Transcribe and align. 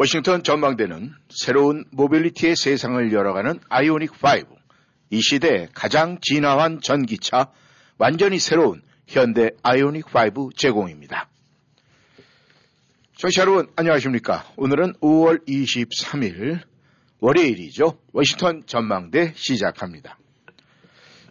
워싱턴 0.00 0.44
전망대는 0.44 1.12
새로운 1.28 1.84
모빌리티의 1.90 2.54
세상을 2.54 3.12
열어가는 3.12 3.58
아이오닉 3.68 4.12
5, 4.12 4.56
이 5.10 5.20
시대의 5.20 5.70
가장 5.74 6.18
진화한 6.20 6.80
전기차, 6.80 7.50
완전히 7.98 8.38
새로운 8.38 8.80
현대 9.08 9.50
아이오닉 9.64 10.06
5 10.14 10.50
제공입니다. 10.54 11.28
청취자 13.16 13.42
여러분 13.42 13.66
안녕하십니까. 13.74 14.44
오늘은 14.56 14.92
5월 15.00 15.44
23일 15.48 16.60
월요일이죠. 17.18 17.98
워싱턴 18.12 18.62
전망대 18.66 19.32
시작합니다. 19.34 20.16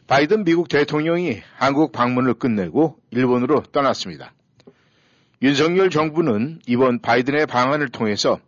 바이든 0.08 0.44
미국 0.44 0.68
대통령이 0.68 1.42
한국 1.56 1.94
방문을 1.94 2.34
끝내고 2.34 3.00
일본으로 3.12 3.64
떠났습니다. 3.72 4.34
윤석열 5.42 5.90
정부는 5.90 6.60
이번 6.68 7.00
바이든의 7.00 7.46
방안을 7.46 7.90
통해서 7.90 8.42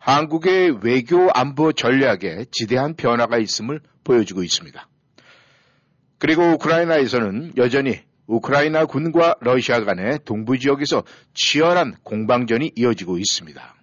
한국의 0.00 0.78
외교 0.82 1.30
안보 1.32 1.72
전략에 1.72 2.46
지대한 2.50 2.94
변화가 2.94 3.38
있음을 3.38 3.80
보여주고 4.02 4.42
있습니다. 4.42 4.88
그리고 6.18 6.42
우크라이나에서는 6.42 7.52
여전히 7.58 8.00
우크라이나 8.26 8.86
군과 8.86 9.36
러시아 9.40 9.84
간의 9.84 10.20
동부 10.24 10.58
지역에서 10.58 11.04
치열한 11.34 11.96
공방전이 12.02 12.72
이어지고 12.76 13.18
있습니다. 13.18 13.74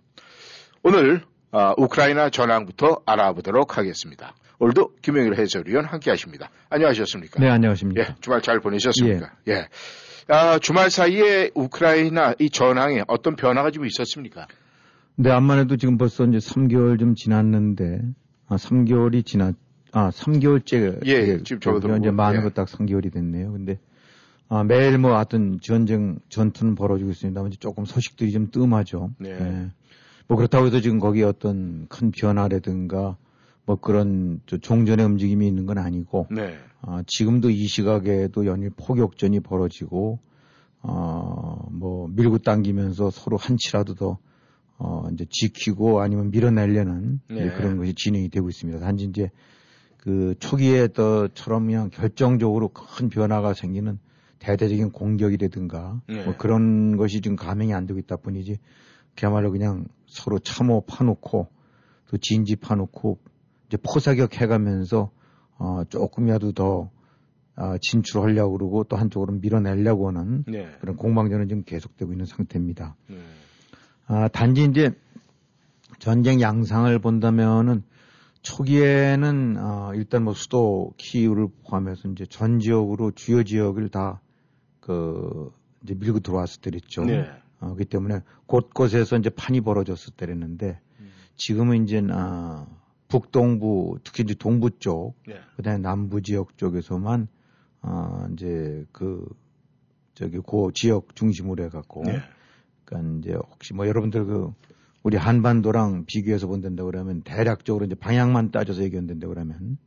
오늘 0.83 1.21
어, 1.51 1.73
우크라이나 1.77 2.29
전황부터 2.29 3.01
알아보도록 3.05 3.77
하겠습니다. 3.77 4.35
오늘도 4.59 4.95
김영일 5.01 5.37
해설위원 5.37 5.85
함께 5.85 6.09
하십니다. 6.09 6.49
안녕하셨습니까? 6.69 7.39
네, 7.39 7.49
안녕하십니까. 7.49 8.01
예, 8.01 8.15
주말 8.21 8.41
잘 8.41 8.59
보내셨습니까? 8.59 9.33
예. 9.47 9.51
예. 9.53 9.67
아, 10.29 10.57
주말 10.59 10.89
사이에 10.89 11.51
우크라이나 11.53 12.33
이 12.39 12.49
전황에 12.49 13.03
어떤 13.07 13.35
변화가 13.35 13.71
좀 13.71 13.85
있었습니까? 13.85 14.47
네, 15.19 15.31
암만 15.31 15.57
해도 15.57 15.77
지금 15.77 15.97
벌써 15.97 16.25
이제 16.25 16.37
3개월 16.37 16.99
좀 16.99 17.15
지났는데, 17.15 18.01
아, 18.47 18.55
3개월이 18.55 19.25
지났, 19.25 19.55
아, 19.91 20.11
3개월째. 20.11 21.03
예, 21.07 21.41
지금 21.41 21.59
저도 21.59 21.97
이제 21.97 22.11
많은 22.11 22.41
예. 22.41 22.43
거딱 22.43 22.67
3개월이 22.67 23.11
됐네요. 23.11 23.51
근데, 23.51 23.79
아, 24.47 24.63
매일 24.63 24.99
뭐 24.99 25.15
하여튼 25.15 25.57
전쟁, 25.59 26.19
전투는 26.29 26.75
벌어지고 26.75 27.09
있습니다. 27.09 27.47
이제 27.47 27.57
조금 27.59 27.83
소식들이 27.85 28.31
좀 28.31 28.51
뜸하죠. 28.51 29.15
네. 29.17 29.31
예. 29.31 29.71
뭐 30.27 30.37
그렇다고 30.37 30.67
해서 30.67 30.81
지금 30.81 30.99
거기에 30.99 31.23
어떤 31.23 31.87
큰 31.87 32.11
변화라든가 32.11 33.17
뭐 33.65 33.77
그런 33.77 34.39
저 34.45 34.57
종전의 34.57 35.03
움직임이 35.03 35.47
있는 35.47 35.65
건 35.65 35.79
아니고, 35.79 36.27
네. 36.29 36.57
아, 36.81 37.01
지금도 37.07 37.49
이 37.49 37.65
시각에도 37.65 38.45
연일 38.45 38.69
포격전이 38.77 39.39
벌어지고, 39.39 40.19
어, 40.83 41.67
뭐, 41.71 42.07
밀고 42.07 42.37
당기면서 42.37 43.09
서로 43.09 43.35
한치라도 43.37 43.95
더, 43.95 44.19
어, 44.77 45.07
이제 45.11 45.25
지키고 45.29 46.01
아니면 46.01 46.29
밀어내려는 46.31 47.19
네. 47.29 47.49
그런 47.51 47.77
것이 47.77 47.93
진행이 47.95 48.29
되고 48.29 48.47
있습니다. 48.49 48.79
단지 48.79 49.05
이제 49.05 49.31
그 49.97 50.35
초기에 50.39 50.87
또처럼 50.87 51.65
그냥 51.65 51.89
결정적으로 51.89 52.69
큰 52.69 53.09
변화가 53.09 53.53
생기는 53.53 53.99
대대적인 54.39 54.91
공격이라든가 54.91 56.01
네. 56.07 56.23
뭐 56.23 56.35
그런 56.37 56.95
것이 56.95 57.21
지금 57.21 57.35
감행이 57.35 57.73
안 57.73 57.87
되고 57.87 57.99
있다 57.99 58.17
뿐이지 58.17 58.59
그야말로 59.15 59.51
그냥 59.51 59.85
서로 60.05 60.37
참호 60.39 60.81
파놓고 60.87 61.47
또 62.09 62.17
진지 62.17 62.55
파놓고 62.55 63.19
이제 63.67 63.77
포사격 63.77 64.39
해가면서 64.39 65.11
어, 65.57 65.83
조금이라도 65.89 66.51
더 66.51 66.91
아, 67.55 67.75
진출하려고 67.81 68.55
그러고 68.55 68.83
또 68.83 68.95
한쪽으로 68.95 69.33
밀어내려고 69.33 70.07
하는 70.07 70.43
네. 70.47 70.69
그런 70.79 70.95
공방전은 70.95 71.47
지금 71.47 71.63
계속되고 71.63 72.11
있는 72.11 72.25
상태입니다. 72.25 72.95
네. 73.09 73.17
아, 74.07 74.27
단지 74.29 74.63
이제 74.63 74.91
전쟁 75.99 76.41
양상을 76.41 76.97
본다면은 76.99 77.83
초기에는 78.41 79.57
아, 79.57 79.91
일단 79.95 80.23
뭐 80.23 80.33
수도 80.33 80.93
키이우를 80.97 81.49
포함해서 81.65 82.09
이제 82.09 82.25
전 82.25 82.59
지역으로 82.59 83.11
주요 83.11 83.43
지역을 83.43 83.89
다그 83.89 85.51
이제 85.83 85.93
밀고 85.93 86.21
들어왔을 86.21 86.61
때랬죠. 86.61 87.03
네. 87.03 87.29
어, 87.59 87.73
그렇기 87.73 87.85
때문에 87.85 88.21
곳곳에서 88.45 89.17
이제 89.17 89.29
판이 89.29 89.61
벌어졌을 89.61 90.13
때랬는데 90.15 90.79
지금은 91.35 91.83
이제 91.83 92.01
아, 92.11 92.65
북동부 93.09 93.99
특히 94.03 94.23
이제 94.23 94.33
동부 94.33 94.79
쪽 94.79 95.15
네. 95.27 95.35
그다음에 95.57 95.79
남부 95.79 96.21
지역 96.21 96.57
쪽에서만 96.57 97.27
아, 97.81 98.29
이제 98.33 98.85
그 98.93 99.27
저기 100.13 100.39
고 100.39 100.71
지역 100.71 101.15
중심으로 101.15 101.65
해갖고 101.65 102.03
네. 102.03 102.21
그러니까 102.87 103.19
이제 103.19 103.33
혹시 103.33 103.73
뭐 103.73 103.87
여러분들 103.87 104.25
그 104.25 104.53
우리 105.03 105.15
한반도랑 105.17 106.05
비교해서 106.05 106.47
본다고 106.47 106.89
그러면 106.89 107.21
대략적으로 107.21 107.85
이제 107.85 107.95
방향만 107.95 108.51
따져서 108.51 108.83
얘기한다고 108.83 109.33
그러면 109.33 109.77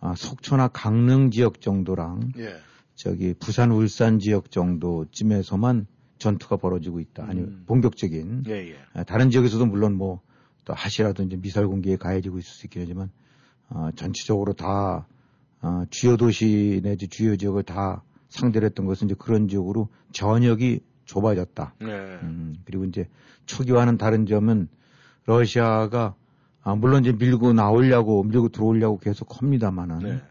아, 0.00 0.14
속초나 0.16 0.68
강릉 0.68 1.30
지역 1.30 1.60
정도랑 1.60 2.32
예. 2.38 2.56
저기 2.94 3.34
부산 3.38 3.70
울산 3.70 4.18
지역 4.18 4.50
정도쯤에서만 4.50 5.86
전투가 6.18 6.56
벌어지고 6.56 7.00
있다. 7.00 7.24
아니 7.26 7.40
음. 7.40 7.64
본격적인 7.66 8.44
예, 8.48 8.70
예. 8.70 8.76
아, 8.94 9.04
다른 9.04 9.30
지역에서도 9.30 9.64
물론 9.66 9.94
뭐 9.94 10.20
또 10.64 10.74
하시라도 10.74 11.22
이제 11.22 11.36
미사일 11.36 11.66
공격에 11.66 11.96
가해지고 11.96 12.38
있을 12.38 12.50
수 12.52 12.66
있긴 12.66 12.82
하지만 12.82 13.10
아, 13.68 13.90
전체적으로 13.96 14.52
다 14.52 15.06
아, 15.60 15.86
주요 15.90 16.16
도시 16.16 16.80
내지 16.82 17.08
주요 17.08 17.36
지역을 17.36 17.64
다 17.64 18.02
상대를 18.28 18.66
했던 18.68 18.86
것은 18.86 19.08
이제 19.08 19.16
그런 19.18 19.48
지역으로 19.48 19.88
전역이 20.12 20.80
좁아졌다. 21.10 21.74
네. 21.80 21.86
음, 22.22 22.54
그리고 22.64 22.84
이제 22.84 23.08
초기와는 23.46 23.98
다른 23.98 24.26
점은 24.26 24.68
러시아가 25.26 26.14
아, 26.62 26.74
물론 26.74 27.04
이제 27.04 27.12
밀고 27.12 27.52
나오려고 27.52 28.22
밀고 28.22 28.50
들어오려고 28.50 28.98
계속 28.98 29.40
합니다만은 29.40 29.98
네. 29.98 30.22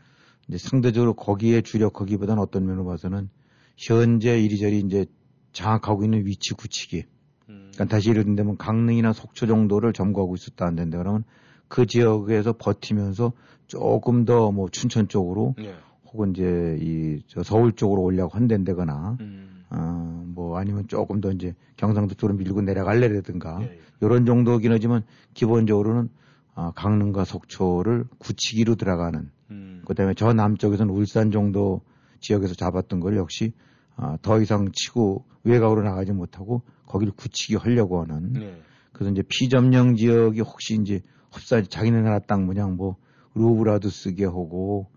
이제 0.48 0.58
상대적으로 0.58 1.14
거기에 1.16 1.62
주력하기보다는 1.62 2.42
어떤 2.42 2.66
면으로 2.66 2.86
봐서는 2.86 3.30
현재 3.78 4.40
이리저리 4.40 4.80
이제 4.80 5.06
장악하고 5.52 6.04
있는 6.04 6.26
위치 6.26 6.54
굳히기. 6.54 7.04
음. 7.50 7.72
그러니까 7.74 7.86
다시 7.86 8.10
예를 8.10 8.24
들면 8.24 8.58
강릉이나 8.58 9.12
속초 9.14 9.48
정도를 9.48 9.92
점거하고 9.94 10.36
있었다 10.36 10.66
안 10.66 10.76
된다 10.76 10.98
그러면 10.98 11.24
그 11.68 11.86
지역에서 11.86 12.54
버티면서 12.54 13.34
조금 13.68 14.24
더 14.26 14.52
뭐 14.52 14.70
춘천 14.70 15.08
쪽으로 15.08 15.56
네. 15.58 15.74
혹은 16.06 16.32
이제 16.32 16.78
이 16.82 17.22
저 17.28 17.44
서울 17.44 17.74
쪽으로 17.74 18.02
오려고 18.04 18.36
한다거나 18.38 19.18
음. 19.20 19.59
어, 19.72 20.24
뭐 20.28 20.58
아니면 20.58 20.88
조금 20.88 21.22
더 21.22 21.32
이제 21.32 21.54
경상도 21.78 22.16
쪽으로 22.16 22.38
밀고 22.38 22.62
내려갈래라든가 22.62 23.60
예, 23.62 23.66
예. 23.66 23.80
이런 24.02 24.26
정도긴 24.26 24.72
하지만 24.72 25.04
기본적으로는 25.34 26.10
아, 26.56 26.72
강릉과 26.76 27.24
속초를 27.26 28.06
굳히기로 28.18 28.76
들어가는 28.76 29.30
음. 29.52 29.82
그다음에 29.86 30.14
저 30.16 30.34
남쪽에서는 30.34 30.94
울산 30.94 31.32
정도 31.32 31.82
지역에서 32.20 32.56
잡았던 32.56 33.00
걸 33.00 33.16
역시 33.18 33.54
아, 33.96 34.18
더 34.22 34.42
이상 34.42 34.70
치고 34.74 35.26
외곽으로 35.44 35.84
나가지 35.84 36.12
못하고 36.12 36.64
거기를 36.86 37.14
굳히기 37.16 37.56
하려고 37.56 38.02
하는 38.02 38.34
네. 38.34 38.62
그래서 38.92 39.12
이제 39.12 39.24
피점령 39.28 39.96
지역이 39.96 40.42
혹시 40.42 40.76
이제 40.82 41.02
흡사 41.32 41.62
자기네 41.62 42.02
나라 42.02 42.20
땅 42.20 42.46
모양 42.46 42.76
뭐 42.76 42.98
루브라도 43.36 43.90
쓰게 43.90 44.26
하고 44.26 44.90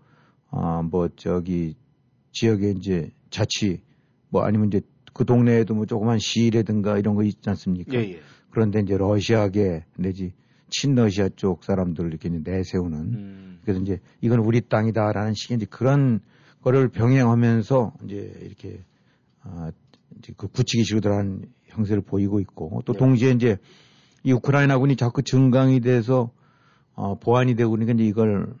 아뭐 0.49 1.09
저기 1.15 1.75
지역에 2.31 2.71
이제 2.71 3.11
자치 3.29 3.81
뭐 4.33 4.43
아니면 4.43 4.67
이제 4.67 4.81
그 5.13 5.25
동네에도 5.25 5.75
뭐 5.75 5.85
조그만 5.85 6.17
시라든가 6.17 6.97
이런 6.97 7.13
거 7.13 7.21
있지 7.23 7.47
않습니까? 7.47 7.93
예, 7.93 7.99
예. 7.99 8.19
그런데 8.49 8.79
이제 8.79 8.97
러시아계 8.97 9.85
내지 9.95 10.33
친러시아 10.69 11.29
쪽 11.35 11.63
사람들을 11.63 12.09
이렇게 12.09 12.29
내세우는 12.29 12.97
음. 12.97 13.59
그래서 13.63 13.79
이제 13.79 13.99
이건 14.21 14.39
우리 14.39 14.61
땅이다라는 14.61 15.35
식의 15.35 15.57
이제 15.57 15.67
그런 15.69 16.19
거를 16.63 16.89
병행하면서 16.89 17.93
이제 18.05 18.33
이렇게 18.41 18.79
아 19.41 19.71
이제 20.17 20.33
그 20.35 20.47
굳히기식으로 20.47 21.01
들어간 21.01 21.45
형세를 21.65 22.01
보이고 22.01 22.39
있고 22.39 22.81
또 22.85 22.93
네. 22.93 22.99
동시에 22.99 23.31
이제 23.31 23.57
이 24.23 24.31
우크라이나군이 24.31 24.95
자꾸 24.95 25.21
증강이 25.21 25.81
돼서 25.81 26.31
어 26.95 27.19
보완이 27.19 27.53
되고 27.53 27.69
그러니까 27.69 27.93
이제 27.93 28.03
이걸 28.03 28.55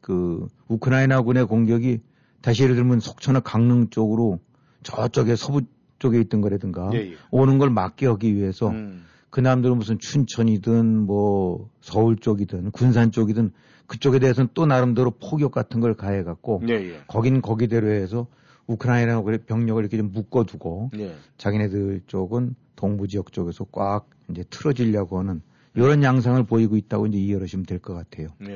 그 0.00 0.48
우크라이나군의 0.66 1.46
공격이 1.46 2.00
다시 2.40 2.64
예를 2.64 2.74
들면 2.74 2.98
속초나 2.98 3.38
강릉 3.40 3.88
쪽으로 3.90 4.40
저쪽에 4.82 5.36
서부 5.36 5.62
쪽에 5.98 6.20
있던 6.20 6.40
거라든가 6.40 6.90
예, 6.94 7.12
예. 7.12 7.14
오는 7.30 7.58
걸 7.58 7.70
막게 7.70 8.06
하기 8.06 8.34
위해서 8.34 8.68
음. 8.70 9.04
그 9.30 9.40
남들은 9.40 9.78
무슨 9.78 9.98
춘천이든 9.98 11.06
뭐 11.06 11.70
서울 11.80 12.16
쪽이든 12.16 12.70
군산 12.72 13.10
쪽이든 13.12 13.52
그쪽에 13.86 14.18
대해서는 14.18 14.48
또 14.54 14.66
나름대로 14.66 15.10
포격 15.10 15.52
같은 15.52 15.80
걸 15.80 15.94
가해 15.94 16.22
갖고 16.22 16.62
예, 16.68 16.74
예. 16.74 17.00
거기는 17.06 17.40
거기대로 17.40 17.88
해서 17.90 18.26
우크라이나 18.66 19.22
병력을 19.46 19.82
이렇게 19.82 19.96
좀 19.96 20.10
묶어두고 20.12 20.90
예. 20.98 21.14
자기네들 21.36 22.02
쪽은 22.06 22.54
동부 22.76 23.08
지역 23.08 23.32
쪽에서 23.32 23.64
꽉 23.72 24.08
이제 24.30 24.44
틀어지려고 24.50 25.18
하는 25.18 25.42
이런 25.74 26.02
양상을 26.02 26.42
보이고 26.44 26.76
있다고 26.76 27.06
이제 27.06 27.18
이해하시면 27.18 27.66
될 27.66 27.78
것 27.78 27.94
같아요. 27.94 28.28
예. 28.42 28.46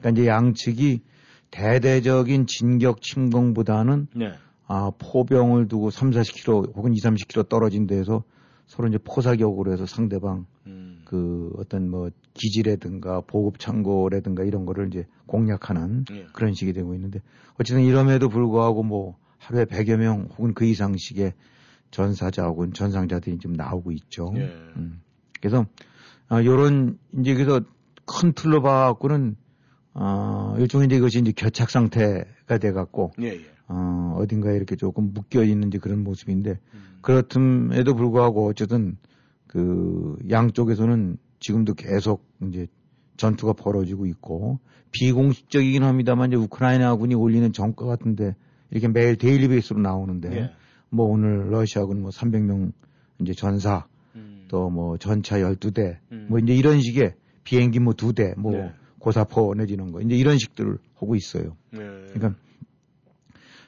그러니까 0.00 0.10
이제 0.10 0.26
양측이 0.26 1.02
대대적인 1.50 2.46
진격 2.46 3.02
침공보다는 3.02 4.08
네. 4.14 4.32
아, 4.66 4.90
포병을 4.98 5.68
두고 5.68 5.90
3, 5.90 6.10
40km 6.10 6.74
혹은 6.76 6.94
2, 6.94 6.96
30km 6.96 7.48
떨어진 7.48 7.86
데에서 7.86 8.24
서로 8.66 8.88
이제 8.88 8.98
포사격으로 8.98 9.72
해서 9.72 9.86
상대방 9.86 10.46
음. 10.66 11.02
그 11.04 11.52
어떤 11.58 11.90
뭐 11.90 12.10
기지라든가 12.32 13.20
보급 13.20 13.58
창고라든가 13.58 14.44
이런 14.44 14.64
거를 14.64 14.86
이제 14.88 15.06
공략하는 15.26 16.04
예. 16.12 16.26
그런 16.32 16.54
식이 16.54 16.72
되고 16.72 16.94
있는데 16.94 17.20
어쨌든 17.60 17.84
이럼에도 17.84 18.28
불구하고 18.28 18.82
뭐 18.82 19.18
하루에 19.38 19.64
100여 19.64 19.96
명 19.96 20.28
혹은 20.38 20.54
그 20.54 20.64
이상씩의 20.64 21.34
전사자 21.90 22.46
혹은 22.46 22.72
전상자들이 22.72 23.38
좀 23.38 23.52
나오고 23.52 23.92
있죠. 23.92 24.32
예. 24.36 24.44
음. 24.76 25.02
그래서 25.40 25.66
아, 26.28 26.42
요런 26.42 26.98
이제 27.18 27.34
그래서 27.34 27.60
큰 28.06 28.32
틀로 28.32 28.62
봐갖고는 28.62 29.36
어, 29.94 30.54
일종의 30.58 30.86
이제 30.86 30.96
이것이 30.96 31.18
이제 31.18 31.32
겨착 31.32 31.68
상태가 31.68 32.56
돼갖고 32.58 33.12
예, 33.20 33.26
예. 33.26 33.51
어, 33.72 34.16
어딘가에 34.18 34.54
이렇게 34.54 34.76
조금 34.76 35.14
묶여 35.14 35.42
있는지 35.42 35.78
그런 35.78 36.04
모습인데 36.04 36.58
음. 36.74 36.98
그렇음에도 37.00 37.94
불구하고 37.94 38.46
어쨌든 38.46 38.98
그 39.46 40.16
양쪽에서는 40.30 41.16
지금도 41.40 41.74
계속 41.74 42.24
이제 42.48 42.66
전투가 43.16 43.54
벌어지고 43.54 44.06
있고 44.06 44.58
비공식적이긴 44.90 45.84
합니다만 45.84 46.28
이제 46.28 46.36
우크라이나군이 46.36 47.14
올리는 47.14 47.50
정가 47.52 47.86
같은데 47.86 48.36
이렇게 48.70 48.88
매일 48.88 49.16
데일리 49.16 49.48
베이스로 49.48 49.80
나오는데 49.80 50.36
예. 50.36 50.50
뭐 50.90 51.06
오늘 51.06 51.50
러시아군 51.50 52.02
뭐 52.02 52.10
300명 52.10 52.72
이제 53.20 53.32
전사 53.32 53.86
음. 54.14 54.44
또뭐 54.48 54.98
전차 54.98 55.38
12대 55.38 55.96
음. 56.12 56.26
뭐 56.28 56.38
이제 56.38 56.54
이런 56.54 56.80
식의 56.80 57.14
비행기 57.44 57.80
뭐 57.80 57.94
두대뭐 57.94 58.52
네. 58.52 58.72
고사포 58.98 59.54
내지는 59.54 59.92
거 59.92 60.00
이제 60.02 60.14
이런 60.14 60.36
식들을 60.38 60.78
하고 60.96 61.16
있어요. 61.16 61.56
예. 61.72 61.78
그러니까 62.12 62.34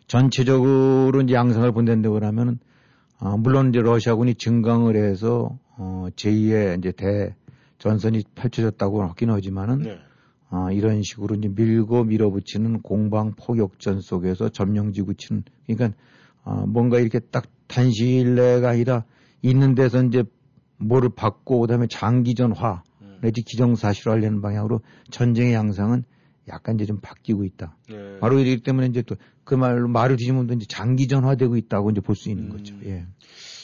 전체적으로 0.07 1.21
이제 1.23 1.35
양상을 1.35 1.71
본다고 1.73 2.19
하면은 2.19 2.59
아, 3.19 3.37
물론 3.37 3.71
이제 3.71 3.81
러시아군이 3.81 4.35
증강을 4.35 4.97
해서 4.97 5.59
어, 5.77 6.07
제2의 6.17 6.79
이제 6.79 6.93
대 6.93 7.35
전선이 7.79 8.25
펼쳐졌다고 8.35 9.03
하긴 9.03 9.31
하지만은 9.31 9.79
네. 9.83 9.99
아, 10.51 10.71
이런 10.73 11.03
식으로 11.03 11.35
이제 11.37 11.49
밀고 11.49 12.05
밀어붙이는 12.05 12.83
공방 12.83 13.33
포격전 13.33 14.01
속에서 14.01 14.49
점령지구 14.49 15.15
치는 15.15 15.43
그러니까 15.67 15.99
아, 16.45 16.65
뭔가 16.67 16.99
이렇게 16.99 17.19
딱 17.19 17.47
단시일 17.67 18.35
내가 18.35 18.71
아니라 18.71 19.05
있는 19.43 19.75
데서 19.75 20.03
이제 20.03 20.25
뭐를 20.77 21.11
받고 21.15 21.61
그다음에 21.61 21.87
장기전화 21.89 22.83
음. 23.03 23.19
내지 23.23 23.43
기정사실화하려는 23.43 24.43
방향으로 24.43 24.81
전쟁의 25.11 25.55
양상은 25.55 26.05
약간 26.49 26.75
이제 26.75 26.85
좀 26.85 27.01
바뀌고 27.01 27.45
있다. 27.45 27.77
예. 27.91 28.19
바로 28.21 28.39
이기 28.39 28.63
때문에 28.63 28.87
이제 28.89 29.03
또 29.03 29.17
그 29.45 29.55
말로 29.55 29.89
말을 29.89 30.17
뒤집으면 30.17 30.47
또 30.47 30.55
이제 30.55 30.67
장기전화되고 30.67 31.57
있다고 31.57 31.91
이제 31.91 32.01
볼 32.01 32.17
수 32.17 32.31
있는 32.31 32.47
음. 32.47 32.51
거죠. 32.51 32.75
예. 32.85 33.05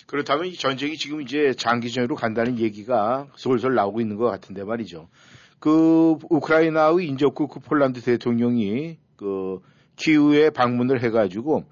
그렇다면 0.06 0.47
이 0.47 0.55
전쟁이 0.55 0.97
지금 0.97 1.23
이제 1.23 1.55
장기전으로 1.56 2.17
간다는 2.17 2.59
얘기가 2.59 3.29
솔솔 3.37 3.75
나오고 3.75 4.00
있는 4.00 4.17
것 4.17 4.25
같은데 4.27 4.65
말이죠. 4.65 5.09
그 5.61 6.17
우크라이나의 6.29 7.06
인접국 7.06 7.50
그 7.50 7.61
폴란드 7.61 8.00
대통령이 8.00 8.97
그 9.17 9.61
키우에 9.97 10.50
방문을 10.50 11.03
해가지고 11.05 11.65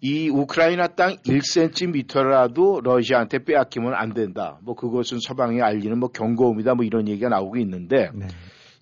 이 0.00 0.28
우크라이나 0.28 0.88
땅 0.88 1.16
1cm라도 1.16 2.82
러시아한테 2.82 3.44
빼앗기면 3.44 3.94
안 3.94 4.12
된다. 4.12 4.58
뭐 4.62 4.74
그것은 4.74 5.18
서방에 5.20 5.60
알리는 5.60 5.98
뭐 5.98 6.08
경고음이다. 6.08 6.74
뭐 6.74 6.84
이런 6.84 7.08
얘기가 7.08 7.28
나오고 7.28 7.56
있는데 7.58 8.10
네. 8.14 8.26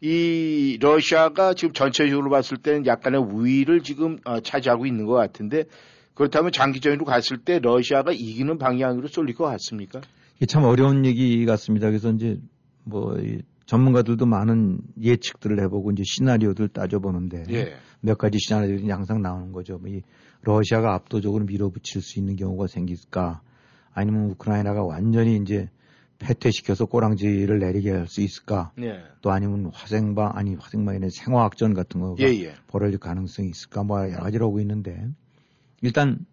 이 0.07 0.77
러시아가 0.83 1.55
지금 1.55 1.73
전체적으로 1.73 2.29
봤을 2.29 2.59
때는 2.59 2.85
약간의 2.85 3.23
우위를 3.23 3.81
지금 3.81 4.19
어, 4.27 4.39
차지하고 4.39 4.85
있는 4.85 5.07
것 5.07 5.15
같은데 5.15 5.65
그렇다면 6.13 6.53
장기전으로 6.53 7.07
갔을 7.07 7.39
때 7.39 7.59
러시아가 7.59 8.13
이기는 8.13 8.59
방향으로 8.59 9.09
쏠릴 9.09 9.35
것 9.35 9.45
같습니까? 9.45 10.03
이게 10.37 10.45
참 10.45 10.65
어려운 10.65 11.07
얘기 11.07 11.47
같습니다. 11.47 11.89
그래서 11.89 12.11
이제 12.11 12.39
뭐이 12.85 13.39
전문가들도 13.65 14.27
많은 14.27 14.81
예측들을 15.01 15.59
해보고 15.63 15.93
이제 15.93 16.03
시나리오들 16.05 16.69
따져보는데 16.69 17.45
예. 17.49 17.73
몇 18.03 18.19
가지 18.19 18.39
시나리오들이 18.39 18.91
항상 18.91 19.23
나오는 19.23 19.53
거죠. 19.53 19.79
뭐이 19.79 20.03
러시아가 20.43 20.93
압도적으로 20.93 21.47
밀어붙일 21.47 22.03
수 22.03 22.19
있는 22.19 22.37
경우가 22.37 22.67
생길까? 22.67 23.41
아니면 23.95 24.33
우크라이나가 24.33 24.85
완전히 24.85 25.37
이제 25.37 25.71
패퇴시켜서 26.19 26.87
꼬랑지를 26.87 27.59
내리게 27.59 27.91
할 27.91 28.07
수 28.07 28.21
있을까? 28.21 28.73
예. 28.81 29.03
또 29.21 29.31
아니면 29.31 29.71
화생방 29.73 30.33
아니 30.35 30.57
아니라 30.73 31.09
생화학전 31.11 31.75
같은 31.75 32.01
거가 32.01 32.17
예, 32.21 32.27
예. 32.43 32.55
벌어질 32.69 32.99
가능성이 32.99 33.49
있을까? 33.49 33.83
뭐 33.83 34.01
여러 34.11 34.23
가지로 34.23 34.49
오고 34.49 34.61
있는데 34.61 35.07
일단 35.83 36.25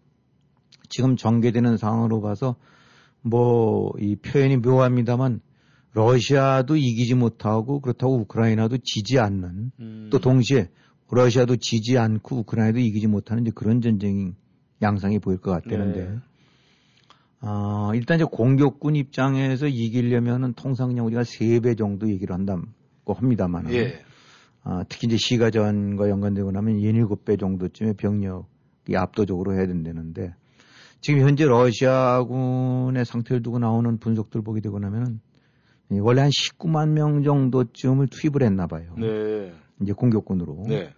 지금 0.90 1.16
전개되는 1.16 1.78
상황으로 1.78 2.22
봐서 2.22 2.56
뭐 3.22 3.94
이 4.00 4.16
표현이 4.16 4.58
묘합니다만 4.58 5.42
러시아도 5.94 6.76
이기지 6.78 7.16
못하고 7.16 7.82
그렇다고 7.82 8.16
우크라이나도 8.20 8.78
지지 8.84 9.20
않는 9.20 9.72
음. 9.80 10.10
또 10.12 10.20
동시에 10.20 10.70
러시아도 11.10 11.58
지지 11.58 11.98
않고 11.98 12.38
우크라이나도 12.40 12.80
이기지 12.80 13.08
못하는 13.08 13.44
그런 13.54 13.82
전쟁 13.82 14.36
양상이 14.82 15.20
보일 15.20 15.38
것 15.40 15.52
같다는데 15.52 16.20
네. 17.42 17.48
아, 17.50 17.92
일단 17.96 18.16
이제 18.18 18.26
공격군 18.26 18.96
입장에서 18.96 19.68
이기려면은 19.68 20.54
통상 20.54 20.90
그냥 20.90 21.06
우리가 21.06 21.24
세 21.24 21.60
배 21.60 21.76
정도 21.76 22.10
얘기를 22.10 22.34
한다고 22.34 23.14
합니다만 23.14 23.72
예. 23.74 24.04
아, 24.64 24.84
특히 24.88 25.08
이제 25.08 25.18
시가전과 25.18 26.10
연관되고 26.10 26.52
나면 26.52 26.78
17배 26.78 27.40
정도쯤의 27.40 27.96
병력이 27.96 28.96
압도적으로 28.96 29.54
해야 29.56 29.66
된다는데 29.66 30.36
지금 31.02 31.22
현재 31.22 31.46
러시아군의 31.46 33.06
상태를 33.06 33.42
두고 33.42 33.58
나오는 33.60 33.98
분석들 33.98 34.44
보게 34.44 34.62
되고 34.62 34.78
나면은 34.80 35.20
이 35.92 36.00
원래 36.00 36.22
한 36.22 36.30
19만 36.30 36.90
명 36.90 37.24
정도쯤을 37.24 38.08
투입을 38.08 38.44
했나 38.44 38.68
봐요. 38.68 38.94
네. 38.98 39.52
이제 39.82 39.94
공격군으로. 39.94 40.66
네. 40.68 40.94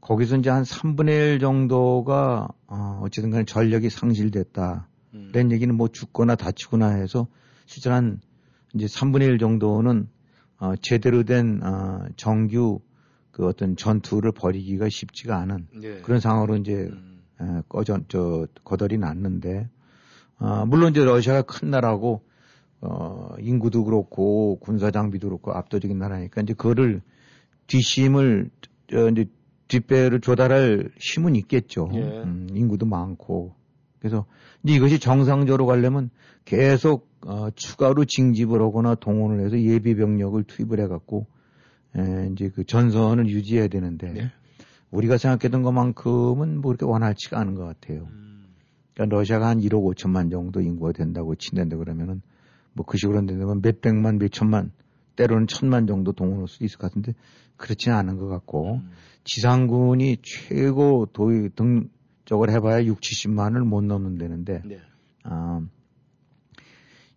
거기서 0.00 0.36
이제 0.36 0.50
한 0.50 0.62
3분의 0.62 1.34
1 1.34 1.38
정도가 1.40 2.48
어, 2.66 3.00
어쨌든 3.02 3.30
간에 3.30 3.44
전력이 3.44 3.90
상실됐다. 3.90 4.87
음. 5.14 5.30
이런 5.30 5.52
얘기는 5.52 5.74
뭐 5.74 5.88
죽거나 5.88 6.34
다치거나 6.36 6.90
해서 6.90 7.26
실제로 7.66 7.94
한 7.94 8.20
이제 8.74 8.86
3분의 8.86 9.22
1 9.22 9.38
정도는 9.38 10.08
어, 10.58 10.74
제대로 10.76 11.22
된 11.22 11.62
어, 11.62 12.06
정규 12.16 12.80
그 13.30 13.46
어떤 13.46 13.76
전투를 13.76 14.32
벌이기가 14.32 14.88
쉽지가 14.88 15.38
않은 15.38 15.68
예. 15.82 16.00
그런 16.00 16.18
상황으로 16.20 16.56
이제 16.56 16.72
음. 16.72 17.22
에, 17.40 17.62
꺼져 17.68 18.00
저 18.08 18.46
거덜이 18.64 18.98
났는데 18.98 19.68
어, 20.40 20.64
물론 20.66 20.90
이제 20.90 21.04
러시아가 21.04 21.42
큰 21.42 21.70
나라고 21.70 22.22
어, 22.80 23.34
인구도 23.40 23.84
그렇고 23.84 24.58
군사 24.60 24.90
장비도 24.90 25.28
그렇고 25.28 25.52
압도적인 25.52 25.98
나라니까 25.98 26.42
이제 26.42 26.54
그거를 26.54 27.02
뒷심을 27.66 28.50
저 28.90 29.08
이제 29.10 29.26
뒷배를 29.68 30.20
조달할 30.20 30.90
힘은 30.98 31.36
있겠죠. 31.36 31.90
예. 31.94 31.98
음, 31.98 32.48
인구도 32.52 32.86
많고 32.86 33.54
그래서 34.00 34.26
이제 34.62 34.74
이것이 34.74 34.98
정상적으로 34.98 35.66
가려면 35.66 36.10
계속 36.44 37.08
어, 37.26 37.50
추가로 37.50 38.04
징집을 38.04 38.60
하거나 38.60 38.94
동원을 38.94 39.44
해서 39.44 39.60
예비 39.60 39.94
병력을 39.94 40.42
투입을 40.44 40.80
해갖고 40.80 41.26
에, 41.96 42.30
이제 42.32 42.50
그 42.54 42.64
전선을 42.64 43.28
유지해야 43.28 43.68
되는데 43.68 44.12
네. 44.12 44.32
우리가 44.90 45.18
생각했던 45.18 45.62
것만큼은 45.62 46.60
뭐 46.60 46.70
그렇게 46.70 46.86
원활치가 46.86 47.38
않은 47.40 47.54
것 47.54 47.64
같아요. 47.64 48.08
음. 48.10 48.46
그러니까 48.94 49.16
러시아가 49.16 49.48
한 49.48 49.60
1억 49.60 49.94
5천만 49.94 50.30
정도 50.30 50.60
인구가 50.60 50.92
된다고 50.92 51.34
친다는데 51.34 51.76
그러면은 51.76 52.22
뭐 52.72 52.86
그 52.86 52.96
식으로 52.96 53.24
된다면 53.26 53.60
몇 53.60 53.80
백만, 53.80 54.18
몇 54.18 54.30
천만, 54.30 54.70
때로는 55.16 55.48
천만 55.48 55.86
정도 55.86 56.12
동원할 56.12 56.46
수 56.48 56.64
있을 56.64 56.78
것 56.78 56.88
같은데 56.88 57.14
그렇지는 57.56 57.96
않은 57.96 58.18
것 58.18 58.28
같고 58.28 58.76
음. 58.76 58.90
지상군이 59.24 60.18
최고 60.22 61.06
도의 61.12 61.50
등 61.56 61.90
적을 62.28 62.50
해봐야 62.50 62.84
6, 62.84 63.00
70만을 63.00 63.60
못 63.64 63.82
넘는다는데 63.82 64.60
네. 64.66 64.78
아, 65.24 65.62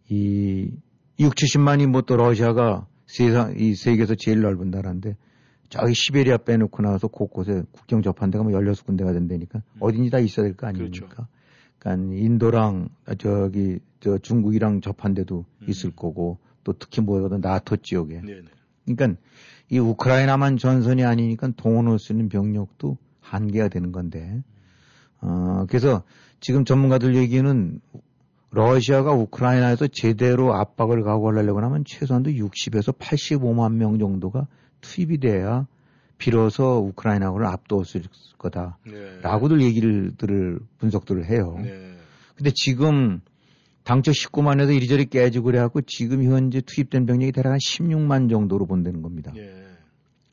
이 0.09 0.71
6, 1.19 1.35
70만이 1.35 1.87
뭐 1.87 2.01
또 2.03 2.15
러시아가 2.15 2.87
세상 3.05 3.55
이 3.57 3.75
세계에서 3.75 4.15
제일 4.15 4.39
넓은 4.41 4.71
나라인데 4.71 5.17
저기 5.69 5.93
시베리아 5.93 6.37
빼놓고 6.37 6.81
나와서 6.81 7.07
곳곳에 7.09 7.63
국경 7.71 8.01
접한 8.01 8.31
데가 8.31 8.43
뭐 8.43 8.53
16군데가 8.53 9.11
된다니까 9.13 9.59
음. 9.59 9.77
어딘지 9.81 10.09
다 10.09 10.19
있어야 10.19 10.45
될 10.45 10.55
거 10.55 10.67
아닙니까? 10.67 11.07
그렇죠. 11.07 11.27
그러니까 11.77 12.15
인도랑 12.15 12.87
아, 13.05 13.15
저기 13.15 13.79
저 13.99 14.17
중국이랑 14.17 14.79
접한 14.79 15.13
데도 15.13 15.45
음. 15.61 15.65
있을 15.69 15.91
거고 15.91 16.39
또 16.63 16.73
특히 16.73 17.01
뭐든 17.01 17.41
나토 17.41 17.77
지역에. 17.77 18.21
네네. 18.21 18.43
그러니까 18.85 19.19
이 19.69 19.77
우크라이나만 19.79 20.55
전선이 20.57 21.03
아니니까 21.03 21.49
동원할 21.57 21.99
수 21.99 22.13
있는 22.13 22.29
병력도 22.29 22.97
한계가 23.19 23.67
되는 23.67 23.91
건데. 23.91 24.41
어, 25.21 25.65
그래서 25.67 26.03
지금 26.39 26.65
전문가들 26.65 27.15
얘기는 27.15 27.79
러시아가 28.49 29.13
우크라이나에서 29.13 29.87
제대로 29.87 30.53
압박을 30.55 31.03
가고하려고 31.03 31.61
하면 31.61 31.83
최소한도 31.85 32.31
60에서 32.31 32.97
85만 32.97 33.73
명 33.75 33.97
정도가 33.97 34.47
투입이 34.81 35.19
돼야 35.19 35.67
비로소 36.17 36.85
우크라이나를 36.89 37.45
압도할 37.45 37.85
수 37.85 37.97
있을 37.97 38.09
거다. 38.37 38.77
네. 38.85 39.19
라고들 39.21 39.61
얘기를, 39.61 40.11
들을, 40.17 40.59
분석들을 40.79 41.25
해요. 41.25 41.57
네. 41.63 41.95
근데 42.35 42.51
지금 42.53 43.21
당초 43.83 44.11
19만에서 44.11 44.75
이리저리 44.75 45.05
깨지고 45.05 45.45
그래갖고 45.45 45.81
지금 45.81 46.23
현재 46.23 46.61
투입된 46.61 47.05
병력이 47.05 47.31
대략 47.31 47.51
한 47.51 47.57
16만 47.57 48.29
정도로 48.29 48.65
본다는 48.67 49.01
겁니다. 49.01 49.31
예. 49.35 49.51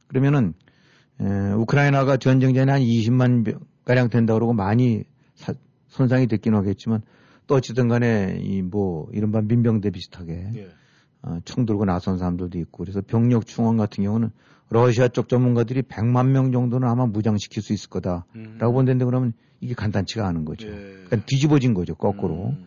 그러면은 0.09 0.53
에, 1.21 1.53
우크라이나가 1.55 2.17
전쟁 2.19 2.53
전에 2.55 2.71
한 2.71 2.81
20만 2.83 3.45
병- 3.45 3.61
가량 3.89 4.11
된다 4.11 4.35
그러고 4.35 4.53
많이 4.53 5.03
사- 5.35 5.55
손상이 5.89 6.27
됐긴 6.27 6.55
하겠지만 6.55 7.01
또 7.47 7.55
어찌든 7.55 7.89
간에 7.89 8.39
이 8.43 8.61
뭐 8.61 9.09
이른바 9.13 9.41
민병대 9.41 9.89
비슷하게 9.91 10.51
예. 10.57 10.69
어, 11.23 11.39
총 11.47 11.65
들고 11.65 11.87
나선 11.87 12.19
사람들도 12.19 12.59
있고 12.59 12.85
그래서 12.85 13.01
병력 13.01 13.47
충원 13.47 13.79
같은 13.79 14.05
경우는 14.05 14.31
러시아 14.69 15.09
쪽 15.09 15.31
전문가들이 15.31 15.81
100만 15.83 16.29
명 16.29 16.53
정도는 16.53 16.87
아마 16.87 17.07
무장시킬 17.07 17.63
수 17.63 17.73
있을 17.73 17.89
거다라고 17.89 18.25
음. 18.37 18.59
본다는데 18.59 19.07
그러면 19.07 19.33
이게 19.63 19.73
간단치가 19.73 20.27
않은 20.29 20.45
거죠. 20.45 20.69
예. 20.69 20.73
그러니까 20.73 21.17
뒤집어진 21.25 21.73
거죠 21.73 21.95
거꾸로. 21.95 22.51
음. 22.51 22.67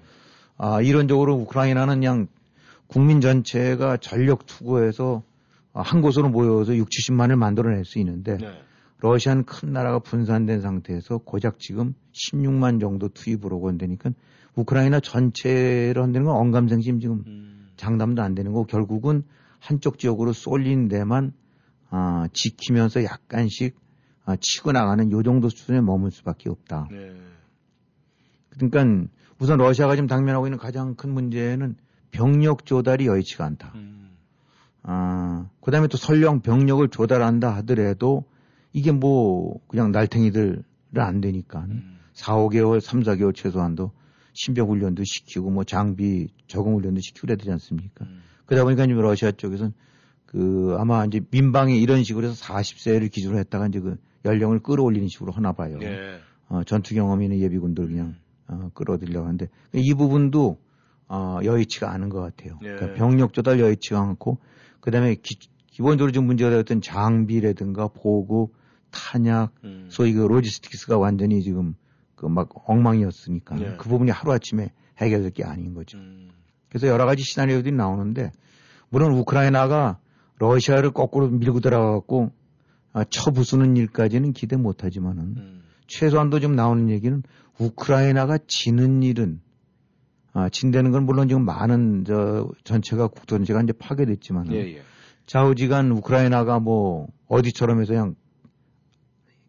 아, 0.58 0.82
이론적으로 0.82 1.36
우크라이나는 1.36 1.96
그냥 1.96 2.28
국민 2.88 3.22
전체가 3.22 3.98
전력 3.98 4.48
투구해서 4.48 5.22
아, 5.74 5.82
한 5.82 6.02
곳으로 6.02 6.30
모여서 6.30 6.76
6, 6.76 6.90
70만을 6.90 7.36
만들어낼 7.36 7.86
수 7.86 8.00
있는데 8.00 8.38
네. 8.38 8.48
러시아는 9.02 9.46
큰 9.46 9.74
나라가 9.74 10.00
분산된 10.00 10.62
상태에서 10.62 11.18
고작 11.18 11.60
지금 11.60 11.94
16만 12.14 12.80
정도 12.80 13.10
투입을 13.10 13.52
하고 13.52 13.68
한다니까 13.68 14.12
우크라이나 14.56 15.00
전체를 15.00 16.02
한다는 16.02 16.28
건 16.28 16.36
언감생심 16.36 17.00
지금 17.00 17.24
음. 17.26 17.72
장담도 17.78 18.22
안 18.22 18.36
되는 18.36 18.52
거고 18.52 18.66
결국은 18.66 19.24
한쪽 19.60 19.98
지역으로 19.98 20.34
쏠린 20.34 20.88
데만 20.88 21.34
아, 21.90 22.28
지키면서 22.32 23.04
약간씩 23.04 23.76
아, 24.26 24.36
치고 24.40 24.72
나가는 24.72 25.12
요 25.12 25.24
정도 25.24 25.50
수준에 25.50 25.82
머물 25.82 26.12
수밖에 26.12 26.50
없다. 26.50 26.88
네. 26.92 27.14
그러니까 28.52 29.10
우선 29.40 29.58
러시아가 29.58 29.96
지금 29.96 30.08
당면하고 30.08 30.46
있는 30.46 30.60
가장 30.60 30.96
큰 30.96 31.12
문제는 31.12 31.76
병력 32.12 32.66
조달이 32.66 33.08
여의치가 33.08 33.46
않다. 33.46 33.72
음. 33.76 34.12
아, 34.84 35.50
그 35.60 35.72
다음에 35.72 35.88
또 35.88 35.98
설령 35.98 36.42
병력을 36.42 36.88
조달한다 36.90 37.56
하더라도 37.58 38.26
이게 38.74 38.92
뭐 38.92 39.60
그냥 39.68 39.92
날탱이들은 39.92 40.64
안 40.96 41.22
되니까 41.22 41.66
음. 41.70 42.00
4, 42.14 42.36
5개월, 42.36 42.80
3, 42.80 43.02
4개월 43.04 43.34
최소한도 43.36 43.92
신병 44.34 44.70
훈련도 44.70 45.04
시키고 45.04 45.50
뭐 45.50 45.64
장비 45.64 46.28
적응 46.48 46.76
훈련도 46.76 47.02
시키고 47.02 47.28
그래야 47.28 47.38
되지 47.38 47.52
않습니까? 47.52 48.06
음. 48.06 48.22
그러다 48.46 48.64
보니까 48.64 48.86
지금 48.86 49.02
러시아 49.02 49.32
쪽에서는 49.32 49.74
그 50.26 50.76
아마 50.80 51.06
이제 51.06 51.22
민방위 51.30 51.82
이런 51.82 52.04
식으로 52.04 52.28
해서 52.28 52.36
40세를 52.46 53.12
기준으로 53.12 53.40
했다가 53.40 53.68
이제 53.68 53.80
그 53.80 53.98
연령을 54.24 54.60
끌어올리는 54.60 55.08
식으로 55.08 55.32
하나 55.32 55.52
봐요. 55.52 55.78
예. 55.82 56.20
어, 56.48 56.64
전투 56.64 56.94
경험 56.96 57.22
있는 57.22 57.40
예비군들 57.40 57.88
그냥 57.88 58.16
어, 58.48 58.70
끌어들이려고 58.74 59.26
하는데 59.26 59.48
이 59.74 59.94
부분도 59.94 60.58
어, 61.08 61.40
여의치가 61.44 61.92
않은 61.92 62.10
것 62.10 62.22
같아요. 62.22 62.58
예. 62.62 62.68
그러니까 62.68 62.94
병력 62.94 63.34
조달 63.34 63.60
여의치가 63.60 64.00
않고 64.00 64.38
그다음에 64.80 65.16
기, 65.16 65.38
본적으로 65.80 66.12
좀 66.12 66.26
문제가 66.26 66.50
되었던 66.52 66.82
장비라든가 66.82 67.88
보급, 67.90 68.54
탄약, 68.92 69.52
음. 69.64 69.88
소위 69.90 70.14
그 70.14 70.22
로지스틱스가 70.22 70.98
완전히 70.98 71.42
지금 71.42 71.76
그 72.22 72.28
막 72.28 72.50
엉망이었으니까 72.70 73.60
예. 73.62 73.76
그 73.78 73.90
부분이 73.90 74.12
하루 74.12 74.32
아침에 74.32 74.72
해결될 75.00 75.32
게 75.32 75.44
아닌 75.44 75.74
거죠. 75.74 75.98
음. 75.98 76.30
그래서 76.70 76.88
여러 76.88 77.06
가지 77.06 77.24
시나리오들이 77.24 77.76
나오는데 77.76 78.32
물론 78.90 79.14
우크라이나가 79.14 79.98
러시아를 80.38 80.92
거꾸로 80.92 81.28
밀고 81.30 81.60
들어가갖고 81.62 82.32
아, 82.94 83.04
쳐부수는 83.04 83.76
일까지는 83.76 84.34
기대 84.34 84.56
못하지만은 84.56 85.24
음. 85.38 85.64
최소한도 85.88 86.40
지금 86.40 86.56
나오는 86.56 86.90
얘기는 86.90 87.24
우크라이나가 87.60 88.38
지는 88.48 89.02
일은 89.02 89.42
아, 90.34 90.48
진다는 90.50 90.92
건 90.92 91.06
물론 91.06 91.28
지금 91.28 91.44
많은 91.44 92.06
저 92.06 92.50
전체가 92.64 93.08
국토 93.08 93.38
전체가 93.38 93.62
이제 93.64 93.74
파괴됐지만 93.74 94.52
예, 94.54 94.62
은 94.62 94.68
예. 94.68 94.82
좌우지간 95.26 95.92
우크라이나가 95.92 96.60
뭐 96.60 97.08
어디처럼 97.28 97.82
해서 97.82 97.94
그냥 97.94 98.16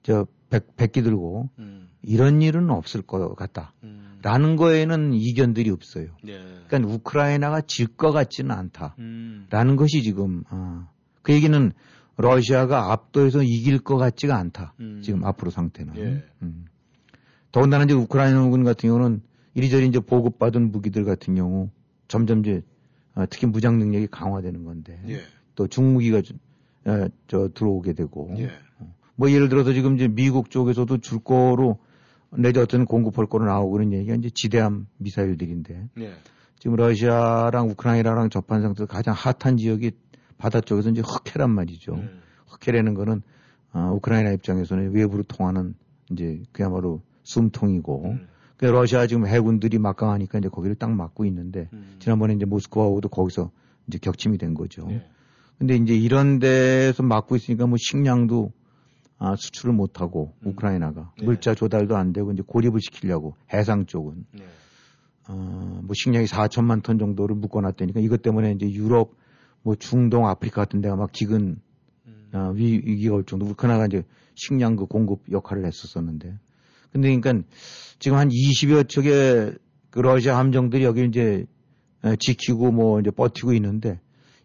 저 0.03 0.27
백, 0.51 0.77
백기 0.77 1.03
들고 1.03 1.49
음. 1.59 1.89
이런 2.03 2.43
일은 2.43 2.71
없을 2.71 3.03
것 3.03 3.35
같다. 3.35 3.73
음. 3.85 4.19
라는 4.23 4.57
거에는 4.57 5.15
이견들이 5.15 5.71
없어요. 5.71 6.09
예. 6.27 6.41
그러니까 6.69 6.93
우크라이나가 6.93 7.61
질 7.63 7.97
것 7.97 8.13
같지는 8.13 8.51
않다. 8.51 8.95
음. 8.99 9.47
라는 9.51 9.77
것이 9.77 10.03
지금 10.03 10.45
아, 10.49 10.89
그 11.23 11.33
얘기는 11.33 11.73
러시아가 12.17 12.93
압도해서 12.93 13.43
이길 13.43 13.79
것 13.79 13.97
같지가 13.97 14.37
않다. 14.37 14.75
음. 14.81 15.01
지금 15.03 15.25
앞으로 15.25 15.51
상태는. 15.51 15.97
예. 15.97 16.25
음. 16.43 16.67
더군다나 17.51 17.85
이제 17.85 17.95
우크라이나군 17.95 18.65
같은 18.65 18.89
경우는 18.89 19.23
이리저리 19.55 19.87
이제 19.87 20.01
보급받은 20.01 20.71
무기들 20.73 21.05
같은 21.05 21.35
경우 21.35 21.71
점점 22.09 22.41
이제 22.41 22.63
아, 23.15 23.27
특히 23.27 23.47
무장 23.47 23.79
능력이 23.79 24.07
강화되는 24.09 24.65
건데 24.65 25.01
예. 25.09 25.21
또 25.55 25.67
중무기가 25.67 26.23
저, 26.23 26.35
어, 26.91 27.09
저 27.27 27.49
들어오게 27.53 27.93
되고 27.93 28.35
예. 28.39 28.51
뭐 29.17 29.31
예를 29.31 29.49
들어서 29.49 29.73
지금 29.73 29.97
이제 29.97 30.09
미국 30.09 30.51
쪽에서도 30.51 30.99
줄 30.99 31.19
거로 31.21 31.79
내지 32.31 32.59
어떤 32.61 32.87
공급할 32.87 33.27
거로 33.27 33.45
나오고 33.45 33.73
그런 33.73 33.93
얘기가 33.93 34.15
이제 34.15 34.31
지대함 34.31 34.87
미사일들인데 34.99 35.89
예. 35.99 36.13
지금 36.59 36.77
러시아랑 36.77 37.69
우크라이나랑 37.71 38.31
접한 38.31 38.63
상태에서 38.63 38.87
가장 38.87 39.15
핫한 39.15 39.57
지역이 39.57 39.93
바다 40.39 40.61
쪽에서 40.61 40.91
이제 40.91 41.03
흑해란 41.05 41.51
말이죠. 41.51 41.95
음. 41.95 42.23
흑해라는 42.47 42.95
거는 42.95 43.23
어, 43.73 43.93
우크라이나 43.95 44.31
입장에서는 44.33 44.93
외부로 44.93 45.23
통하는 45.25 45.75
이제 46.11 46.43
그야말로 46.53 47.03
숨통이고 47.25 48.05
음. 48.07 48.29
그 48.57 48.67
러시아 48.67 49.07
지금 49.07 49.27
해군들이 49.27 49.79
막강하니까 49.79 50.39
이제 50.39 50.49
거기를 50.49 50.77
딱 50.77 50.91
막고 50.93 51.25
있는데 51.25 51.69
음. 51.73 51.97
지난번에 51.99 52.35
이제 52.35 52.45
모스크바하고도 52.45 53.09
거기서 53.09 53.51
이제 53.89 53.99
격침이 53.99 54.39
된 54.39 54.55
거죠. 54.55 54.87
예. 54.91 55.05
근데 55.59 55.77
이제 55.77 55.95
이런 55.95 56.39
데서 56.39 57.03
막고 57.03 57.37
있으니까 57.37 57.67
뭐 57.67 57.77
식량도 57.79 58.53
아, 59.25 59.37
수출을 59.37 59.73
못 59.73 60.01
하고 60.01 60.35
음. 60.41 60.49
우크라이나가 60.49 61.13
네. 61.17 61.27
물자 61.27 61.55
조달도 61.55 61.97
안 61.97 62.13
되고 62.13 62.33
이제 62.33 62.43
고립을 62.45 62.81
시키려고 62.81 63.37
해상 63.53 63.87
쪽은 63.87 64.27
예. 64.41 64.45
어, 65.29 65.81
뭐 65.85 65.95
식량이 65.95 66.27
4천만 66.27 66.83
톤 66.83 66.99
정도를 66.99 67.37
묶어놨다니까 67.37 68.01
이것 68.01 68.21
때문에 68.23 68.51
이제 68.51 68.69
유럽, 68.69 69.15
뭐 69.63 69.77
중동, 69.77 70.27
아프리카 70.27 70.63
같은 70.63 70.81
데가 70.81 70.97
막 70.97 71.13
기근 71.13 71.61
음. 72.07 72.31
어, 72.33 72.51
위, 72.57 72.83
위기가 72.85 73.15
올 73.15 73.25
정도 73.25 73.47
우크라이나가 73.47 73.87
이제 73.87 74.03
식량 74.35 74.75
그 74.75 74.87
공급 74.87 75.21
역할을 75.31 75.67
했었었는데 75.67 76.37
근데 76.91 77.17
그러니까 77.17 77.47
지금 78.01 78.19
한 78.19 78.29
20여 78.29 78.89
척의 78.89 79.57
그 79.91 80.01
러시아 80.01 80.37
함정들이 80.37 80.83
여기 80.83 81.05
이제 81.05 81.47
에, 82.03 82.17
지키고 82.19 82.73
뭐 82.73 82.99
이제 82.99 83.13
버티고 83.13 83.53
있는데 83.53 84.01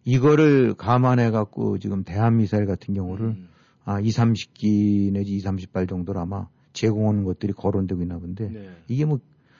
이거를 0.05 0.75
감안해 0.75 1.31
갖고 1.31 1.79
지금 1.79 2.03
대한 2.03 2.37
미사일 2.37 2.67
같은 2.67 2.93
경우를 2.93 3.25
음. 3.25 3.49
아, 3.87 4.01
2, 4.01 4.09
30기 4.09 5.13
내지 5.13 5.37
2, 5.37 5.39
30발 5.39 5.87
정도를 5.87 6.19
아마 6.19 6.49
제공하는 6.73 7.23
것들이 7.23 7.53
거론되고 7.53 8.01
있나 8.01 8.19
본데 8.19 8.49
네. 8.49 8.69
이게 8.89 9.05
뭐 9.05 9.19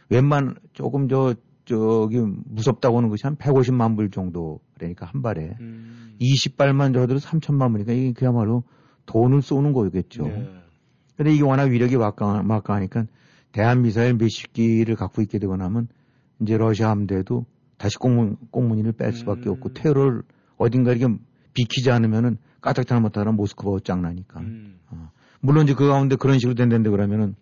웬만 0.10 0.56
조금 0.74 1.08
저 1.08 1.34
저기 1.64 2.18
무섭다고 2.20 2.98
하는 2.98 3.10
것이 3.10 3.24
한 3.26 3.38
150만 3.38 3.96
불 3.96 4.12
정도 4.12 4.60
그러니까 4.76 5.06
한 5.06 5.22
발에 5.22 5.56
음. 5.62 6.16
20발만 6.20 6.94
저들은 6.94 7.22
3천만 7.22 7.72
불이니까 7.72 7.94
이게 7.94 8.12
그야말로 8.12 8.64
돈을 9.06 9.42
쏘는 9.42 9.72
거겠죠. 9.72 10.24
네. 10.24 10.50
근데 11.16 11.34
이게 11.34 11.44
워낙 11.44 11.64
위력이 11.64 11.96
막강, 11.96 12.46
막강하니까 12.46 13.06
대한 13.54 13.82
미사일 13.82 14.16
몇십 14.16 14.52
기를 14.52 14.96
갖고 14.96 15.22
있게 15.22 15.40
되고 15.40 15.56
나면 15.56 15.88
이제 16.42 16.58
러시아 16.58 16.90
함대도 16.90 17.46
다시 17.78 17.98
공문, 17.98 18.36
공문인을 18.52 18.92
뺄 18.92 19.14
수밖에 19.14 19.50
음. 19.50 19.54
없고 19.54 19.74
테러를 19.74 20.24
어딘가 20.58 20.92
이렇게 20.92 21.14
비키지 21.58 21.90
않으면은 21.90 22.38
까딱 22.62 22.86
잘못하면 22.86 23.36
모스크바가 23.36 23.80
짱나니까. 23.84 24.42
음. 24.42 24.80
물론 25.40 25.64
이제 25.64 25.74
그 25.74 25.88
가운데 25.88 26.16
그런 26.16 26.38
식으로 26.38 26.54
된다는데 26.54 26.92
그러면은 26.92 27.36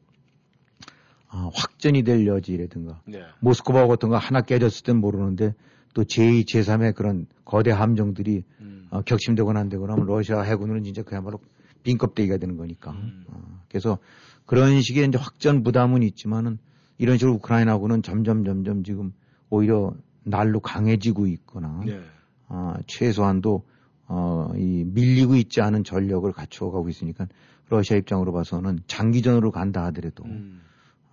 아, 1.28 1.50
확전이 1.54 2.04
될 2.04 2.26
여지라든가 2.26 3.02
네. 3.06 3.24
모스크바 3.42 3.88
같은 3.88 4.08
거 4.08 4.18
하나 4.18 4.40
깨졌을 4.40 4.84
땐 4.86 4.98
모르는데 4.98 5.54
또 5.94 6.04
제2, 6.04 6.46
제3의 6.46 6.96
그런 6.96 7.28
거대 7.44 7.72
함정들이 7.72 8.44
음. 8.62 8.88
어, 8.90 9.02
격침되거나 9.02 9.60
안 9.60 9.70
되거나 9.70 9.94
하면 9.94 10.06
러시아 10.06 10.42
해군은 10.42 10.84
진짜 10.84 11.04
그야말로 11.04 11.40
빈껍데기가 11.84 12.38
되는 12.38 12.56
거니까. 12.56 12.92
음. 12.92 13.26
어, 13.28 13.62
그래서 13.68 13.98
그런 14.46 14.82
식의 14.82 15.08
이제 15.08 15.18
확전 15.18 15.64
부담은 15.64 16.04
있지만은 16.04 16.58
이런 16.98 17.18
식으로 17.18 17.36
우크라이나하고는 17.36 18.02
점점 18.02 18.46
점점 18.46 18.84
지금 18.86 19.12
오히려 19.50 19.94
날로 20.24 20.62
강해지고 20.62 21.28
있거나 21.28 21.82
네. 21.86 22.00
아, 22.48 22.78
최소한도 22.88 23.64
어, 24.08 24.52
이 24.56 24.84
밀리고 24.86 25.36
있지 25.36 25.62
않은 25.62 25.84
전력을 25.84 26.32
갖추어 26.32 26.72
가고 26.72 26.90
있으니까 26.90 27.28
러시아 27.70 27.98
입장으로 27.98 28.32
봐서는 28.34 28.80
장기전으로 28.88 29.52
간다 29.52 29.84
하더라도 29.86 30.24
음. 30.26 30.62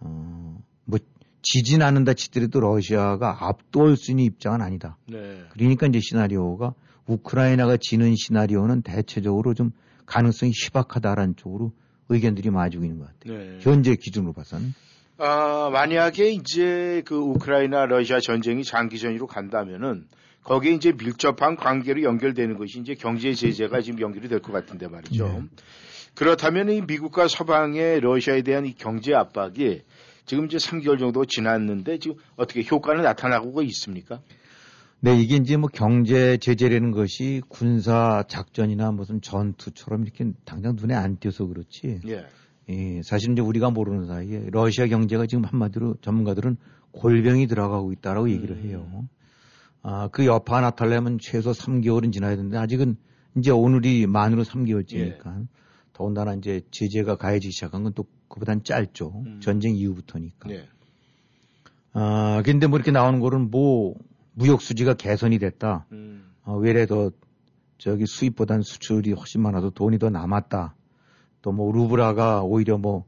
어, 0.01 0.59
뭐 0.85 0.99
지진 1.41 1.83
않는다 1.83 2.15
치더라도 2.15 2.61
러시아가 2.61 3.49
압도할 3.49 3.97
수 3.97 4.13
있는 4.13 4.25
입장은 4.25 4.61
아니다. 4.61 4.97
네. 5.09 5.43
그러니까 5.51 5.87
이제 5.87 6.01
시나리오가 6.01 6.75
우크라이나가 7.07 7.77
지는 7.79 8.15
시나리오는 8.15 8.83
대체적으로 8.83 9.55
좀 9.55 9.73
가능성이 10.07 10.53
희박하다라는 10.53 11.37
쪽으로 11.37 11.73
의견들이 12.09 12.51
많아지고 12.51 12.85
있는 12.85 12.99
것 12.99 13.07
같아요. 13.07 13.39
네. 13.39 13.59
현재 13.61 13.97
기준으로 13.97 14.33
봐서는. 14.35 14.75
아, 15.19 15.71
만약에 15.73 16.31
이제 16.31 17.03
그 17.07 17.17
우크라이나 17.17 17.87
러시아 17.87 18.21
전쟁이 18.21 18.65
장기전으로 18.65 19.27
간다면은 19.27 20.07
거기에 20.45 20.73
이제 20.73 20.93
밀접한 20.93 21.57
관계로 21.57 22.03
연결되는 22.03 22.57
것이 22.59 22.81
이제 22.81 22.95
경제 22.95 23.33
제재가 23.33 23.81
지금 23.81 24.01
연결이 24.01 24.29
될 24.29 24.41
것 24.41 24.53
같은데 24.53 24.89
말이죠. 24.89 25.27
네. 25.29 25.43
그렇다면 26.15 26.69
이 26.71 26.83
미국과 26.83 27.29
서방의 27.29 28.01
러시아에 28.01 28.43
대한 28.43 28.67
이 28.67 28.75
경제 28.75 29.15
압박이 29.15 29.83
지금 30.27 30.47
이제 30.47 30.57
3개월 30.59 30.99
정도 30.99 31.25
지났는데 31.25 31.99
지금 31.99 32.17
어떻게 32.37 32.65
효과는 32.65 33.03
나타나고 33.03 33.63
있습니까? 33.63 34.21
네, 35.01 35.17
이게 35.21 35.37
이제 35.37 35.57
뭐 35.57 35.69
경제 35.73 36.37
제재라는 36.37 36.93
것이 36.93 37.43
군사 37.49 38.23
작전이나 38.29 38.93
무슨 38.93 39.21
전투처럼 39.21 40.03
이렇게 40.05 40.27
당장 40.45 40.77
눈에 40.77 40.95
안 40.95 41.17
띄어서 41.19 41.47
그렇지. 41.47 42.01
예. 42.07 42.27
예, 42.69 43.01
사실 43.03 43.33
이제 43.33 43.43
우리가 43.43 43.71
모르는 43.71 44.07
사이에 44.07 44.47
러시아 44.53 44.87
경제가 44.87 45.27
지금 45.27 45.45
한마디로 45.45 45.97
전문가들은 46.03 46.57
골병이 46.93 47.49
들어가고 47.49 47.93
있다라고 47.93 48.31
얘기를 48.31 48.57
음. 48.57 48.63
해요. 48.63 49.09
아, 49.83 50.09
그 50.09 50.27
여파가 50.27 50.61
나타나려면 50.61 51.19
최소 51.21 51.51
3개월은 51.53 52.12
지나야 52.12 52.37
되는데 52.37 52.57
아직은 52.57 52.97
이제 53.37 53.51
오늘이 53.51 54.07
만으로 54.07 54.45
3개월째니까 54.45 55.41
예. 55.43 55.47
더군다나 55.93 56.35
이제 56.35 56.62
제재가 56.71 57.17
가해지기 57.17 57.53
시작한 57.53 57.83
건 57.83 57.93
또 57.95 58.05
그보단 58.29 58.65
짧죠. 58.65 59.23
음. 59.27 59.41
전쟁 59.41 59.77
이후부터니까. 59.77 60.49
네. 60.49 60.67
아, 61.93 62.43
근데 62.45 62.67
뭐 62.67 62.79
이렇게 62.79 62.91
나오는 62.91 63.21
거는 63.21 63.51
뭐 63.51 63.95
무역 64.33 64.62
수지가 64.62 64.95
개선이 64.95 65.39
됐다. 65.39 65.87
음. 65.93 66.33
어, 66.45 66.57
외래 66.57 66.87
더 66.87 67.11
저기 67.77 68.07
수입보단 68.07 68.62
수출이 68.62 69.12
훨씬 69.12 69.43
많아서 69.43 69.71
돈이 69.71 69.99
더 69.99 70.09
남았다. 70.09 70.75
또 71.43 71.53
뭐 71.53 71.73
루브라가 71.73 72.43
오히려 72.43 72.79
뭐 72.79 73.05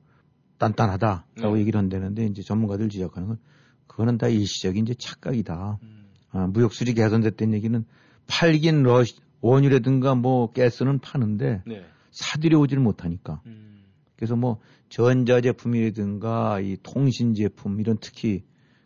단단하다라고 0.58 1.54
네. 1.54 1.60
얘기를 1.60 1.78
한다는데 1.78 2.26
이제 2.26 2.42
전문가들 2.42 2.88
지적하는 2.88 3.28
건 3.28 3.38
그거는 3.86 4.18
다 4.18 4.28
일시적인 4.28 4.84
이제 4.84 4.94
착각이다. 4.98 5.78
음. 5.82 6.03
아, 6.34 6.48
무역 6.48 6.74
수지 6.74 6.94
개선됐다는 6.94 7.54
얘기는 7.54 7.84
팔긴 8.26 8.82
러시 8.82 9.16
원유라든가 9.40 10.16
뭐 10.16 10.50
가스는 10.50 10.98
파는데 10.98 11.62
네. 11.64 11.84
사들여 12.10 12.58
오질 12.58 12.80
못하니까. 12.80 13.40
음. 13.46 13.84
그래서 14.16 14.34
뭐 14.34 14.58
전자 14.88 15.40
제품이라든가 15.40 16.60
이 16.60 16.76
통신 16.82 17.34
제품 17.34 17.80
이런 17.80 17.98
특히 18.00 18.42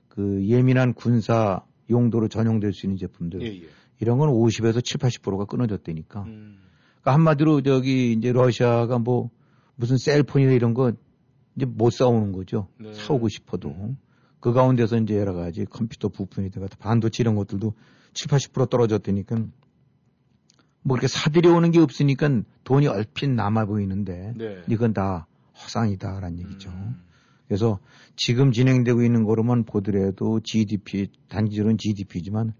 그 0.09 0.47
예민한 0.47 0.93
군사 0.93 1.62
용도로 1.90 2.28
전용될 2.28 2.73
수 2.75 2.85
있는 2.85 2.99
제품들 2.99 3.40
예, 3.43 3.47
예. 3.47 3.69
이런 4.00 4.19
건 4.19 4.28
50에서 4.28 4.85
7, 4.85 5.00
80%가 5.00 5.47
끊어졌다니까. 5.47 6.23
음. 6.25 6.59
그러니까 7.00 7.14
한마디로 7.14 7.62
저기 7.62 8.12
이제 8.12 8.31
러시아가 8.33 8.99
뭐 8.99 9.31
무슨 9.75 9.97
셀폰이나 9.97 10.52
이런 10.52 10.75
거 10.75 10.93
이제 11.57 11.64
못 11.64 11.90
사오는 11.90 12.33
거죠. 12.33 12.69
네. 12.78 12.93
사오고 12.93 13.28
싶어도. 13.28 13.95
그 14.40 14.52
가운데서 14.52 14.99
이제 14.99 15.16
여러 15.16 15.35
가지 15.35 15.64
컴퓨터 15.64 16.09
부품이든가 16.09 16.68
반도체 16.78 17.23
이런 17.23 17.35
것들도 17.35 17.75
7, 18.14 18.28
80% 18.28 18.71
떨어졌다니까 18.71 19.37
뭐 20.83 20.97
이렇게 20.97 21.09
사들여 21.09 21.54
오는 21.54 21.71
게 21.71 21.80
없으니까 21.80 22.42
돈이 22.64 22.87
얼핏 22.87 23.28
남아 23.30 23.66
보이는데 23.66 24.35
네. 24.37 24.62
이건 24.68 24.95
다 24.95 25.26
허상이다라는 25.62 26.38
얘기죠. 26.38 26.71
음. 26.71 27.02
그래서 27.47 27.78
지금 28.15 28.52
진행되고 28.52 29.02
있는 29.02 29.25
거로만 29.25 29.65
보더라도 29.65 30.41
GDP 30.41 31.08
단기적으로는 31.28 31.78
GDP지만 31.78 32.52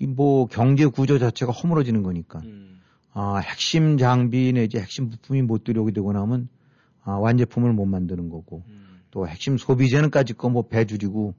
이 0.00 0.06
뭐 0.06 0.46
경제 0.46 0.86
구조 0.86 1.18
자체가 1.18 1.52
허물어지는 1.52 2.02
거니까 2.02 2.40
음. 2.40 2.80
아, 3.12 3.36
핵심 3.36 3.98
장비 3.98 4.52
내지 4.52 4.78
핵심 4.78 5.10
부품이 5.10 5.42
못 5.42 5.62
들어오게 5.64 5.92
되고 5.92 6.12
나면 6.12 6.48
아, 7.02 7.12
완제품을 7.12 7.72
못 7.74 7.84
만드는 7.84 8.30
거고 8.30 8.64
음. 8.68 8.89
또 9.10 9.26
핵심 9.26 9.58
소비재는까지 9.58 10.34
거뭐 10.34 10.68
배줄이고 10.68 11.34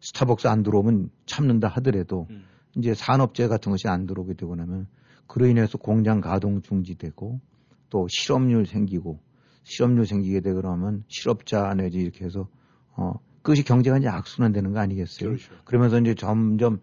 스타벅스 0.00 0.48
안 0.48 0.62
들어오면 0.62 1.10
참는다 1.26 1.68
하더라도 1.68 2.26
음. 2.30 2.44
이제 2.76 2.94
산업재 2.94 3.48
같은 3.48 3.70
것이 3.70 3.88
안 3.88 4.06
들어오게 4.06 4.34
되고 4.34 4.54
나면 4.54 4.86
그로 5.26 5.46
인해서 5.46 5.78
공장 5.78 6.20
가동 6.20 6.62
중지되고 6.62 7.40
또 7.90 8.08
실업률 8.08 8.66
생기고 8.66 9.18
실업률 9.64 10.06
생기게 10.06 10.40
되고 10.40 10.62
나면 10.62 11.04
실업자 11.08 11.74
내지 11.74 11.98
이렇게 11.98 12.24
해서 12.24 12.48
어 12.96 13.14
그것이 13.42 13.62
경제가 13.62 13.98
이제 13.98 14.08
악순환되는 14.08 14.72
거 14.72 14.80
아니겠어요? 14.80 15.30
그렇죠. 15.30 15.52
그러면서 15.64 15.98
이제 15.98 16.14
점점 16.14 16.80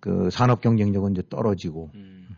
그 0.00 0.30
산업 0.30 0.60
경쟁력은 0.60 1.12
이제 1.12 1.22
떨어지고 1.28 1.90
음. 1.94 2.36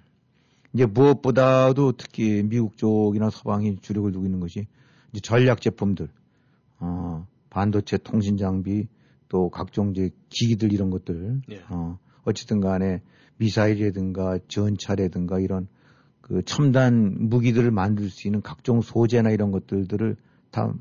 이제 0.74 0.86
무엇보다도 0.86 1.92
특히 1.92 2.42
미국 2.42 2.76
쪽이나 2.76 3.30
서방이 3.30 3.78
주력을 3.80 4.10
두고 4.12 4.24
있는 4.24 4.40
것이 4.40 4.66
이제 5.12 5.20
전략 5.20 5.60
제품들, 5.60 6.08
어, 6.78 7.26
반도체 7.52 7.98
통신 7.98 8.38
장비 8.38 8.88
또 9.28 9.50
각종 9.50 9.90
이제 9.90 10.08
기기들 10.30 10.72
이런 10.72 10.88
것들, 10.88 11.42
예. 11.50 11.60
어, 11.68 11.98
어쨌든 12.24 12.60
간에 12.60 13.02
미사일이라든가 13.36 14.38
전차라든가 14.48 15.38
이런 15.38 15.68
그 16.22 16.42
첨단 16.44 17.28
무기들을 17.28 17.70
만들 17.70 18.08
수 18.08 18.26
있는 18.26 18.40
각종 18.40 18.80
소재나 18.80 19.30
이런 19.30 19.50
것들들을 19.50 20.16
다 20.50 20.72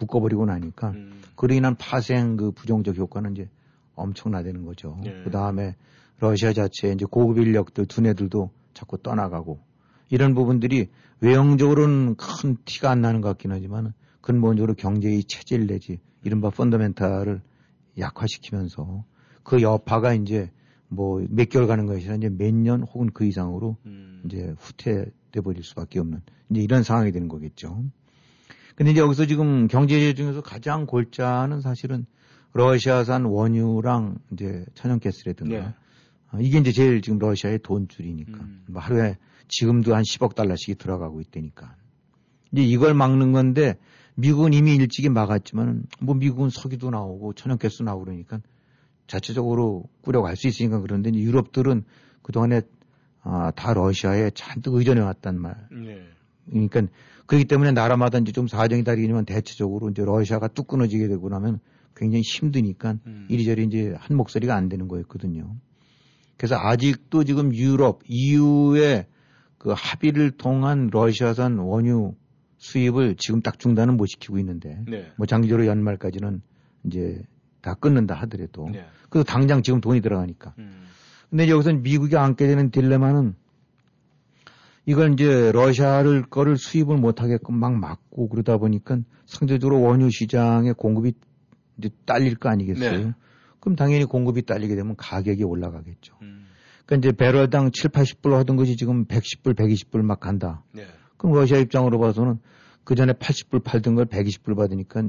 묶어버리고 0.00 0.46
나니까 0.46 0.90
음. 0.90 1.20
그로 1.36 1.54
인한 1.54 1.76
파생 1.76 2.36
그 2.36 2.50
부정적 2.50 2.96
효과는 2.96 3.32
이제 3.32 3.48
엄청나다는 3.94 4.64
거죠. 4.64 4.98
예. 5.04 5.22
그 5.22 5.30
다음에 5.30 5.76
러시아 6.18 6.52
자체 6.52 6.90
이제 6.90 7.06
고급 7.08 7.38
인력들 7.38 7.86
두뇌들도 7.86 8.50
자꾸 8.74 8.98
떠나가고 8.98 9.60
이런 10.08 10.34
부분들이 10.34 10.88
외형적으로는 11.20 12.16
큰 12.16 12.56
티가 12.64 12.90
안 12.90 13.00
나는 13.00 13.20
것 13.20 13.28
같긴 13.28 13.52
하지만 13.52 13.92
근본적으로 14.20 14.74
경제의 14.74 15.24
체질 15.24 15.66
내지 15.66 15.98
이른바 16.22 16.50
펀더멘탈을 16.50 17.40
약화시키면서 17.98 19.04
그 19.42 19.62
여파가 19.62 20.14
이제 20.14 20.50
뭐 20.88 21.22
몇 21.28 21.48
개월 21.48 21.66
가는 21.66 21.86
것이 21.86 22.08
아니라 22.08 22.16
이제 22.16 22.28
몇 22.30 22.52
년 22.54 22.82
혹은 22.82 23.10
그 23.12 23.24
이상으로 23.24 23.76
음. 23.86 24.22
이제 24.26 24.54
후퇴돼 24.58 25.40
버릴 25.42 25.62
수밖에 25.62 25.98
없는 26.00 26.20
이제 26.50 26.60
이런 26.60 26.82
상황이 26.82 27.12
되는 27.12 27.28
거겠죠. 27.28 27.84
근데 28.74 28.92
이제 28.92 29.00
여기서 29.00 29.26
지금 29.26 29.68
경제 29.68 30.14
중에서 30.14 30.40
가장 30.40 30.86
골자는 30.86 31.60
사실은 31.60 32.06
러시아산 32.52 33.24
원유랑 33.26 34.18
이제 34.32 34.64
천연가스라든가 34.74 35.54
네. 35.58 35.74
아, 36.30 36.38
이게 36.40 36.58
이제 36.58 36.72
제일 36.72 37.00
지금 37.02 37.18
러시아의 37.18 37.60
돈줄이니까 37.62 38.40
음. 38.40 38.64
뭐 38.68 38.80
하루에 38.82 39.16
지금도 39.48 39.94
한 39.94 40.02
10억 40.02 40.34
달러씩이 40.34 40.76
들어가고 40.76 41.20
있다니까. 41.20 41.76
이제 42.52 42.62
이걸 42.62 42.94
막는 42.94 43.32
건데 43.32 43.78
미국은 44.14 44.52
이미 44.52 44.74
일찍이 44.74 45.08
막았지만 45.08 45.84
뭐 46.00 46.14
미국은 46.14 46.50
석유도 46.50 46.90
나오고 46.90 47.34
천연가스 47.34 47.82
나오고 47.82 48.04
그러니까 48.04 48.40
자체적으로 49.06 49.84
꾸려갈 50.02 50.36
수 50.36 50.46
있으니까 50.46 50.80
그런데 50.80 51.10
유럽들은 51.12 51.84
그동안에 52.22 52.62
아, 53.22 53.50
다 53.54 53.74
러시아에 53.74 54.30
잔뜩 54.34 54.74
의존해 54.74 55.00
왔단 55.02 55.38
말. 55.38 55.54
네. 55.70 56.02
그러니까 56.48 56.82
그렇기 57.26 57.44
때문에 57.46 57.72
나라마다 57.72 58.18
이제 58.18 58.32
좀 58.32 58.48
사정이 58.48 58.82
다르지만 58.84 59.24
대체적으로 59.24 59.90
이제 59.90 60.04
러시아가 60.04 60.48
뚝 60.48 60.66
끊어지게 60.66 61.08
되고 61.08 61.28
나면 61.28 61.60
굉장히 61.94 62.22
힘드니까 62.22 62.96
음. 63.06 63.26
이리저리 63.28 63.64
이제 63.64 63.94
한 63.98 64.16
목소리가 64.16 64.54
안 64.54 64.68
되는 64.68 64.88
거였거든요. 64.88 65.54
그래서 66.36 66.56
아직도 66.56 67.24
지금 67.24 67.54
유럽, 67.54 68.00
EU의 68.06 69.06
그 69.58 69.74
합의를 69.76 70.30
통한 70.32 70.88
러시아산 70.90 71.58
원유 71.58 72.14
수입을 72.60 73.16
지금 73.16 73.40
딱 73.40 73.58
중단은 73.58 73.96
못 73.96 74.06
시키고 74.06 74.38
있는데 74.38 74.78
네. 74.86 75.10
뭐 75.16 75.26
장기적으로 75.26 75.66
연말까지는 75.66 76.42
이제 76.84 77.22
다 77.62 77.74
끊는다 77.74 78.14
하더라도 78.14 78.68
네. 78.70 78.84
그래서 79.08 79.24
당장 79.24 79.62
지금 79.62 79.80
돈이 79.80 80.02
들어가니까 80.02 80.54
음. 80.58 80.84
근데 81.30 81.48
여기서 81.48 81.72
미국이 81.72 82.16
안게 82.16 82.46
되는 82.46 82.70
딜레마는 82.70 83.34
이걸 84.84 85.14
이제 85.14 85.52
러시아를 85.52 86.24
거를 86.26 86.56
수입을 86.58 86.96
못 86.96 87.22
하게끔 87.22 87.54
막 87.54 87.72
막고 87.74 88.28
그러다 88.28 88.58
보니까 88.58 88.98
상대적으로 89.24 89.80
원유 89.80 90.10
시장의 90.10 90.74
공급이 90.74 91.14
이제 91.78 91.88
딸릴 92.04 92.36
거 92.36 92.50
아니겠어요? 92.50 93.06
네. 93.06 93.12
그럼 93.60 93.76
당연히 93.76 94.04
공급이 94.04 94.42
딸리게 94.42 94.74
되면 94.74 94.96
가격이 94.96 95.44
올라가겠죠. 95.44 96.14
음. 96.22 96.46
그러니까 96.84 97.08
이제 97.08 97.16
배럴당 97.16 97.70
7, 97.70 97.90
80불 97.90 98.32
하던 98.32 98.56
것이 98.56 98.76
지금 98.76 99.06
110불, 99.06 99.54
120불 99.54 100.02
막 100.02 100.18
간다. 100.20 100.62
네. 100.72 100.86
그럼 101.20 101.34
러시아 101.34 101.58
입장으로 101.58 101.98
봐서는 101.98 102.38
그 102.82 102.94
전에 102.94 103.12
80불 103.12 103.62
팔던 103.62 103.94
걸 103.94 104.06
120불 104.06 104.56
받으니까 104.56 105.02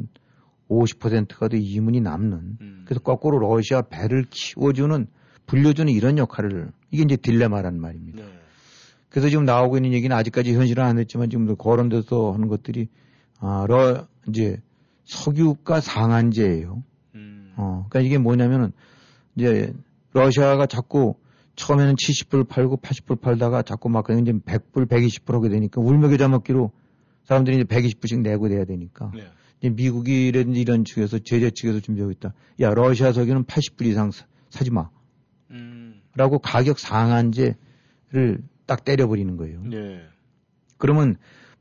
50%가 0.70 1.48
더 1.48 1.56
이문이 1.56 2.02
남는 2.02 2.58
음. 2.60 2.82
그래서 2.86 3.00
거꾸로 3.00 3.40
러시아 3.40 3.82
배를 3.82 4.26
키워주는 4.30 5.08
불려주는 5.46 5.92
이런 5.92 6.18
역할을 6.18 6.72
이게 6.92 7.04
이제 7.04 7.16
딜레마란 7.16 7.80
말입니다. 7.80 8.26
네. 8.26 8.30
그래서 9.08 9.30
지금 9.30 9.46
나오고 9.46 9.78
있는 9.78 9.94
얘기는 9.94 10.14
아직까지 10.14 10.54
현실은 10.54 10.84
안 10.84 10.98
됐지만 10.98 11.30
지금 11.30 11.56
거론돼서 11.56 12.34
하는 12.34 12.50
것들이 12.50 12.90
아, 13.40 13.66
러 13.70 14.06
이제 14.28 14.62
석유가 15.06 15.80
상한제예요. 15.80 16.84
음. 17.16 17.54
어, 17.56 17.86
그러니까 17.90 18.02
이게 18.02 18.18
뭐냐면은 18.18 18.74
이제 19.38 19.74
러시아가 20.12 20.66
자꾸 20.66 21.16
처음에는 21.56 21.96
70불 21.96 22.48
팔고 22.48 22.78
80불 22.78 23.22
팔다가 23.22 23.62
자꾸 23.62 23.90
막 23.90 24.04
그냥 24.04 24.22
이제 24.22 24.32
100불, 24.32 24.88
120불 24.88 25.34
하게 25.34 25.50
되니까 25.50 25.82
울먹여 25.82 26.18
잡먹기로 26.18 26.72
사람들이 27.26 27.58
이제 27.58 27.64
120불씩 27.66 28.22
내고 28.22 28.50
돼야 28.50 28.66
되니까 28.66 29.12
네. 29.14 29.24
이제 29.60 29.70
미국이라든지 29.70 30.60
이런 30.60 30.86
측에서 30.86 31.20
제재 31.20 31.52
측에서 31.52 31.80
준비하고 31.80 32.12
있다. 32.12 32.34
야 32.62 32.70
러시아 32.74 33.12
석유는 33.12 33.46
80불 33.46 33.86
이상 33.86 34.12
사, 34.12 34.26
사지 34.50 34.72
마. 34.72 34.90
음. 35.52 36.02
라고 36.16 36.40
가격 36.40 36.80
상한제를 36.80 37.56
딱 38.66 38.84
때려버리는 38.84 39.38
거예요. 39.38 39.62
네. 39.64 40.02
그러면 40.78 41.18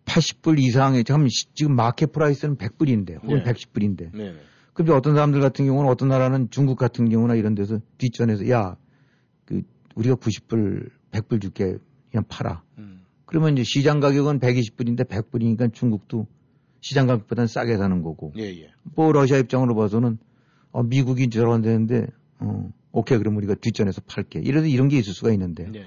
80불 0.07 0.59
이상의 0.59 1.05
지금 1.05 1.27
지금 1.55 1.77
market 1.77 2.13
price는 2.13 2.57
100불인데 2.57 3.23
혹은 3.23 3.43
네. 3.43 3.53
110불인데 3.53 4.17
네. 4.17 4.35
근데 4.73 4.93
어떤 4.93 5.15
사람들 5.15 5.41
같은 5.41 5.67
경우는 5.67 5.91
어떤 5.91 6.09
나라는 6.09 6.49
중국 6.51 6.79
같은 6.79 7.09
경우나 7.11 7.35
이런 7.35 7.55
데서 7.55 7.81
뒷전에서 7.99 8.49
야, 8.49 8.77
그 8.77 8.90
우리가 10.01 10.17
90불, 10.17 10.91
100불 11.13 11.41
줄게 11.41 11.77
그냥 12.11 12.25
팔아. 12.29 12.63
음. 12.79 13.03
그러면 13.27 13.53
이제 13.53 13.63
시장 13.65 14.01
가격은 14.01 14.41
120불인데 14.41 15.07
100불이니까 15.07 15.73
중국도 15.73 16.27
시장 16.81 17.07
가격보다는 17.07 17.47
싸게 17.47 17.77
사는 17.77 18.03
거고. 18.03 18.33
예, 18.39 18.45
예. 18.45 18.71
뭐 18.83 19.13
러시아 19.13 19.39
입장으로 19.39 19.75
봐서는 19.75 20.19
어, 20.73 20.83
미국이 20.83 21.29
저런 21.29 21.61
데는데 21.61 22.07
어, 22.39 22.71
오케이 22.93 23.19
그럼 23.19 23.37
우리가 23.37 23.55
뒷전에서 23.55 24.01
팔게. 24.07 24.41
이래도 24.41 24.67
이런 24.67 24.89
게 24.89 24.99
있을 24.99 25.13
수가 25.13 25.33
있는데 25.33 25.71
네. 25.71 25.85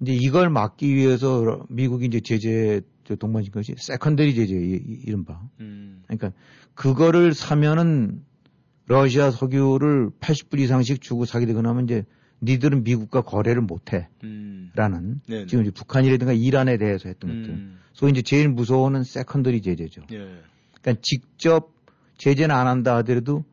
이제 0.00 0.12
이걸 0.12 0.50
막기 0.50 0.94
위해서 0.94 1.64
미국이 1.68 2.06
이제 2.06 2.20
제재 2.20 2.82
저 3.04 3.16
동반신 3.16 3.52
것이 3.52 3.74
secondary 3.76 4.34
제재 4.34 4.54
이른바. 4.54 5.40
음. 5.60 6.02
그러니까 6.06 6.32
그거를 6.74 7.32
사면은 7.32 8.22
러시아 8.86 9.30
석유를 9.30 10.10
80불 10.20 10.60
이상씩 10.60 11.00
주고 11.00 11.24
사게 11.24 11.46
되거나 11.46 11.70
하면 11.70 11.84
이제 11.84 12.04
니들은 12.44 12.84
미국과 12.84 13.22
거래를 13.22 13.62
못해라는 13.62 14.08
음. 14.24 15.20
네. 15.28 15.46
지금 15.46 15.62
이제 15.64 15.70
북한이라든가 15.72 16.32
이란에 16.32 16.76
대해서 16.78 17.08
했던 17.08 17.30
것들. 17.30 17.50
음. 17.54 17.78
소위 17.92 18.12
이제 18.12 18.22
제일 18.22 18.48
무서워하는 18.48 19.04
secondary 19.04 19.62
제재죠. 19.62 20.02
예. 20.12 20.28
그러니까 20.80 21.00
직접 21.02 21.72
제재는 22.18 22.54
안 22.54 22.66
한다 22.66 22.96
하더라도 22.96 23.44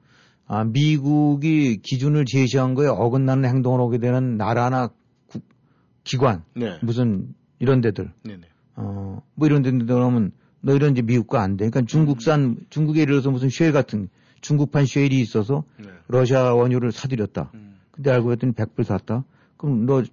아, 0.47 0.63
미국이 0.65 1.77
기준을 1.81 2.25
제시한 2.25 2.73
거에 2.73 2.87
어긋나는 2.87 3.47
행동을 3.49 3.79
하게 3.79 3.99
되는 3.99 4.35
나라나 4.37 4.89
국- 5.27 5.47
기관 6.03 6.43
네. 6.55 6.77
무슨 6.81 7.33
이런 7.59 7.79
데들 7.81 8.11
네, 8.23 8.35
네. 8.37 8.47
어, 8.75 9.21
뭐 9.35 9.47
이런 9.47 9.61
데 9.61 9.71
들어가면 9.71 10.31
너 10.61 10.75
이런 10.75 10.91
이제 10.91 11.01
미국과 11.01 11.41
안 11.41 11.55
돼. 11.57 11.69
그러니까 11.69 11.81
중국산, 11.89 12.57
중국에 12.69 13.01
예를 13.01 13.13
들어서 13.13 13.31
무슨 13.31 13.49
쉘 13.49 13.71
같은 13.71 14.09
중국판 14.41 14.85
쉘이 14.85 15.19
있어서 15.21 15.63
네. 15.79 15.85
러시아 16.07 16.53
원유를 16.53 16.91
사들였다. 16.91 17.51
음. 17.53 17.70
근데 17.91 18.11
알고 18.11 18.29
봤더니 18.29 18.53
100불 18.53 18.83
샀다. 18.83 19.23
그럼 19.57 19.85
너 19.85 20.03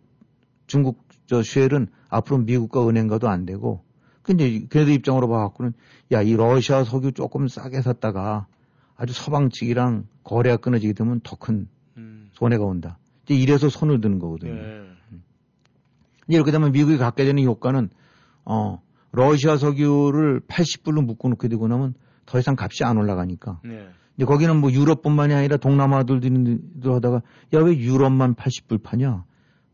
중국 0.67 1.07
저 1.27 1.43
쉘은 1.43 1.89
앞으로 2.09 2.39
미국과 2.39 2.89
은행가도 2.89 3.29
안 3.29 3.47
되고 3.47 3.83
근데 4.23 4.67
걔네들 4.69 4.93
입장으로 4.93 5.29
봐갖고는 5.29 5.73
야, 6.13 6.23
이 6.23 6.35
러시아 6.35 6.85
석유 6.85 7.13
조금 7.13 7.49
싸게 7.49 7.81
샀다가 7.81 8.47
아주 8.97 9.13
서방 9.15 9.51
측이랑 9.51 10.07
거래가 10.25 10.59
끊어지게 10.59 10.93
되면 10.93 11.21
더큰 11.23 11.69
음. 11.97 12.29
손해가 12.33 12.65
온다. 12.65 12.99
이제 13.25 13.35
이래서 13.35 13.69
손을 13.69 14.01
드는 14.01 14.19
거거든요. 14.19 14.55
네. 14.55 14.89
이제 16.29 16.37
이렇게 16.37 16.51
되면 16.51 16.73
미국이 16.73 16.99
갖게 16.99 17.25
되는 17.25 17.43
효과는 17.43 17.89
어 18.45 18.83
러시아 19.13 19.57
석유를 19.57 20.41
80불로 20.41 21.05
묶어놓게 21.05 21.49
되고 21.49 21.67
나면 21.69 21.95
더 22.27 22.39
이상 22.39 22.55
값이 22.59 22.85
안 22.85 22.99
올라가니까 22.99 23.61
네. 23.65 23.89
이제 24.19 24.25
거기는 24.27 24.61
뭐 24.61 24.71
유럽뿐만이 24.73 25.33
아니라 25.33 25.57
동남아들도 25.57 26.95
하다가 26.95 27.23
야 27.55 27.59
왜 27.61 27.79
유럽만 27.79 28.35
80불 28.35 28.83
파냐 28.83 29.25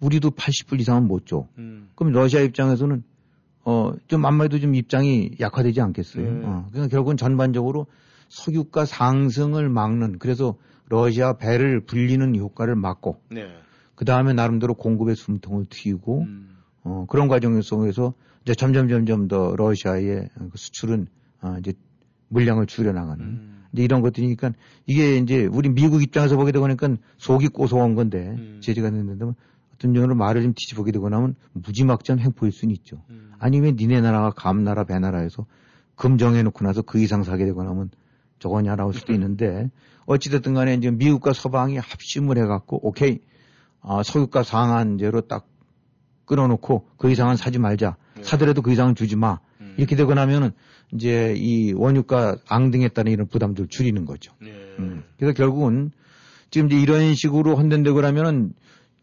우리도 0.01 0.33
80불 0.33 0.81
이상은 0.81 1.09
못 1.09 1.27
줘. 1.27 1.49
음. 1.57 1.89
그럼 1.95 2.13
러시아 2.13 2.41
입장에서는 2.41 3.03
어좀 3.65 4.27
아무래도 4.27 4.59
좀 4.61 4.75
입장이 4.75 5.33
약화되지 5.41 5.81
않겠어요. 5.81 6.31
네. 6.31 6.45
어, 6.45 6.67
그러니까 6.71 6.91
결국은 6.91 7.17
전반적으로 7.17 7.87
석유가 8.29 8.85
상승을 8.85 9.71
막는 9.71 10.19
그래서 10.19 10.57
러시아 10.91 11.39
배를 11.39 11.81
불리는 11.81 12.37
효과를 12.37 12.77
막고 12.77 13.23
네. 13.31 13.49
그 13.95 14.05
다음에 14.05 14.35
나름대로 14.35 14.75
공급의 14.75 15.17
숨통을 15.17 15.67
틔우고 15.71 16.21
음. 16.21 16.57
어, 16.83 17.07
그런 17.09 17.29
과정 17.29 17.61
속에서 17.63 18.13
이제 18.43 18.55
점점 18.55 18.89
점점 18.89 19.27
더 19.27 19.57
러시아의 19.57 20.29
그 20.35 20.51
수출은 20.55 21.07
아, 21.41 21.57
이제 21.59 21.73
물량을 22.29 22.67
줄여나가는 22.67 23.25
음. 23.25 23.54
이제 23.75 23.83
이런 23.83 24.01
것들이니까 24.01 24.53
이게 24.87 25.17
이제 25.17 25.47
우리 25.47 25.69
미국 25.69 26.03
입장에서 26.03 26.37
보게 26.37 26.53
되고 26.53 26.67
나니까 26.67 26.97
속이 27.19 27.49
고소한 27.49 27.97
건데 27.97 28.35
음. 28.39 28.61
제재가 28.63 28.91
됐는데 28.91 29.33
어떤 29.75 29.93
경우는 29.93 30.17
말을 30.17 30.43
좀 30.43 30.55
뒤집어보게 30.55 30.93
되고 30.93 31.09
나면 31.09 31.35
무지막지한 31.53 32.21
횡포일 32.21 32.53
수는 32.53 32.73
있죠. 32.77 33.03
음. 33.11 33.33
아니면 33.39 33.75
니네 33.77 34.01
나라가 34.01 34.31
감나라 34.31 34.85
배나라에서 34.85 35.45
금정해놓고 35.97 36.65
나서 36.65 36.83
그 36.83 37.01
이상 37.01 37.25
사게 37.25 37.45
되고 37.45 37.63
나면 37.65 37.91
저거냐 38.39 38.77
나올 38.77 38.95
수도 38.95 39.13
있는데 39.13 39.71
어찌됐든 40.07 40.55
간에 40.55 40.75
이제 40.75 40.91
미국과 40.91 41.33
서방이 41.33 41.77
합심을 41.79 42.39
해갖고 42.39 42.87
오케이 42.87 43.21
아, 43.81 44.03
석유가 44.03 44.45
상한제로 44.45 45.23
딱 45.23 45.47
끊어놓고 46.27 46.89
그 46.97 47.11
이상은 47.11 47.37
사지 47.37 47.59
말자. 47.59 47.97
네. 48.17 48.23
사더라도 48.23 48.63
그 48.63 48.73
이상은 48.73 48.95
주지 48.95 49.17
마. 49.17 49.41
음. 49.61 49.75
이렇게 49.77 49.97
되고 49.97 50.15
나면은 50.15 50.53
이제 50.95 51.35
이 51.37 51.73
원유가 51.73 52.37
앙등했다는 52.49 53.13
이런 53.13 53.27
부담들을 53.27 53.69
줄이는 53.69 54.05
거죠. 54.05 54.33
네. 54.41 54.51
음. 54.79 55.03
그래서 55.19 55.35
결국은 55.35 55.91
지금 56.51 56.69
이제 56.69 56.81
이런 56.81 57.15
식으로 57.15 57.57
헌된되고 57.57 58.01
나면은 58.01 58.53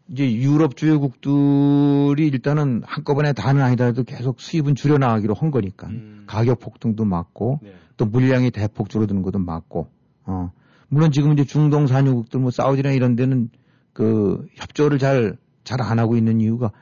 이제 0.08 0.30
유럽 0.32 0.76
주요국들이 0.76 2.26
일단은 2.26 2.82
한꺼번에 2.84 3.32
다는 3.32 3.62
아니더라도 3.62 4.04
계속 4.04 4.40
수입은 4.40 4.74
줄여나가기로 4.74 5.34
한 5.34 5.50
거니까 5.50 5.88
음. 5.88 6.24
가격 6.26 6.60
폭등도 6.60 7.04
막고 7.04 7.60
네. 7.62 7.74
또 7.96 8.06
물량이 8.06 8.50
대폭 8.50 8.88
줄어드는 8.88 9.22
것도 9.22 9.38
막고 9.38 9.90
어 10.24 10.50
물론 10.88 11.12
지금 11.12 11.32
이제 11.32 11.44
중동 11.44 11.86
산유국들 11.86 12.40
뭐 12.40 12.50
사우디나 12.50 12.92
이런 12.92 13.16
데는 13.16 13.50
그 13.92 14.46
협조를 14.56 14.98
잘 14.98 15.36
잘 15.64 15.80
안 15.80 15.98
하고 15.98 16.16
있는 16.16 16.40
이유가 16.40 16.72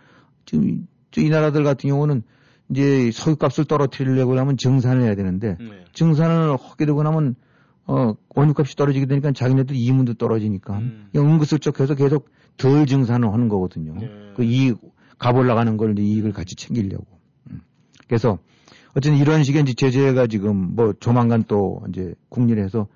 지금 0.45 0.87
이 1.17 1.29
나라들 1.29 1.65
같은 1.65 1.91
경우는 1.91 2.23
이제 2.71 3.11
석유값을 3.13 3.65
떨어뜨리려고 3.65 4.39
하면 4.39 4.57
증산을 4.57 5.03
해야 5.03 5.15
되는데 5.15 5.57
네. 5.59 5.85
증산을 5.93 6.57
하게 6.57 6.87
되고 6.87 7.03
나면 7.03 7.35
어 7.87 8.15
원유값이 8.37 8.77
떨어지게 8.77 9.07
되니까 9.07 9.33
자기네들 9.33 9.75
이문도 9.75 10.15
떨어지니까 10.15 10.79
음. 10.79 11.09
은근슬쩍 11.15 11.81
해서 11.81 11.95
계속 11.95 12.31
덜 12.57 12.87
증산을 12.87 13.33
하는 13.33 13.49
거거든요. 13.49 13.95
네. 13.99 14.09
그 14.37 14.45
이익 14.45 14.79
값 15.19 15.37
올라가는 15.37 15.77
걸 15.77 15.99
이익을 15.99 16.33
같이 16.33 16.55
챙기려고. 16.55 17.07
음. 17.51 17.61
그래서 18.07 18.39
어쨌든 18.95 19.19
이런 19.19 19.43
식의 19.43 19.63
이제 19.63 19.75
제재가 19.75 20.29
지금 20.29 20.75
뭐 20.75 20.93
조만간 21.01 21.45
또 21.47 21.83
이제 21.89 22.15
국리해서 22.29 22.87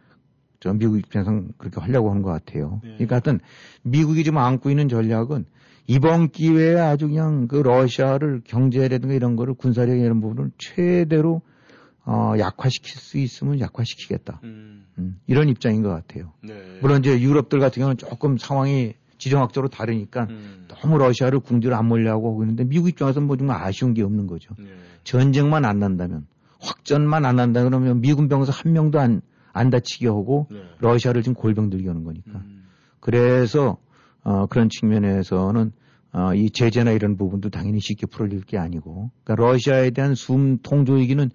저 0.60 0.72
미국 0.72 0.98
입장에서는 0.98 1.52
그렇게 1.58 1.80
하려고 1.80 2.10
하는 2.10 2.22
것 2.22 2.30
같아요. 2.30 2.80
네. 2.82 2.94
그러니까 2.94 3.16
하여튼 3.16 3.40
미국이 3.82 4.22
지금 4.24 4.38
안고 4.38 4.70
있는 4.70 4.88
전략은 4.88 5.46
이번 5.86 6.30
기회에 6.30 6.78
아주 6.78 7.08
그냥 7.08 7.46
그 7.46 7.56
러시아를 7.56 8.42
경제라든가 8.44 9.14
이런 9.14 9.36
거를 9.36 9.54
군사력 9.54 9.98
이런 9.98 10.20
부분을 10.20 10.50
최대로 10.58 11.42
어, 12.06 12.34
약화시킬 12.38 12.96
수 13.00 13.18
있으면 13.18 13.60
약화시키겠다. 13.60 14.40
음. 14.44 14.86
음, 14.98 15.18
이런 15.26 15.48
입장인 15.48 15.82
것 15.82 15.88
같아요. 15.88 16.32
네. 16.42 16.78
물론 16.80 17.00
이제 17.00 17.20
유럽들 17.20 17.60
같은 17.60 17.80
경우는 17.80 17.96
조금 17.96 18.36
상황이 18.36 18.94
지정학적으로 19.18 19.68
다르니까 19.68 20.26
음. 20.28 20.66
너무 20.68 20.98
러시아를 20.98 21.40
궁지를 21.40 21.74
안 21.74 21.86
몰려고 21.86 22.30
하고 22.30 22.42
있는데 22.42 22.64
미국 22.64 22.88
입장에서는 22.88 23.26
뭐 23.26 23.36
정말 23.36 23.62
아쉬운 23.62 23.94
게 23.94 24.02
없는 24.02 24.26
거죠. 24.26 24.54
네. 24.58 24.66
전쟁만 25.04 25.64
안 25.64 25.78
난다면 25.78 26.26
확전만 26.60 27.24
안 27.24 27.36
난다 27.36 27.62
그러면 27.62 28.00
미군 28.00 28.28
병사 28.28 28.52
한 28.52 28.72
명도 28.72 28.98
안, 28.98 29.22
안 29.52 29.70
다치게 29.70 30.08
하고 30.08 30.46
네. 30.50 30.62
러시아를 30.78 31.22
지금 31.22 31.34
골병 31.34 31.70
들게 31.70 31.88
하는 31.88 32.04
거니까. 32.04 32.32
음. 32.38 32.64
그래서 33.00 33.78
어, 34.24 34.46
그런 34.46 34.68
측면에서는 34.68 35.72
어, 36.12 36.34
이 36.34 36.50
제재나 36.50 36.92
이런 36.92 37.16
부분도 37.16 37.50
당연히 37.50 37.80
쉽게 37.80 38.06
풀어질 38.06 38.42
게 38.42 38.58
아니고 38.58 39.10
그러니까 39.24 39.46
러시아에 39.46 39.90
대한 39.90 40.14
숨 40.14 40.58
통 40.62 40.84
조이기는 40.84 41.30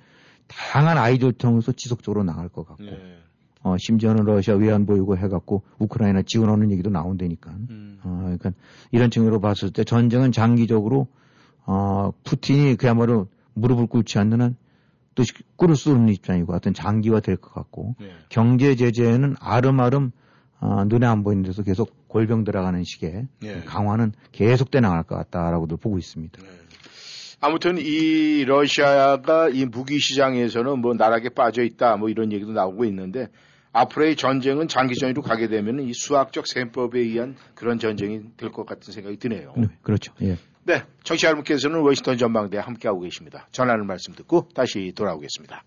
다양한 0.48 0.98
아이디어를 0.98 1.34
통해서 1.34 1.72
지속적으로 1.72 2.24
나갈 2.24 2.50
것 2.50 2.66
같고 2.66 2.84
네. 2.84 3.18
어, 3.62 3.76
심지어는 3.78 4.24
러시아 4.24 4.56
외환 4.56 4.86
보유고 4.86 5.18
해갖고 5.18 5.64
우크라이나 5.80 6.22
지원하는 6.26 6.72
얘기도 6.72 6.90
나온다니까. 6.90 7.52
음. 7.70 8.00
어, 8.04 8.20
그러니까 8.24 8.52
이런 8.92 9.12
측면으로 9.12 9.42
봤을 9.42 9.72
때 9.72 9.84
전쟁은 9.84 10.32
장기적으로 10.32 11.08
어, 11.66 12.12
푸틴이 12.24 12.78
그야말로 12.78 13.28
무릎을 13.54 13.88
꿇지 13.88 14.18
않는 14.18 14.40
한또 14.42 15.24
꾸를 15.58 15.76
수 15.76 15.92
있는 15.92 16.10
입장이고 16.10 16.54
어떤 16.54 16.74
장기화 16.74 17.20
될 17.20 17.36
것 17.36 17.54
같고 17.54 17.96
네. 18.00 18.08
경제 18.30 18.76
제재는 18.76 19.36
아름아름 19.40 20.12
어, 20.62 20.86
눈에 20.86 21.06
안 21.06 21.24
보이는 21.24 21.44
데서 21.44 21.62
계속 21.64 21.99
골병 22.10 22.44
들어가는 22.44 22.84
식의 22.84 23.28
네. 23.42 23.64
강화는 23.66 24.12
계속돼 24.34 24.82
나갈 24.82 25.04
것 25.04 25.16
같다라고도 25.16 25.78
보고 25.78 25.98
있습니다. 25.98 26.42
네. 26.42 26.50
아무튼 27.40 27.78
이 27.78 28.44
러시아가 28.44 29.48
이 29.48 29.64
무기 29.66 30.00
시장에서는 30.00 30.80
뭐 30.80 30.94
나락에 30.94 31.30
빠져 31.30 31.64
있다 31.64 31.96
뭐 31.96 32.10
이런 32.10 32.34
얘기도 32.34 32.52
나오고 32.52 32.84
있는데 32.86 33.28
앞으로의 33.72 34.16
전쟁은 34.18 34.68
장기전으로 34.68 35.22
가게 35.22 35.48
되면 35.48 35.80
이 35.80 35.94
수학적 35.94 36.48
셈법에 36.48 37.00
의한 37.00 37.38
그런 37.56 37.80
전쟁이 37.80 38.22
될 38.36 38.52
것 38.52 38.66
같은 38.66 38.92
생각이 38.92 39.18
드네요. 39.18 39.54
네, 39.56 39.68
그렇죠. 39.84 40.12
예. 40.22 40.36
네, 40.66 40.84
청취자 41.04 41.28
여러분께서는 41.30 41.80
워싱턴 41.82 42.18
전망대에 42.18 42.60
함께하고 42.60 43.02
계십니다. 43.02 43.48
전하는 43.52 43.86
말씀 43.88 44.14
듣고 44.16 44.50
다시 44.54 44.92
돌아오겠습니다. 44.96 45.64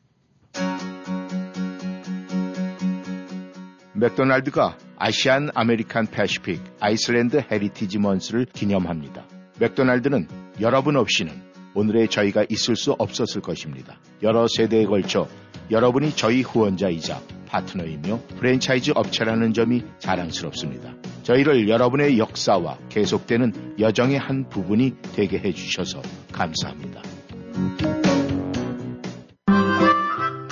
맥도날드가 4.02 4.76
Asian 4.96 5.50
American 5.54 6.06
Pacific 6.06 6.60
Islander 6.80 7.44
Heritage 7.48 8.00
Month를 8.00 8.46
기념합니다. 8.46 9.24
맥도날드는 9.60 10.26
여러분 10.60 10.96
없이는 10.96 11.32
오늘의 11.74 12.08
저희가 12.08 12.44
있을 12.48 12.74
수 12.74 12.96
없었을 12.98 13.40
것입니다. 13.42 14.00
여러 14.24 14.46
세대에 14.48 14.86
걸쳐 14.86 15.28
여러분이 15.70 16.16
저희 16.16 16.42
후원자이자 16.42 17.20
파트너이며 17.46 18.18
프랜차이즈 18.38 18.90
업체라는 18.96 19.52
점이 19.52 19.84
자랑스럽습니다. 20.00 20.94
저희를 21.22 21.68
여러분의 21.68 22.18
역사와 22.18 22.78
계속되는 22.88 23.76
여정의 23.78 24.18
한 24.18 24.48
부분이 24.48 24.96
되게 25.14 25.38
해주셔서 25.38 26.02
감사합니다. 26.32 27.02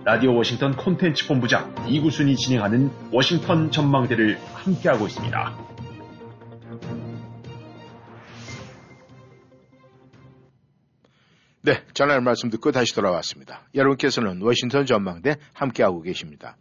라디오 0.05 0.35
워싱턴 0.35 0.77
콘텐츠 0.77 1.27
본부장 1.27 1.75
이구순이 1.89 2.37
진행하는 2.37 2.91
워싱턴 3.13 3.71
전망대를 3.71 4.39
함께하고 4.55 5.07
있습니다. 5.07 5.59
네, 11.63 11.83
전할 11.93 12.21
말씀 12.21 12.49
듣고 12.49 12.73
다시 12.73 12.95
돌아왔습니다. 12.95 13.69
여러분께서는 13.75 14.41
워싱턴 14.41 14.87
전망대 14.87 15.37
함께하고 15.53 16.01
계십니다. 16.01 16.57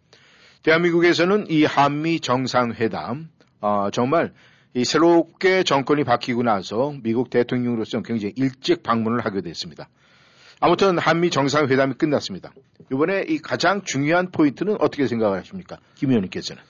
대한민국에서는 0.64 1.46
이 1.50 1.64
한미 1.64 2.20
정상회담 2.20 3.30
어, 3.62 3.90
정말 3.92 4.34
이 4.74 4.84
새롭게 4.84 5.64
정권이 5.64 6.04
바뀌고 6.04 6.44
나서 6.44 6.94
미국 7.04 7.30
대통령으로서 7.30 8.02
굉장히 8.02 8.34
일찍 8.36 8.84
방문을 8.84 9.24
하게 9.24 9.42
됐습니다. 9.42 9.88
아무튼 10.60 10.98
한미 10.98 11.30
정상회담이 11.30 11.96
끝났습니다. 11.96 12.52
이번에 12.92 13.24
이 13.28 13.38
가장 13.38 13.82
중요한 13.84 14.32
포인트는 14.32 14.78
어떻게 14.80 15.08
생각하십니까? 15.08 15.78
김 15.96 16.10
의원님께서는. 16.10 16.62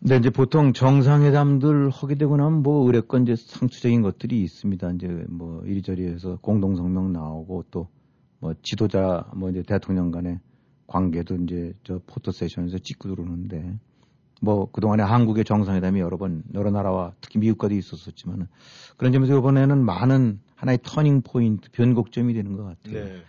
근데 0.00 0.16
이제 0.16 0.30
보통 0.30 0.72
정상회담들 0.72 1.90
하게 1.90 2.14
되고 2.14 2.36
나면 2.36 2.62
뭐 2.62 2.86
의뢰권 2.86 3.22
이제 3.24 3.34
상투적인 3.36 4.02
것들이 4.02 4.40
있습니다. 4.42 4.92
이제 4.92 5.06
뭐 5.28 5.62
이리저리 5.64 6.06
해서 6.06 6.38
공동성명 6.40 7.12
나오고 7.12 7.64
또 7.70 7.88
뭐 8.40 8.54
지도자 8.62 9.28
뭐 9.34 9.50
이제 9.50 9.62
대통령 9.62 10.10
간의 10.10 10.40
관계도 10.86 11.36
이제 11.42 11.74
저 11.84 12.00
포토 12.06 12.30
세션에서 12.30 12.78
찍고 12.78 13.08
들어오는데 13.08 13.78
뭐 14.40 14.70
그동안에 14.70 15.02
한국의 15.02 15.44
정상회담이 15.44 16.00
여러 16.00 16.16
번 16.16 16.44
여러 16.54 16.70
나라와 16.70 17.12
특히 17.20 17.40
미국과도 17.40 17.74
있었었지만 17.74 18.48
그런 18.96 19.12
점에서 19.12 19.36
이번에는 19.36 19.84
많은 19.84 20.40
하나의 20.58 20.80
터닝 20.82 21.22
포인트 21.22 21.70
변곡점이 21.70 22.34
되는 22.34 22.56
것 22.56 22.64
같아요. 22.64 23.20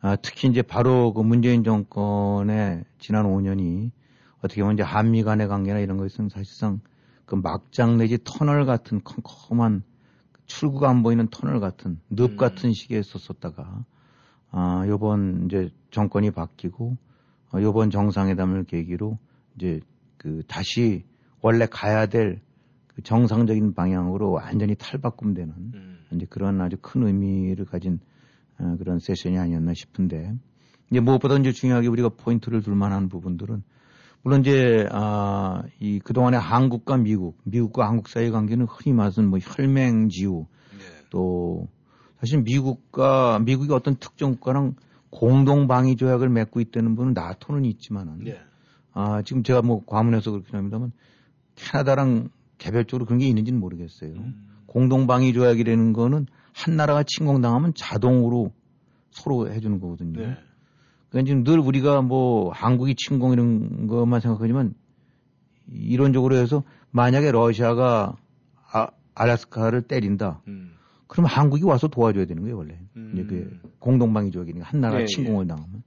아, 0.00 0.14
특히 0.14 0.48
이제 0.48 0.62
바로 0.62 1.12
그 1.12 1.22
문재인 1.22 1.64
정권의 1.64 2.84
지난 3.00 3.26
5년이 3.26 3.90
어떻게 4.38 4.62
보면 4.62 4.74
이제 4.74 4.84
한미 4.84 5.24
간의 5.24 5.48
관계나 5.48 5.80
이런 5.80 5.96
것은 5.96 6.28
사실상 6.28 6.80
그 7.24 7.34
막장 7.34 7.98
내지 7.98 8.18
터널 8.22 8.64
같은 8.64 9.02
컴컴한 9.02 9.82
출구가 10.46 10.88
안 10.88 11.02
보이는 11.02 11.26
터널 11.30 11.58
같은 11.58 11.98
늪 12.10 12.30
음. 12.32 12.36
같은 12.36 12.72
시기에 12.72 13.02
있었다가 13.02 13.84
아, 14.52 14.84
요번 14.86 15.46
이제 15.46 15.70
정권이 15.90 16.30
바뀌고 16.30 16.96
어, 17.54 17.60
요번 17.60 17.90
정상회담을 17.90 18.64
계기로 18.64 19.18
이제 19.56 19.80
그 20.16 20.44
다시 20.46 21.04
원래 21.40 21.66
가야 21.66 22.06
될그 22.06 22.40
정상적인 23.02 23.74
방향으로 23.74 24.32
완전히 24.32 24.74
탈바꿈되는 24.74 25.54
음. 25.74 25.98
이제 26.12 26.26
그런 26.28 26.60
아주 26.60 26.76
큰 26.80 27.06
의미를 27.06 27.64
가진 27.64 28.00
어, 28.58 28.76
그런 28.78 28.98
세션이 28.98 29.38
아니었나 29.38 29.74
싶은데 29.74 30.34
이제 30.90 31.00
무엇보다 31.00 31.36
이제 31.36 31.52
중요하게 31.52 31.88
우리가 31.88 32.10
포인트를 32.10 32.62
둘 32.62 32.74
만한 32.74 33.08
부분들은 33.08 33.62
물론 34.22 34.40
이제 34.40 34.88
아, 34.90 35.62
이 35.78 36.00
그동안의 36.00 36.40
한국과 36.40 36.96
미국, 36.96 37.38
미국과 37.44 37.86
한국 37.86 38.08
사이의 38.08 38.30
관계는 38.30 38.66
흔히 38.66 38.94
말하는 38.94 39.30
뭐 39.30 39.38
혈맹지우 39.38 40.46
또 41.10 41.68
사실 42.20 42.42
미국과 42.42 43.38
미국이 43.38 43.72
어떤 43.72 43.96
특정 43.96 44.32
국가랑 44.32 44.74
공동 45.10 45.66
방위 45.66 45.96
조약을 45.96 46.28
맺고 46.28 46.60
있다는 46.60 46.96
분은 46.96 47.12
나토는 47.14 47.64
있지만은 47.64 48.24
네. 48.24 48.38
아, 48.92 49.22
지금 49.22 49.42
제가 49.42 49.62
뭐 49.62 49.84
과문해서 49.86 50.32
그렇긴 50.32 50.56
합니다만 50.56 50.92
캐나다랑 51.54 52.30
개별적으로 52.58 53.06
그런 53.06 53.18
게 53.18 53.26
있는지는 53.26 53.58
모르겠어요. 53.60 54.12
공동 54.66 55.06
방위 55.06 55.32
조약이라는 55.32 55.92
거는 55.92 56.26
한 56.52 56.76
나라가 56.76 57.02
침공당하면 57.02 57.72
자동으로 57.74 58.52
서로 59.10 59.50
해주는 59.50 59.80
거거든요. 59.80 60.20
네. 60.20 60.36
그러니까 61.08 61.26
지금 61.26 61.44
늘 61.44 61.58
우리가 61.58 62.02
뭐 62.02 62.50
한국이 62.52 62.94
침공 62.94 63.32
이런 63.32 63.86
것만 63.86 64.20
생각하지만 64.20 64.74
이론적으로 65.70 66.36
해서 66.36 66.64
만약에 66.90 67.32
러시아가 67.32 68.16
아, 68.70 68.88
알라스카를 69.14 69.82
때린다. 69.82 70.42
음. 70.48 70.72
그러면 71.06 71.30
한국이 71.30 71.64
와서 71.64 71.88
도와줘야 71.88 72.26
되는 72.26 72.42
거예요, 72.42 72.58
원래. 72.58 72.78
음. 72.96 73.12
이제 73.14 73.24
그 73.24 73.60
공동방위적이니까 73.78 74.66
한 74.66 74.80
나라 74.80 75.00
예, 75.00 75.06
침공을 75.06 75.46
당하면. 75.46 75.82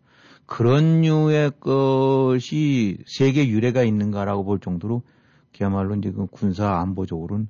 그런 0.48 1.02
류의 1.02 1.52
것이 1.60 2.98
세계 3.06 3.48
유래가 3.48 3.84
있는가라고 3.84 4.44
볼 4.44 4.60
정도로 4.60 5.04
그야말로 5.62 5.94
이제 5.94 6.10
그 6.10 6.26
군사 6.26 6.80
안보적으로는 6.80 7.48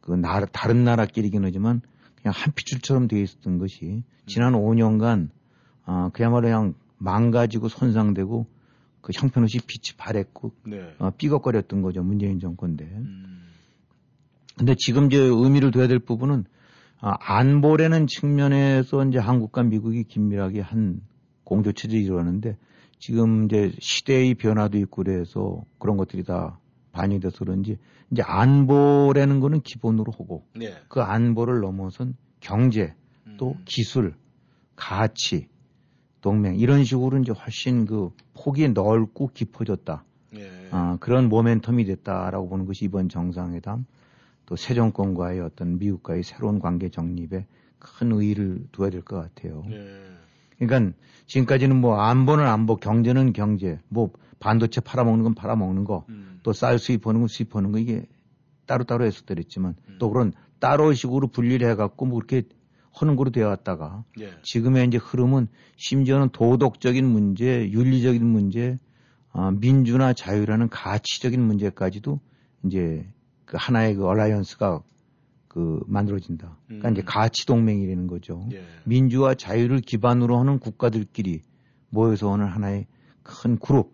그 0.00 0.12
나라, 0.12 0.46
다른 0.46 0.84
나라끼리긴 0.84 1.44
하지만 1.44 1.82
그냥 2.16 2.32
한 2.34 2.54
핏줄처럼 2.54 3.08
되어 3.08 3.20
있었던 3.20 3.58
것이 3.58 4.04
지난 4.24 4.54
5년간 4.54 5.28
아, 5.84 6.08
그야말로 6.14 6.44
그냥 6.44 6.74
망가지고 6.96 7.68
손상되고 7.68 8.46
그 9.02 9.12
형편없이 9.14 9.58
빛이 9.66 9.98
바랬고 9.98 10.52
네. 10.64 10.94
어, 10.98 11.10
삐걱거렸던 11.10 11.82
거죠 11.82 12.02
문재인 12.02 12.40
정권 12.40 12.78
때. 12.78 12.86
음. 12.86 13.48
근데 14.56 14.74
지금 14.78 15.08
이제 15.08 15.18
의미를 15.18 15.72
둬야 15.72 15.88
될 15.88 15.98
부분은 15.98 16.46
아, 17.02 17.16
안보라는 17.20 18.06
측면에서 18.06 19.04
이제 19.04 19.18
한국과 19.18 19.64
미국이 19.64 20.04
긴밀하게 20.04 20.62
한 20.62 21.02
공조 21.44 21.72
체제를 21.72 22.02
이루었는데 22.02 22.56
지금 22.98 23.44
이제 23.44 23.72
시대의 23.78 24.36
변화도 24.36 24.78
있고 24.78 25.02
그래서 25.02 25.62
그런 25.78 25.98
것들이 25.98 26.24
다 26.24 26.58
반영돼서 26.92 27.38
그런지 27.38 27.78
이제 28.10 28.22
안보라는 28.24 29.40
거는 29.40 29.62
기본으로 29.62 30.12
하고 30.12 30.44
네. 30.54 30.74
그 30.88 31.00
안보를 31.00 31.60
넘어선 31.60 32.14
경제 32.40 32.94
또 33.38 33.52
음. 33.52 33.62
기술 33.64 34.14
가치 34.76 35.48
동맹 36.20 36.56
이런 36.56 36.84
식으로 36.84 37.18
이제 37.18 37.32
훨씬 37.32 37.86
그 37.86 38.10
폭이 38.34 38.68
넓고 38.68 39.30
깊어졌다. 39.34 40.04
네. 40.30 40.68
아, 40.70 40.96
그런 41.00 41.28
모멘텀이 41.28 41.86
됐다라고 41.86 42.48
보는 42.48 42.66
것이 42.66 42.84
이번 42.84 43.08
정상회담 43.08 43.84
또 44.46 44.56
새 44.56 44.74
정권과의 44.74 45.40
어떤 45.40 45.78
미국과의 45.78 46.22
새로운 46.24 46.58
관계 46.58 46.88
정립에 46.90 47.46
큰 47.78 48.12
의의를 48.12 48.66
두어야 48.72 48.90
될 48.90 49.02
것 49.02 49.16
같아요. 49.16 49.64
네. 49.68 49.76
그러니까 50.58 50.96
지금까지는 51.26 51.80
뭐 51.80 51.96
안보는 52.00 52.46
안보, 52.46 52.76
경제는 52.76 53.32
경제, 53.32 53.80
뭐 53.88 54.10
반도체 54.42 54.80
팔아먹는 54.80 55.22
건 55.22 55.34
팔아먹는 55.34 55.84
거, 55.84 56.04
음. 56.08 56.40
또쌀 56.42 56.78
수입하는 56.80 57.20
건 57.20 57.28
수입하는 57.28 57.70
거 57.70 57.78
이게 57.78 58.06
따로따로 58.66 59.04
했었더랬지만 59.04 59.76
음. 59.88 59.96
또 60.00 60.10
그런 60.10 60.32
따로 60.58 60.92
식으로 60.92 61.28
분리를 61.28 61.68
해갖고 61.70 62.06
뭐 62.06 62.18
그렇게 62.18 62.42
하는 62.92 63.16
거로 63.16 63.30
되어 63.30 63.48
왔다가 63.48 64.04
네. 64.18 64.32
지금의 64.42 64.88
이제 64.88 64.98
흐름은 64.98 65.48
심지어는 65.76 66.30
도덕적인 66.30 67.06
문제, 67.06 67.70
윤리적인 67.70 68.26
문제, 68.26 68.78
아, 69.30 69.50
민주나 69.50 70.12
자유라는 70.12 70.68
가치적인 70.68 71.40
문제까지도 71.40 72.20
이제 72.66 73.06
그 73.44 73.56
하나의 73.58 73.94
그 73.94 74.06
얼라이언스가 74.06 74.82
그 75.48 75.82
만들어진다. 75.86 76.58
그러니까 76.66 76.88
음. 76.88 76.92
이제 76.92 77.02
가치 77.02 77.46
동맹이라는 77.46 78.06
거죠. 78.08 78.48
예. 78.52 78.64
민주와 78.84 79.34
자유를 79.34 79.80
기반으로 79.80 80.38
하는 80.38 80.58
국가들끼리 80.58 81.42
모여서 81.90 82.28
오는 82.28 82.46
하나의 82.46 82.86
큰 83.22 83.58
그룹. 83.58 83.92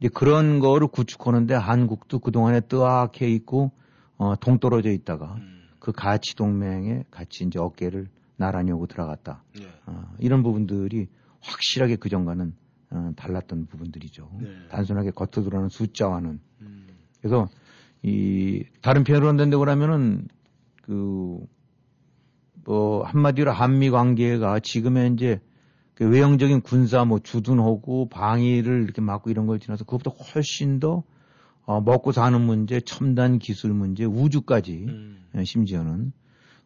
이제 0.00 0.08
그런 0.08 0.60
거를 0.60 0.88
구축하는데 0.88 1.54
한국도 1.54 2.20
그동안에 2.20 2.60
뜨악해 2.60 3.28
있고 3.30 3.72
어, 4.16 4.36
동떨어져 4.36 4.90
있다가 4.90 5.34
음. 5.36 5.68
그 5.78 5.92
가치 5.92 6.34
동맹에 6.36 7.04
같이 7.10 7.44
이제 7.44 7.58
어깨를 7.58 8.08
나란히 8.36 8.72
오고 8.72 8.86
들어갔다. 8.86 9.42
네. 9.58 9.66
어, 9.86 10.14
이런 10.18 10.42
부분들이 10.42 11.08
확실하게 11.40 11.96
그전과는 11.96 12.54
어, 12.90 13.12
달랐던 13.16 13.66
부분들이죠. 13.66 14.30
네. 14.40 14.48
단순하게 14.70 15.10
겉으로 15.10 15.44
드러나는 15.44 15.68
숫자와는. 15.68 16.40
음. 16.60 16.86
그래서 17.20 17.48
이 18.02 18.64
다른 18.80 19.04
표현으로 19.04 19.28
한다고 19.28 19.58
그러면은 19.58 20.28
그 20.82 21.46
뭐 22.68 23.02
한마디로 23.02 23.50
한미 23.50 23.88
관계가 23.88 24.60
지금의 24.60 25.14
이제 25.14 25.40
그 25.98 26.08
외형적인 26.08 26.60
군사 26.60 27.04
뭐 27.04 27.18
주둔하고 27.18 28.08
방위를 28.08 28.84
이렇게 28.84 29.00
막고 29.00 29.30
이런 29.30 29.46
걸 29.46 29.58
지나서 29.58 29.84
그것보다 29.84 30.16
훨씬 30.16 30.78
더 30.78 31.02
어, 31.64 31.80
먹고 31.80 32.12
사는 32.12 32.40
문제, 32.40 32.80
첨단 32.80 33.38
기술 33.38 33.72
문제, 33.72 34.04
우주까지 34.04 34.86
음. 34.88 35.18
예, 35.36 35.44
심지어는 35.44 36.12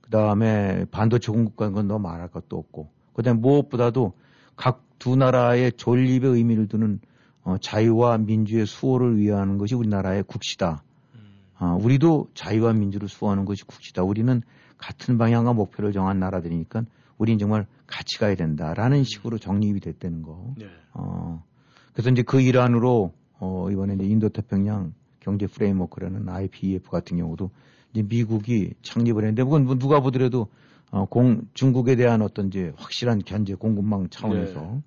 그 0.03 0.11
다음에 0.11 0.85
반도체 0.91 1.33
공급과는 1.33 1.73
건 1.73 1.89
너무 1.89 2.01
말할 2.01 2.29
것도 2.29 2.57
없고 2.57 2.91
그다음에 3.15 3.41
무엇보다도 3.41 4.13
각 4.55 4.93
두 5.03 5.17
나라의 5.17 5.73
존립의 5.73 6.31
의미를 6.31 6.69
두는 6.69 7.01
어, 7.43 7.57
자유와 7.59 8.19
민주의 8.19 8.65
수호를 8.65 9.19
위하는 9.19 9.59
것이 9.59 9.75
우리나라의 9.75 10.23
국시다. 10.23 10.85
음. 11.17 11.41
어, 11.59 11.77
우리도 11.83 12.29
자유와 12.35 12.73
민주를 12.75 13.09
수호하는 13.09 13.45
것이 13.45 13.65
국시다. 13.65 14.05
우리는 14.05 14.43
같은 14.79 15.19
방향과 15.19 15.55
목표를 15.55 15.91
정한 15.91 16.21
나라들이니까 16.21 16.85
우리는 17.23 17.39
정말 17.39 17.67
같이 17.87 18.19
가야 18.19 18.35
된다라는 18.35 19.05
식으로 19.05 19.39
정립이 19.39 19.79
됐다는 19.79 20.23
거. 20.23 20.55
네. 20.59 20.67
어, 20.93 21.45
그래서 21.93 22.11
이제 22.11 22.23
그 22.23 22.41
일환으로 22.41 23.13
어, 23.39 23.69
이번에 23.71 23.95
이제 23.95 24.05
인도 24.05 24.29
태평양 24.29 24.93
경제 25.21 25.47
프레임워크라는 25.47 26.29
IPEF 26.29 26.91
같은 26.91 27.19
경우도 27.19 27.51
이제 27.93 28.03
미국이 28.03 28.75
창립을 28.83 29.23
했는데 29.23 29.45
그건 29.45 29.67
뭐 29.67 29.77
누가 29.79 30.01
보더라도 30.01 30.49
어, 30.91 31.05
공, 31.05 31.47
중국에 31.55 31.95
대한 31.95 32.23
어떤 32.23 32.49
이제 32.49 32.73
확실한 32.77 33.23
견제 33.25 33.55
공급망 33.55 34.09
차원에서 34.11 34.61
네. 34.61 34.83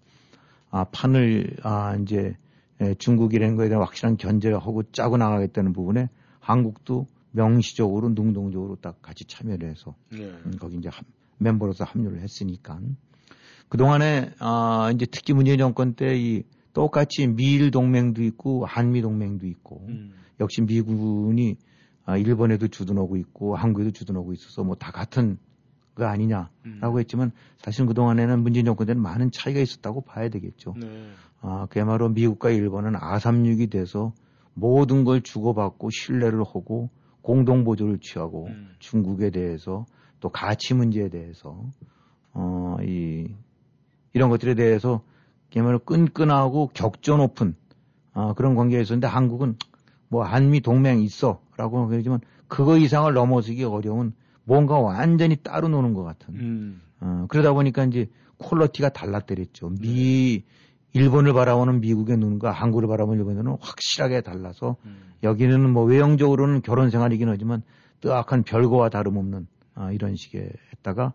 아, 0.71 0.84
판을 0.91 1.56
아, 1.63 1.95
이제 1.95 2.36
에, 2.82 2.95
중국이라는 2.95 3.56
거에 3.56 3.69
대한 3.69 3.82
확실한 3.82 4.17
견제를 4.17 4.60
하고 4.60 4.84
짜고 4.91 5.15
나가겠다는 5.15 5.71
부분에 5.71 6.10
한국도 6.41 7.08
명시적으로 7.32 8.10
능동적으로 8.10 8.76
딱 8.82 9.02
같이 9.02 9.24
참여를 9.24 9.69
해서 9.69 9.95
네. 10.12 10.26
음, 10.45 10.52
거기 10.60 10.76
이제 10.76 10.89
합- 10.89 11.06
멤버로서 11.38 11.84
합류를 11.84 12.21
했으니까 12.21 12.80
그동안에 13.69 14.32
아 14.39 14.91
이제 14.93 15.06
특히 15.06 15.34
문재인 15.34 15.58
정권 15.58 15.93
때 15.93 16.15
이 16.15 16.43
똑같이 16.76 17.26
미일 17.26 17.71
동맹도 17.71 18.21
있고 18.24 18.65
한미 18.65 19.02
동맹도 19.02 19.48
있고 19.48 19.86
음. 19.88 20.13
역시 20.41 20.62
미군이 20.62 21.58
아 22.04 22.17
일본에도 22.17 22.67
주둔하고 22.67 23.15
있고 23.17 23.56
한국에도 23.56 23.91
주둔하고 23.91 24.34
있어서 24.34 24.63
뭐 24.63 24.76
다 24.76 24.91
같은 24.91 25.38
거 25.95 26.06
아니냐라고 26.06 26.50
음. 26.65 27.00
했지만 27.00 27.32
사실 27.58 27.86
그동안에는 27.86 28.43
문재인 28.43 28.65
정권 28.65 28.88
때는 28.88 29.02
많은 29.02 29.32
차이가 29.32 29.62
있었다고 29.62 30.02
봐야 30.02 30.28
되겠죠. 30.30 30.76
네. 30.78 31.10
아, 31.39 31.67
그야말로 31.69 32.10
미국과 32.10 32.50
일본은 32.50 32.95
아삼육이 32.98 33.67
돼서 33.67 34.13
모든 34.54 35.06
걸 35.06 35.21
주고받고 35.21 35.89
신뢰를 35.91 36.41
하고 36.41 36.89
공동보조를 37.21 38.00
취하고 38.00 38.48
음. 38.48 38.76
중국에 38.80 39.30
대해서 39.30 39.86
또 40.19 40.30
가치 40.30 40.73
문제에 40.73 41.10
대해서 41.10 41.63
어, 42.34 42.78
이, 42.82 43.28
이런 44.13 44.30
것들에 44.30 44.56
대해서 44.56 45.01
그야말로 45.51 45.80
끈끈하고 45.80 46.71
격조 46.73 47.17
높은 47.17 47.56
아, 48.13 48.34
그런 48.34 48.56
관계에 48.56 48.82
있었는데 48.82 49.08
한국은 49.08 49.58
뭐 50.08 50.23
한미 50.23 50.62
동맹 50.62 51.01
있어 51.01 51.41
라고 51.58 51.88
그러지만 51.88 52.19
그거 52.47 52.78
이상을 52.78 53.12
넘어서기 53.13 53.63
어려운 53.63 54.13
뭔가 54.43 54.80
완전히 54.80 55.36
따로 55.38 55.67
노는 55.67 55.93
것 55.93 56.04
같은 56.04 56.36
음. 56.36 56.82
어, 56.99 57.25
그러다 57.30 57.54
보니까 57.54 57.84
이제 57.86 58.10
퀄러티가 58.38 58.89
달랐더랬죠. 58.89 59.69
미, 59.82 60.43
일본을 60.93 61.34
바라보는 61.34 61.82
미국의 61.82 62.17
눈과 62.17 62.51
한국을 62.51 62.88
바라보는 62.88 63.19
일본의 63.19 63.43
눈은 63.43 63.58
확실하게 63.60 64.21
달라서 64.21 64.78
음. 64.86 64.97
여기는 65.23 65.69
뭐 65.69 65.84
외형적으로는 65.84 66.62
결혼 66.62 66.89
생활이긴 66.89 67.28
하지만 67.28 67.63
뜨악한 68.01 68.43
별거와 68.43 68.89
다름없는 68.89 69.47
아, 69.76 69.92
이런 69.92 70.16
식의 70.16 70.50
했다가 70.74 71.14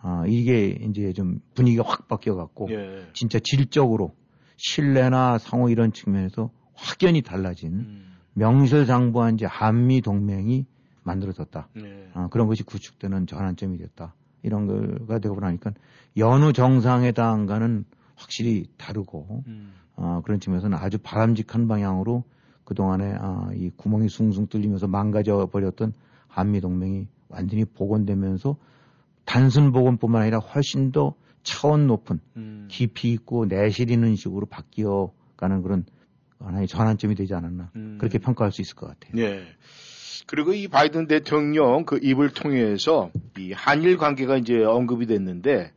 아, 0.00 0.24
이게 0.28 0.68
이제 0.68 1.12
좀 1.12 1.40
분위기가 1.54 1.82
확 1.84 2.08
바뀌어갖고 2.08 2.70
예. 2.70 3.06
진짜 3.14 3.38
질적으로 3.38 4.14
신뢰나 4.56 5.38
상호 5.38 5.70
이런 5.70 5.92
측면에서 5.92 6.50
확연히 6.74 7.22
달라진 7.22 7.72
음. 7.72 8.16
명실상부한 8.34 9.34
이제 9.34 9.46
한미 9.46 10.02
동맹이 10.02 10.66
만들어졌다. 11.02 11.68
네. 11.74 12.08
아, 12.14 12.28
그런 12.28 12.46
것이 12.46 12.62
구축되는 12.62 13.26
전환점이 13.26 13.78
됐다. 13.78 14.14
이런 14.42 14.66
거가 14.66 15.18
되고 15.20 15.40
나니까 15.40 15.72
연후 16.18 16.52
정상회담과는 16.52 17.84
확실히 18.14 18.66
다르고 18.76 19.42
음. 19.46 19.72
아, 19.96 20.20
그런 20.24 20.38
측면에서는 20.38 20.76
아주 20.76 20.98
바람직한 20.98 21.66
방향으로 21.66 22.24
그동안에 22.64 23.14
아, 23.18 23.50
이 23.54 23.70
구멍이 23.70 24.08
숭숭 24.08 24.48
뚫리면서 24.48 24.86
망가져 24.86 25.48
버렸던 25.50 25.92
한미 26.28 26.60
동맹이 26.60 27.08
완전히 27.34 27.64
복원되면서 27.64 28.56
단순 29.24 29.72
복원뿐만 29.72 30.22
아니라 30.22 30.38
훨씬 30.38 30.92
더 30.92 31.14
차원 31.42 31.86
높은 31.86 32.20
음. 32.36 32.68
깊이 32.70 33.12
있고 33.12 33.46
내실 33.46 33.90
있는 33.90 34.16
식으로 34.16 34.46
바뀌어 34.46 35.12
가는 35.36 35.62
그런 35.62 35.84
하나의 36.38 36.66
전환점이 36.66 37.14
되지 37.14 37.34
않았나 37.34 37.70
음. 37.76 37.96
그렇게 37.98 38.18
평가할 38.18 38.52
수 38.52 38.60
있을 38.60 38.76
것 38.76 38.86
같아요. 38.86 39.22
예. 39.22 39.42
그리고 40.26 40.52
이 40.54 40.68
바이든 40.68 41.06
대통령 41.06 41.84
그 41.84 41.98
입을 42.02 42.30
통해서 42.30 43.10
이 43.38 43.52
한일 43.52 43.98
관계가 43.98 44.38
이제 44.38 44.62
언급이 44.62 45.06
됐는데 45.06 45.72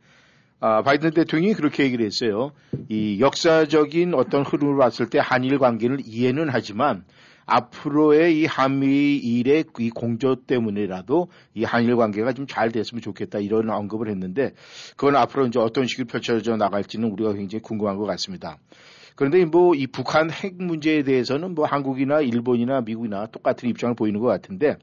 아, 0.60 0.82
바이든 0.82 1.12
대통령이 1.12 1.54
그렇게 1.54 1.84
얘기를 1.84 2.04
했어요. 2.04 2.52
이 2.88 3.20
역사적인 3.20 4.14
어떤 4.14 4.44
흐름을 4.44 4.76
봤을 4.76 5.08
때 5.08 5.18
한일 5.22 5.58
관계를 5.58 5.98
이해는 6.04 6.48
하지만 6.50 7.04
앞으로의 7.48 8.40
이 8.40 8.46
한미 8.46 9.16
일의 9.16 9.64
이 9.78 9.90
공조 9.90 10.36
때문에라도 10.36 11.28
이 11.54 11.64
한일 11.64 11.96
관계가 11.96 12.32
좀 12.32 12.46
잘 12.46 12.70
됐으면 12.70 13.02
좋겠다 13.02 13.40
이런 13.40 13.68
언급을 13.70 14.08
했는데 14.08 14.52
그건 14.96 15.16
앞으로 15.16 15.46
이제 15.46 15.58
어떤 15.58 15.86
식으로 15.86 16.06
펼쳐져 16.06 16.56
나갈지는 16.56 17.10
우리가 17.10 17.32
굉장히 17.34 17.62
궁금한 17.62 17.96
것 17.96 18.04
같습니다. 18.04 18.58
그런데 19.16 19.44
뭐 19.44 19.74
이 19.74 19.86
북한 19.86 20.30
핵 20.30 20.54
문제에 20.62 21.02
대해서는 21.02 21.54
뭐 21.54 21.66
한국이나 21.66 22.20
일본이나 22.20 22.80
미국이나 22.82 23.26
똑같은 23.26 23.68
입장을 23.68 23.94
보이는 23.96 24.20
것 24.20 24.26
같은데 24.28 24.76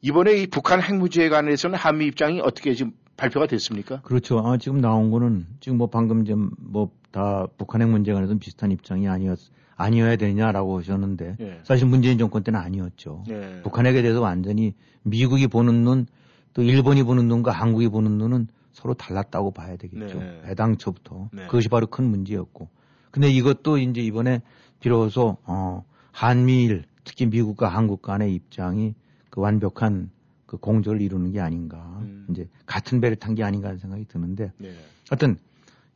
이번에 0.00 0.34
이 0.34 0.46
북한 0.48 0.82
핵 0.82 0.96
문제에 0.96 1.28
관해서는 1.28 1.78
한미 1.78 2.06
입장이 2.06 2.40
어떻게 2.40 2.74
지금 2.74 2.92
발표가 3.16 3.46
됐습니까? 3.46 4.00
그렇죠. 4.02 4.38
아, 4.44 4.56
지금 4.56 4.80
나온 4.80 5.10
거는 5.10 5.46
지금 5.60 5.78
뭐 5.78 5.86
방금 5.88 6.24
좀뭐다 6.24 7.46
북한 7.56 7.82
핵 7.82 7.88
문제에 7.88 8.14
관해서는 8.14 8.40
비슷한 8.40 8.72
입장이 8.72 9.06
아니었 9.08 9.38
아니어야 9.76 10.16
되냐라고 10.16 10.78
하셨는데 10.78 11.36
예. 11.40 11.60
사실 11.64 11.86
문재인 11.86 12.18
정권 12.18 12.42
때는 12.42 12.60
아니었죠. 12.60 13.24
예. 13.30 13.60
북한 13.62 13.86
핵에 13.86 14.02
대해서 14.02 14.20
완전히 14.20 14.74
미국이 15.02 15.46
보는 15.46 15.82
눈, 15.82 16.06
또 16.54 16.62
일본이 16.62 17.02
보는 17.02 17.28
눈과 17.28 17.50
한국이 17.52 17.88
보는 17.88 18.18
눈은 18.18 18.48
서로 18.72 18.94
달랐다고 18.94 19.50
봐야 19.52 19.76
되겠죠. 19.76 20.18
네. 20.18 20.42
애당초부터 20.46 21.30
네. 21.32 21.46
그것이 21.46 21.68
바로 21.68 21.86
큰 21.86 22.04
문제였고. 22.04 22.68
근데 23.10 23.28
이것도 23.28 23.78
이제 23.78 24.00
이번에 24.00 24.40
비로소 24.80 25.36
어 25.44 25.84
한미일 26.12 26.84
특히 27.04 27.26
미국과 27.26 27.68
한국 27.68 28.00
간의 28.02 28.34
입장이 28.34 28.94
그 29.30 29.40
완벽한 29.40 30.10
그 30.46 30.56
공조를 30.56 31.00
이루는 31.00 31.32
게 31.32 31.40
아닌가. 31.40 31.98
음. 32.02 32.26
이제 32.30 32.48
같은 32.66 33.00
배를 33.00 33.16
탄 33.16 33.34
게 33.34 33.42
아닌가 33.42 33.68
하는 33.68 33.78
생각이 33.78 34.06
드는데 34.06 34.52
네. 34.58 34.70
하여튼 35.08 35.36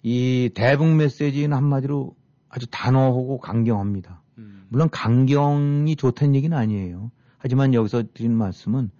이 0.03 0.51
대북 0.55 0.87
메시지는 0.95 1.57
한마디로 1.57 2.15
아주 2.57 2.67
단호하고 2.71 3.39
강경합니다. 3.39 4.23
음. 4.39 4.65
물론 4.69 4.89
강경이 4.91 5.95
좋다는 5.97 6.35
얘기는 6.35 6.57
아니에요. 6.57 7.11
하지만 7.39 7.75
여기서 7.75 8.05
드린 8.15 8.33
말씀은 8.35 8.91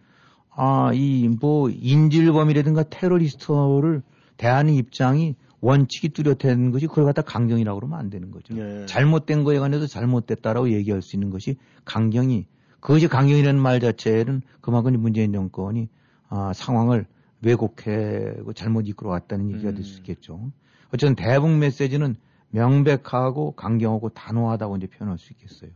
아, 0.51 0.91
이 0.95 1.29
뭐 1.41 1.69
인질범이라든가 1.71 2.85
테러리스트를 2.85 4.03
대하는 4.37 4.75
입장이 4.75 5.35
원칙이 5.61 6.11
뚜렷한 6.11 6.71
것이 6.71 6.87
그걸 6.87 7.05
갖다 7.07 7.23
강경이라고 7.23 7.81
그러면 7.81 7.99
안 7.99 8.11
되는 8.11 8.31
거죠. 8.31 8.55
네. 8.55 8.85
잘못된 8.87 9.43
거에 9.43 9.59
관해서 9.59 9.87
잘못됐다라고 9.87 10.71
얘기할 10.73 11.01
수 11.03 11.17
있는 11.17 11.31
것이 11.31 11.57
강경이 11.85 12.47
그것이 12.81 13.09
강경이라는 13.09 13.61
말 13.61 13.81
자체는 13.81 14.43
그만큼 14.61 15.01
문재인 15.01 15.33
정권이 15.33 15.89
아, 16.29 16.53
상황을 16.55 17.07
왜곡하고 17.43 18.53
잘못 18.55 18.87
이끌어 18.89 19.11
왔다는 19.11 19.51
얘기가 19.53 19.73
될수 19.73 19.97
음. 19.97 19.99
있겠죠. 19.99 20.53
어쨌든 20.93 21.17
대북 21.17 21.51
메시지는 21.51 22.17
명백하고 22.51 23.53
강경하고 23.53 24.11
단호하다고 24.11 24.77
이제 24.77 24.87
표현할 24.87 25.19
수 25.19 25.33
있겠어요. 25.33 25.71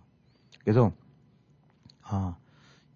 그래서 0.64 0.92
아, 2.02 2.36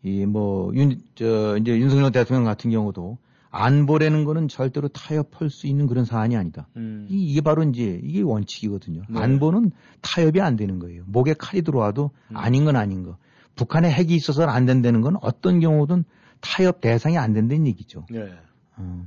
이뭐윤저 0.02 1.58
이제 1.60 1.78
윤석열 1.78 2.12
대통령 2.12 2.44
같은 2.44 2.70
경우도 2.70 3.18
안보라는 3.50 4.24
거는 4.24 4.48
절대로 4.48 4.88
타협할 4.88 5.48
수 5.48 5.66
있는 5.68 5.86
그런 5.86 6.04
사안이 6.04 6.36
아니다. 6.36 6.66
음. 6.76 7.06
이- 7.08 7.24
이게 7.30 7.40
바로 7.40 7.62
이제 7.62 8.00
이게 8.02 8.20
원칙이거든요. 8.20 9.02
네. 9.08 9.20
안보는 9.20 9.70
타협이 10.00 10.40
안 10.40 10.56
되는 10.56 10.80
거예요. 10.80 11.04
목에 11.06 11.34
칼이 11.34 11.62
들어와도 11.62 12.10
음. 12.32 12.36
아닌 12.36 12.64
건 12.64 12.74
아닌 12.76 13.04
거. 13.04 13.16
북한에 13.54 13.90
핵이 13.92 14.12
있어서는 14.16 14.52
안 14.52 14.66
된다는 14.66 15.00
건 15.02 15.16
어떤 15.22 15.60
경우든 15.60 16.04
타협 16.40 16.80
대상이 16.80 17.16
안 17.16 17.32
된다는 17.32 17.66
얘기죠. 17.68 18.04
네. 18.10 18.32
어. 18.76 19.06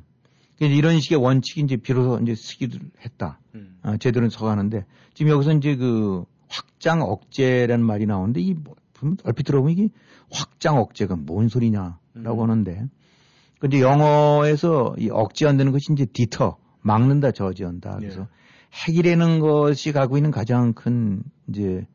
그래서 0.58 0.74
이런 0.74 1.00
식의 1.00 1.20
원칙이 1.20 1.62
이제 1.62 1.78
비로소 1.78 2.20
이제 2.22 2.36
쓰기를 2.36 2.80
했다. 3.06 3.40
음. 3.56 3.78
어, 3.84 3.98
제대로 3.98 4.30
서가는데 4.30 4.86
지금 5.14 5.32
여기서 5.32 5.54
이제 5.54 5.76
그 5.76 6.26
확장 6.50 7.02
억제라는 7.02 7.86
말이 7.86 8.06
나오는데 8.06 8.42
이 8.42 8.54
뭐, 8.54 8.76
얼핏 9.24 9.44
들어보면 9.44 9.72
이게 9.74 9.90
확장 10.32 10.78
억제가 10.78 11.16
뭔 11.16 11.48
소리냐라고 11.50 12.00
음. 12.16 12.40
하는데 12.42 12.86
근데 13.60 13.82
영어에서 13.82 14.96
이 14.98 15.10
억제한다는 15.10 15.72
것이 15.72 15.92
이제 15.94 16.06
디터 16.06 16.58
막는다 16.82 17.32
저지한다 17.32 17.98
그래서 17.98 18.22
예. 18.22 18.26
핵이라는 18.74 19.40
것이 19.40 19.92
가지고 19.92 20.18
있는 20.18 20.32
가장 20.32 20.74
큰 20.74 21.24
이제 21.50 21.86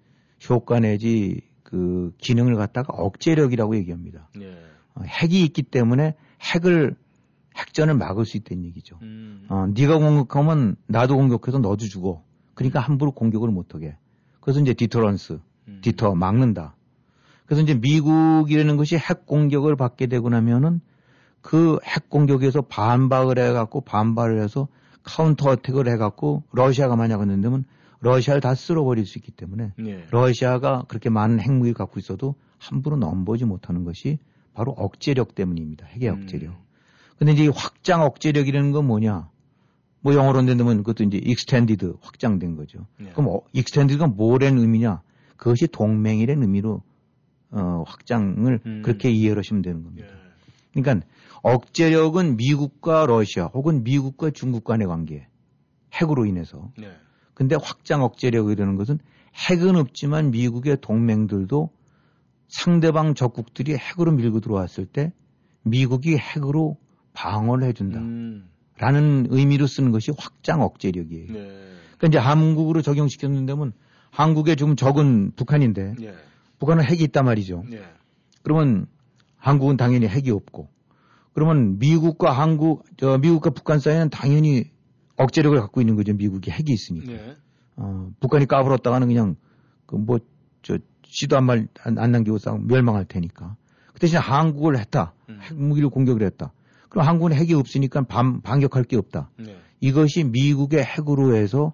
효과 0.48 0.80
내지 0.80 1.40
그 1.62 2.12
기능을 2.18 2.56
갖다가 2.56 2.92
억제력이라고 2.92 3.76
얘기합니다. 3.76 4.28
네. 4.36 4.54
어, 4.94 5.02
핵이 5.02 5.42
있기 5.44 5.62
때문에 5.62 6.14
핵을 6.42 6.96
핵전을 7.56 7.94
막을 7.94 8.24
수 8.24 8.36
있다는 8.36 8.64
얘기죠. 8.64 8.98
음. 9.02 9.46
어, 9.48 9.66
네가 9.74 9.98
공격하면 9.98 10.76
나도 10.86 11.16
공격해서 11.16 11.58
너도 11.58 11.86
죽어. 11.86 12.22
그러니까 12.54 12.80
함부로 12.80 13.12
공격을 13.12 13.50
못하게. 13.50 13.96
그래서 14.40 14.60
이제 14.60 14.74
deterrence, 14.74 15.38
음. 15.68 15.78
deter 15.82 16.14
막는다. 16.14 16.76
그래서 17.46 17.62
이제 17.62 17.74
미국이라는 17.74 18.76
것이 18.76 18.96
핵 18.96 19.26
공격을 19.26 19.76
받게 19.76 20.06
되고 20.06 20.28
나면은 20.28 20.80
그 21.40 21.78
핵 21.84 22.08
공격에서 22.08 22.62
반박을 22.62 23.38
해갖고 23.38 23.82
반발을 23.82 24.40
해서 24.40 24.68
counter 25.02 25.50
attack을 25.50 25.88
해갖고 25.88 26.44
러시아가 26.52 26.96
만약 26.96 27.20
한다면 27.20 27.64
러시아를 28.00 28.40
다 28.40 28.54
쓸어버릴 28.54 29.06
수 29.06 29.18
있기 29.18 29.32
때문에 29.32 29.72
네. 29.78 30.06
러시아가 30.10 30.84
그렇게 30.88 31.10
많은 31.10 31.40
핵무기를 31.40 31.74
갖고 31.74 31.98
있어도 32.00 32.34
함부로 32.58 32.96
넘보지 32.96 33.44
못하는 33.44 33.84
것이 33.84 34.18
바로 34.54 34.72
억제력 34.72 35.34
때문입니다. 35.34 35.86
핵의 35.86 36.10
음. 36.10 36.22
억제력. 36.22 36.54
근데 37.22 37.34
이제 37.34 37.44
이 37.44 37.48
확장 37.54 38.02
억제력이라는 38.02 38.72
건 38.72 38.84
뭐냐? 38.88 39.30
뭐 40.00 40.12
영어로 40.12 40.44
된다면 40.44 40.78
그것도 40.78 41.04
이제 41.04 41.20
extended 41.24 41.94
확장된 42.00 42.56
거죠. 42.56 42.84
네. 42.98 43.12
그럼 43.12 43.28
어, 43.28 43.42
extended가 43.54 44.08
뭐라는 44.08 44.60
의미냐? 44.60 45.02
그것이 45.36 45.68
동맹이라는 45.68 46.42
의미로 46.42 46.82
어, 47.52 47.84
확장을 47.86 48.60
음. 48.66 48.82
그렇게 48.84 49.12
이해를 49.12 49.38
하시면 49.38 49.62
되는 49.62 49.84
겁니다. 49.84 50.08
예. 50.08 50.80
그러니까 50.80 51.06
억제력은 51.42 52.38
미국과 52.38 53.06
러시아 53.06 53.44
혹은 53.44 53.84
미국과 53.84 54.30
중국 54.30 54.64
간의 54.64 54.88
관계 54.88 55.28
핵으로 55.94 56.26
인해서 56.26 56.72
네. 56.76 56.90
근데 57.34 57.54
확장 57.54 58.02
억제력이라는 58.02 58.74
것은 58.74 58.98
핵은 59.48 59.76
없지만 59.76 60.32
미국의 60.32 60.78
동맹들도 60.80 61.70
상대방 62.48 63.14
적국들이 63.14 63.76
핵으로 63.76 64.10
밀고 64.10 64.40
들어왔을 64.40 64.86
때 64.86 65.12
미국이 65.62 66.16
핵으로 66.16 66.78
방어를 67.12 67.68
해준다. 67.68 68.00
음. 68.00 68.48
라는 68.78 69.26
의미로 69.30 69.66
쓰는 69.66 69.92
것이 69.92 70.12
확장 70.16 70.62
억제력이에요. 70.62 71.32
네. 71.32 71.48
그러니까 71.98 72.06
이제 72.08 72.18
한국으로 72.18 72.82
적용시켰는데면 72.82 73.72
한국에 74.10 74.56
좀 74.56 74.76
적은 74.76 75.32
북한인데 75.36 75.94
네. 75.98 76.14
북한은 76.58 76.84
핵이 76.84 77.02
있단 77.02 77.24
말이죠. 77.24 77.64
네. 77.68 77.82
그러면 78.42 78.86
한국은 79.36 79.76
당연히 79.76 80.08
핵이 80.08 80.30
없고 80.30 80.68
그러면 81.34 81.78
미국과 81.78 82.32
한국, 82.32 82.84
저 82.96 83.18
미국과 83.18 83.50
북한 83.50 83.78
사이에는 83.78 84.10
당연히 84.10 84.70
억제력을 85.16 85.58
갖고 85.60 85.80
있는 85.80 85.96
거죠. 85.96 86.12
미국이 86.14 86.50
핵이 86.50 86.66
있으니까. 86.68 87.12
네. 87.12 87.36
어, 87.76 88.10
북한이 88.20 88.46
까불었다가는 88.46 89.08
그냥 89.08 89.36
그 89.86 89.96
뭐저 89.96 90.78
씨도 91.04 91.36
한 91.36 91.44
말안 91.44 92.10
남기고 92.10 92.38
싹 92.38 92.64
멸망할 92.66 93.04
테니까. 93.04 93.56
그 93.92 94.00
대신 94.00 94.18
한국을 94.18 94.78
했다. 94.78 95.14
음. 95.28 95.38
핵무기를 95.42 95.88
공격을 95.88 96.22
했다. 96.22 96.52
그럼 96.92 97.06
한국은 97.06 97.32
핵이 97.32 97.54
없으니까 97.54 98.02
반, 98.02 98.42
반격할 98.42 98.84
게 98.84 98.98
없다. 98.98 99.30
네. 99.38 99.56
이것이 99.80 100.24
미국의 100.24 100.84
핵으로 100.84 101.34
해서 101.34 101.72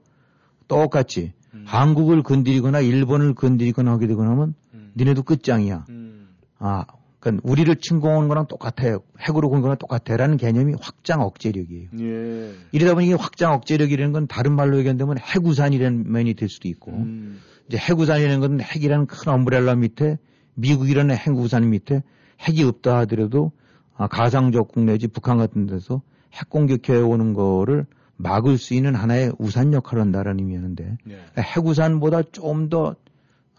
똑같이 0.68 1.32
음. 1.54 1.64
한국을 1.66 2.22
건드리거나 2.22 2.78
일본을 2.78 3.34
건드리거나 3.34 3.90
하게 3.90 4.06
되거나 4.06 4.30
하면 4.30 4.54
음. 4.74 4.92
니네도 4.96 5.24
끝장이야. 5.24 5.86
음. 5.88 6.28
아, 6.60 6.84
그러니까 7.18 7.42
우리를 7.50 7.74
침공하는 7.80 8.28
거랑 8.28 8.46
똑같아요. 8.46 9.00
핵으로 9.18 9.48
공격하는 9.48 9.62
거랑 9.62 9.78
똑같아라는 9.78 10.36
개념이 10.36 10.74
확장 10.80 11.20
억제력이에요. 11.22 11.88
예. 11.98 12.54
이러다 12.70 12.94
보니 12.94 13.12
확장 13.14 13.54
억제력이라는 13.54 14.12
건 14.12 14.28
다른 14.28 14.54
말로 14.54 14.78
얘기한다면 14.78 15.18
핵우산이라는 15.18 16.12
면이 16.12 16.34
될 16.34 16.48
수도 16.48 16.68
있고 16.68 16.92
음. 16.92 17.40
이제 17.66 17.76
핵우산이라는 17.76 18.38
건 18.38 18.60
핵이라는 18.60 19.06
큰 19.06 19.32
엄브렐라 19.32 19.74
밑에 19.74 20.18
미국이라는 20.54 21.12
핵우산 21.16 21.70
밑에 21.70 22.04
핵이 22.40 22.62
없다 22.62 22.98
하더라도 22.98 23.50
아, 23.50 23.67
가상적국 24.06 24.84
내지 24.84 25.08
북한 25.08 25.38
같은 25.38 25.66
데서 25.66 26.02
핵 26.32 26.48
공격해 26.48 27.00
오는 27.00 27.32
거를 27.34 27.86
막을 28.16 28.58
수 28.58 28.74
있는 28.74 28.94
하나의 28.94 29.32
우산 29.38 29.72
역할을 29.72 30.02
한다라는 30.02 30.40
의미였는데 30.40 30.98
네. 31.04 31.18
핵 31.38 31.66
우산보다 31.66 32.22
좀 32.32 32.68
더 32.68 32.96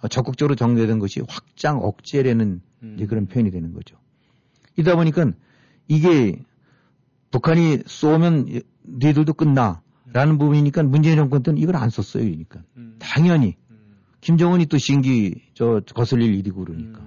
적극적으로 0.08 0.56
정리된 0.56 1.00
것이 1.00 1.22
확장 1.28 1.80
억제라는 1.84 2.62
음. 2.84 3.06
그런 3.10 3.28
표현이 3.28 3.52
되는 3.52 3.74
거죠. 3.74 3.98
이다 4.78 4.96
보니까 4.96 5.32
이게 5.88 6.40
북한이 7.32 7.80
쏘면 7.86 8.62
니들도 8.88 9.34
끝나라는 9.34 10.38
부분이니까 10.38 10.84
문재인 10.84 11.18
정권 11.18 11.44
때는 11.44 11.62
이걸 11.62 11.76
안 11.76 11.90
썼어요. 11.90 12.24
그러니까 12.24 12.62
음. 12.78 12.96
당연히 13.00 13.58
음. 13.70 13.98
김정은이 14.22 14.68
또 14.68 14.78
신기 14.78 15.42
저 15.54 15.82
거슬릴 15.94 16.34
일이고 16.36 16.64
그러니까. 16.64 17.02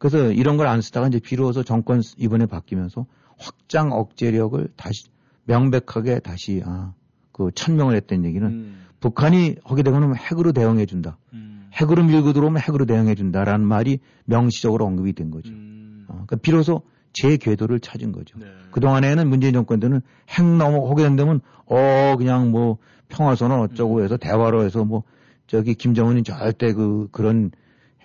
음. 0.00 0.08
그래서 0.08 0.32
이런 0.32 0.56
걸 0.56 0.66
안 0.66 0.80
쓰다가 0.80 1.08
이제 1.08 1.18
비로소 1.18 1.62
정권 1.62 2.02
이번에 2.16 2.46
바뀌면서 2.46 3.06
확장 3.38 3.92
억제력을 3.92 4.68
다시 4.76 5.04
명백하게 5.44 6.20
다시 6.20 6.62
아, 6.64 6.92
그 7.32 7.50
천명을 7.54 7.96
했던 7.96 8.24
얘기는 8.24 8.46
음. 8.46 8.86
북한이 9.00 9.56
하게 9.64 9.82
되면 9.82 10.14
핵으로 10.14 10.52
대응해 10.52 10.86
준다. 10.86 11.16
음. 11.32 11.68
핵으로 11.72 12.04
밀고 12.04 12.32
들어오면 12.32 12.60
핵으로 12.60 12.84
대응해 12.86 13.14
준다라는 13.14 13.66
말이 13.66 14.00
명시적으로 14.24 14.84
언급이 14.86 15.12
된 15.12 15.30
거죠. 15.30 15.50
음. 15.50 16.04
어, 16.08 16.12
그러니까 16.12 16.36
비로소 16.36 16.82
제 17.12 17.36
궤도를 17.36 17.80
찾은 17.80 18.12
거죠. 18.12 18.38
네. 18.38 18.46
그동안에는 18.70 19.28
문재인 19.28 19.52
정권들은 19.52 20.00
핵 20.28 20.44
넘어오게 20.44 21.02
된다면 21.02 21.40
어 21.66 22.14
그냥 22.16 22.50
뭐 22.50 22.78
평화선언 23.08 23.60
어쩌고 23.60 24.02
해서 24.02 24.16
대화로 24.16 24.64
해서 24.64 24.84
뭐 24.84 25.02
저기 25.46 25.74
김정은이 25.74 26.22
절대 26.22 26.72
그 26.72 27.08
그런 27.10 27.50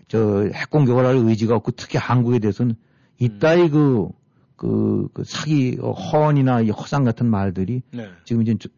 저 0.07 0.49
핵 0.53 0.69
공격을 0.69 1.05
할 1.05 1.15
의지가 1.15 1.55
없고 1.55 1.71
특히 1.71 1.97
한국에 1.97 2.39
대해서는 2.39 2.75
이따위 3.17 3.69
그, 3.69 4.09
그, 4.55 5.07
그 5.13 5.23
사기, 5.25 5.77
어, 5.81 5.91
허언이나 5.91 6.61
이 6.61 6.69
허상 6.69 7.03
같은 7.03 7.29
말들이 7.29 7.81
네. 7.91 8.09
지금 8.23 8.41
이제 8.41 8.55
저, 8.59 8.69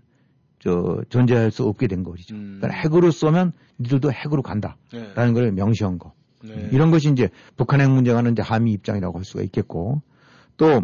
저 0.60 1.04
존재할 1.10 1.52
수 1.52 1.64
없게 1.64 1.88
된 1.88 2.04
거죠. 2.04 2.36
음. 2.36 2.60
그러니까 2.60 2.80
핵으로 2.80 3.12
쏘면 3.12 3.54
니들도 3.80 4.12
핵으로 4.12 4.42
간다라는 4.42 4.78
네. 4.92 5.34
걸 5.34 5.52
명시한 5.52 6.00
거. 6.00 6.14
네. 6.44 6.70
이런 6.72 6.92
것이 6.92 7.12
이제 7.12 7.30
북한 7.56 7.82
핵 7.82 7.90
문제가는 7.90 8.32
이제 8.32 8.42
한미 8.42 8.72
입장이라고 8.74 9.18
할 9.18 9.26
수가 9.26 9.44
있겠고 9.44 10.02
또이 10.58 10.82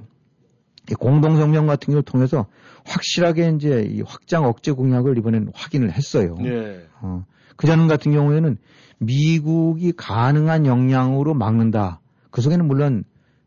공동성명 0.99 1.67
같은 1.67 1.87
경우를 1.87 2.03
통해서 2.03 2.47
확실하게 2.85 3.53
이제 3.55 3.87
이 3.89 4.01
확장 4.01 4.45
억제 4.45 4.71
공약을 4.71 5.17
이번엔 5.17 5.51
확인을 5.53 5.91
했어요. 5.91 6.35
네. 6.39 6.85
어, 7.01 7.25
그전 7.55 7.87
같은 7.87 8.11
경우에는 8.11 8.57
미국이 8.99 9.91
가능한 9.91 10.65
역량으로 10.65 11.33
막는다. 11.33 11.99
그 12.31 12.41
속에는 12.41 12.67
물론 12.67 13.03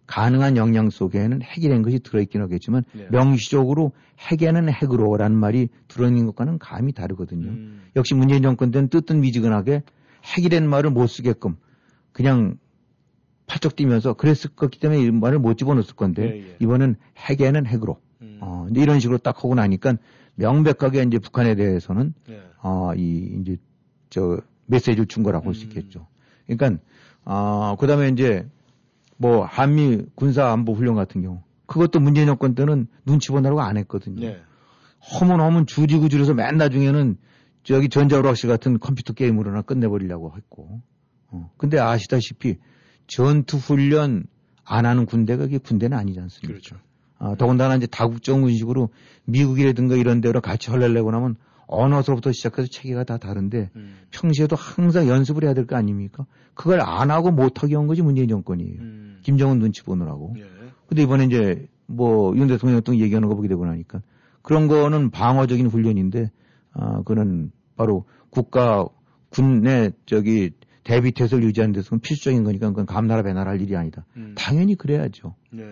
가능한 0.06 0.56
역량 0.56 0.90
속에는 0.90 1.42
핵이라는 1.42 1.82
것이 1.82 1.98
들어있긴 1.98 2.40
하겠지만 2.42 2.84
네. 2.92 3.08
명시적으로 3.10 3.92
핵에는 4.20 4.68
핵으로라는 4.68 5.36
말이 5.36 5.68
들어있는 5.88 6.26
것과는 6.26 6.58
감이 6.58 6.92
다르거든요. 6.92 7.48
음. 7.48 7.82
역시 7.96 8.14
문재인 8.14 8.42
정권 8.42 8.70
때는 8.70 8.88
뜨뜻 8.88 9.16
미지근하게 9.16 9.82
핵이라는 10.36 10.68
말을 10.68 10.90
못 10.90 11.08
쓰게끔 11.08 11.56
그냥 12.12 12.56
팔쩍 13.46 13.76
뛰면서 13.76 14.14
그랬을 14.14 14.50
거기 14.54 14.78
때문에 14.78 15.02
이 15.02 15.10
말을 15.10 15.38
못 15.38 15.56
집어넣었을 15.56 15.94
건데 15.94 16.22
예, 16.22 16.48
예. 16.50 16.56
이번엔 16.60 16.96
핵에는 17.16 17.66
핵으로 17.66 18.00
음. 18.22 18.38
어, 18.40 18.66
이런 18.74 19.00
식으로 19.00 19.18
딱 19.18 19.38
하고 19.38 19.54
나니까 19.54 19.96
명백하게 20.36 21.02
이제 21.02 21.18
북한에 21.18 21.54
대해서는 21.54 22.14
네. 22.28 22.42
어, 22.62 22.92
이 22.96 23.38
이제 23.40 23.56
저 24.16 24.40
메시지를 24.64 25.04
준 25.04 25.22
거라고 25.22 25.44
볼수 25.44 25.66
음. 25.66 25.68
있겠죠. 25.68 26.06
그러니까 26.46 26.82
어, 27.26 27.76
그다음에 27.78 28.08
이제 28.08 28.48
뭐 29.18 29.44
한미 29.44 30.06
군사 30.14 30.50
안보 30.50 30.72
훈련 30.72 30.94
같은 30.94 31.20
경우 31.20 31.42
그것도 31.66 32.00
문재인 32.00 32.26
정권 32.26 32.54
때는 32.54 32.86
눈치 33.04 33.28
보느라고 33.28 33.60
안 33.60 33.76
했거든요. 33.76 34.26
네. 34.26 34.40
허문허문 35.20 35.66
주지구줄에서 35.66 36.32
맨 36.32 36.56
나중에는 36.56 37.18
저기 37.62 37.90
전자오락실 37.90 38.48
같은 38.48 38.78
컴퓨터 38.78 39.12
게임으로나 39.12 39.60
끝내버리려고 39.62 40.32
했고. 40.34 40.80
어. 41.28 41.50
근데 41.58 41.78
아시다시피 41.78 42.56
전투 43.06 43.58
훈련 43.58 44.24
안 44.64 44.86
하는 44.86 45.04
군대가 45.04 45.44
그게 45.44 45.58
군대는 45.58 45.98
아니지 45.98 46.20
않습니까? 46.20 46.48
그렇죠. 46.48 46.76
아, 47.18 47.34
더군다나 47.34 47.76
이제 47.76 47.86
다국적 47.86 48.40
군식으로 48.40 48.88
미국이라든가 49.24 49.96
이런 49.96 50.22
데로 50.22 50.40
같이 50.40 50.70
헐레내고 50.70 51.10
나면 51.10 51.36
언어서부터 51.66 52.32
시작해서 52.32 52.68
체계가 52.68 53.04
다 53.04 53.18
다른데 53.18 53.70
음. 53.76 53.96
평시에도 54.10 54.56
항상 54.56 55.08
연습을 55.08 55.44
해야 55.44 55.54
될 55.54 55.66
거 55.66 55.76
아닙니까? 55.76 56.26
그걸 56.54 56.80
안 56.80 57.10
하고 57.10 57.30
못하게 57.30 57.74
한 57.76 57.86
것이 57.86 58.02
문재인 58.02 58.28
정권이에요. 58.28 58.80
음. 58.80 59.18
김정은 59.22 59.58
눈치 59.58 59.82
보느라고. 59.82 60.34
예. 60.38 60.44
근데 60.88 61.02
이번에 61.02 61.24
이제 61.24 61.66
뭐 61.86 62.34
윤 62.36 62.46
대통령 62.46 62.82
등 62.82 62.98
얘기하는 62.98 63.28
거 63.28 63.34
보게 63.34 63.48
되고 63.48 63.64
나니까 63.66 64.00
그런 64.42 64.68
거는 64.68 65.10
방어적인 65.10 65.66
훈련인데 65.66 66.30
아 66.72 67.02
그는 67.04 67.50
바로 67.76 68.04
국가 68.30 68.86
군의 69.30 69.92
저기 70.06 70.50
대비 70.84 71.10
태세를 71.12 71.42
유지하는 71.44 71.72
데서는 71.72 72.00
필수적인 72.00 72.44
거니까 72.44 72.68
그건 72.68 72.86
감나라 72.86 73.22
배나라 73.22 73.50
할 73.50 73.60
일이 73.60 73.74
아니다. 73.76 74.04
음. 74.16 74.34
당연히 74.36 74.76
그래야죠. 74.76 75.34
네. 75.52 75.64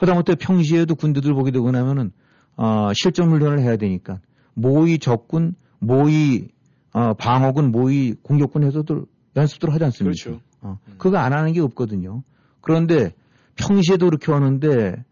허다못해 0.00 0.36
평시에도 0.36 0.94
군대들 0.94 1.34
보게 1.34 1.50
되고 1.50 1.70
나면은 1.72 2.12
어, 2.56 2.92
실전 2.94 3.30
훈련을 3.30 3.60
해야 3.60 3.76
되니까 3.76 4.20
모의 4.54 4.98
적군, 4.98 5.54
모의 5.78 6.48
어, 6.92 7.14
방어군, 7.14 7.70
모의 7.70 8.16
공격군 8.22 8.64
해서들 8.64 9.04
연습들 9.36 9.72
하지 9.72 9.84
않습니까? 9.84 10.14
그렇죠. 10.22 10.40
어, 10.60 10.78
음. 10.88 10.94
그거 10.98 11.18
안 11.18 11.32
하는 11.32 11.52
게 11.52 11.60
없거든요. 11.60 12.22
그런데 12.60 13.14
평시에도 13.56 14.06
그렇게 14.06 14.32
하는데 14.32 15.04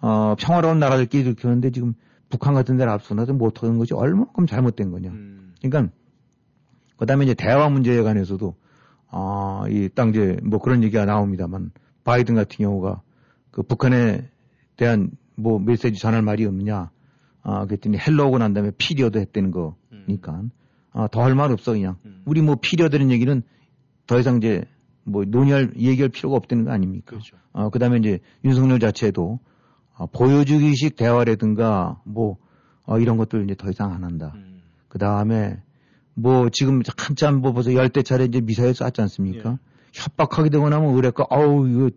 어, 0.00 0.34
평화로운 0.38 0.78
나라들끼리 0.78 1.24
그렇게 1.24 1.48
하는데 1.48 1.70
지금 1.70 1.94
북한 2.28 2.54
같은 2.54 2.76
데를 2.76 2.92
앞서나도 2.92 3.34
못하는 3.34 3.78
것이 3.78 3.94
얼마큼 3.94 4.46
잘못된 4.46 4.90
거냐. 4.90 5.10
음. 5.10 5.54
그러니까 5.60 5.92
그다음에 6.96 7.24
이제 7.24 7.34
대화 7.34 7.68
문제에 7.68 8.02
관해서도 8.02 8.54
아, 9.08 9.64
이딱 9.68 10.10
이제 10.10 10.36
뭐 10.42 10.58
그런 10.58 10.82
얘기가 10.82 11.04
나옵니다만 11.04 11.70
바이든 12.04 12.34
같은 12.34 12.56
경우가 12.58 13.02
그 13.50 13.62
북한에 13.62 14.28
대한 14.76 15.10
뭐 15.34 15.58
메시지 15.58 15.98
전할 15.98 16.22
말이 16.22 16.44
없느냐. 16.44 16.90
아, 17.48 17.64
그랬더니 17.64 17.96
hello고 17.96 18.38
난 18.38 18.52
다음에 18.54 18.72
period 18.76 19.18
했다는 19.18 19.52
거니까 19.52 20.42
아, 20.92 21.06
더 21.08 21.22
할 21.22 21.34
말 21.36 21.52
없어 21.52 21.72
그냥. 21.74 21.96
음. 22.04 22.22
우리 22.24 22.42
뭐 22.42 22.56
period는 22.60 23.10
얘기는 23.12 23.42
더 24.08 24.18
이상 24.18 24.38
이제 24.38 24.64
뭐 25.04 25.24
논의할 25.24 25.72
얘기할 25.76 26.08
필요가 26.08 26.36
없다는 26.36 26.64
거 26.64 26.72
아닙니까? 26.72 27.10
그렇죠. 27.10 27.36
어, 27.52 27.70
그 27.70 27.78
다음에 27.78 27.98
이제 27.98 28.18
윤석열 28.44 28.80
자체도 28.80 29.38
어, 29.96 30.06
보여주기식 30.06 30.96
대화라든가 30.96 32.00
뭐 32.04 32.36
어, 32.84 32.98
이런 32.98 33.16
것들 33.16 33.44
이제 33.44 33.54
더 33.54 33.70
이상 33.70 33.92
안 33.92 34.02
한다. 34.02 34.32
음. 34.34 34.62
그 34.88 34.98
다음에 34.98 35.62
뭐 36.14 36.48
지금 36.50 36.82
한참 36.98 37.40
뭐 37.42 37.52
벌써 37.52 37.74
열대 37.74 38.02
차례 38.02 38.24
이제 38.24 38.40
미사일 38.40 38.74
쐈지 38.74 39.00
않습니까? 39.02 39.50
예. 39.52 39.56
협박하게 39.92 40.50
되고 40.50 40.68
나면 40.68 40.94
의뢰가 40.96 41.26
아우 41.30 41.68
이거 41.68 41.90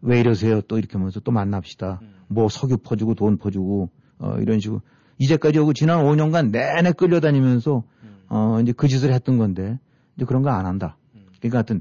왜 0.00 0.20
이러세요? 0.20 0.62
또 0.62 0.78
이렇게 0.78 0.94
하면서 0.96 1.20
또 1.20 1.30
만납시다. 1.30 1.98
음. 2.00 2.14
뭐 2.28 2.48
석유 2.48 2.78
퍼주고 2.78 3.14
돈 3.14 3.36
퍼주고 3.36 3.90
어 4.18 4.36
이런 4.40 4.60
식으로 4.60 4.80
이제까지 5.18 5.58
하고 5.58 5.72
지난 5.72 6.04
5년간 6.04 6.50
내내 6.50 6.92
끌려다니면서 6.92 7.84
음. 8.02 8.16
어 8.28 8.58
이제 8.60 8.72
그 8.72 8.88
짓을 8.88 9.12
했던 9.12 9.38
건데 9.38 9.78
이제 10.16 10.24
그런 10.24 10.42
거 10.42 10.50
안 10.50 10.66
한다. 10.66 10.96
음. 11.14 11.26
그러니까 11.38 11.58
하여튼 11.58 11.80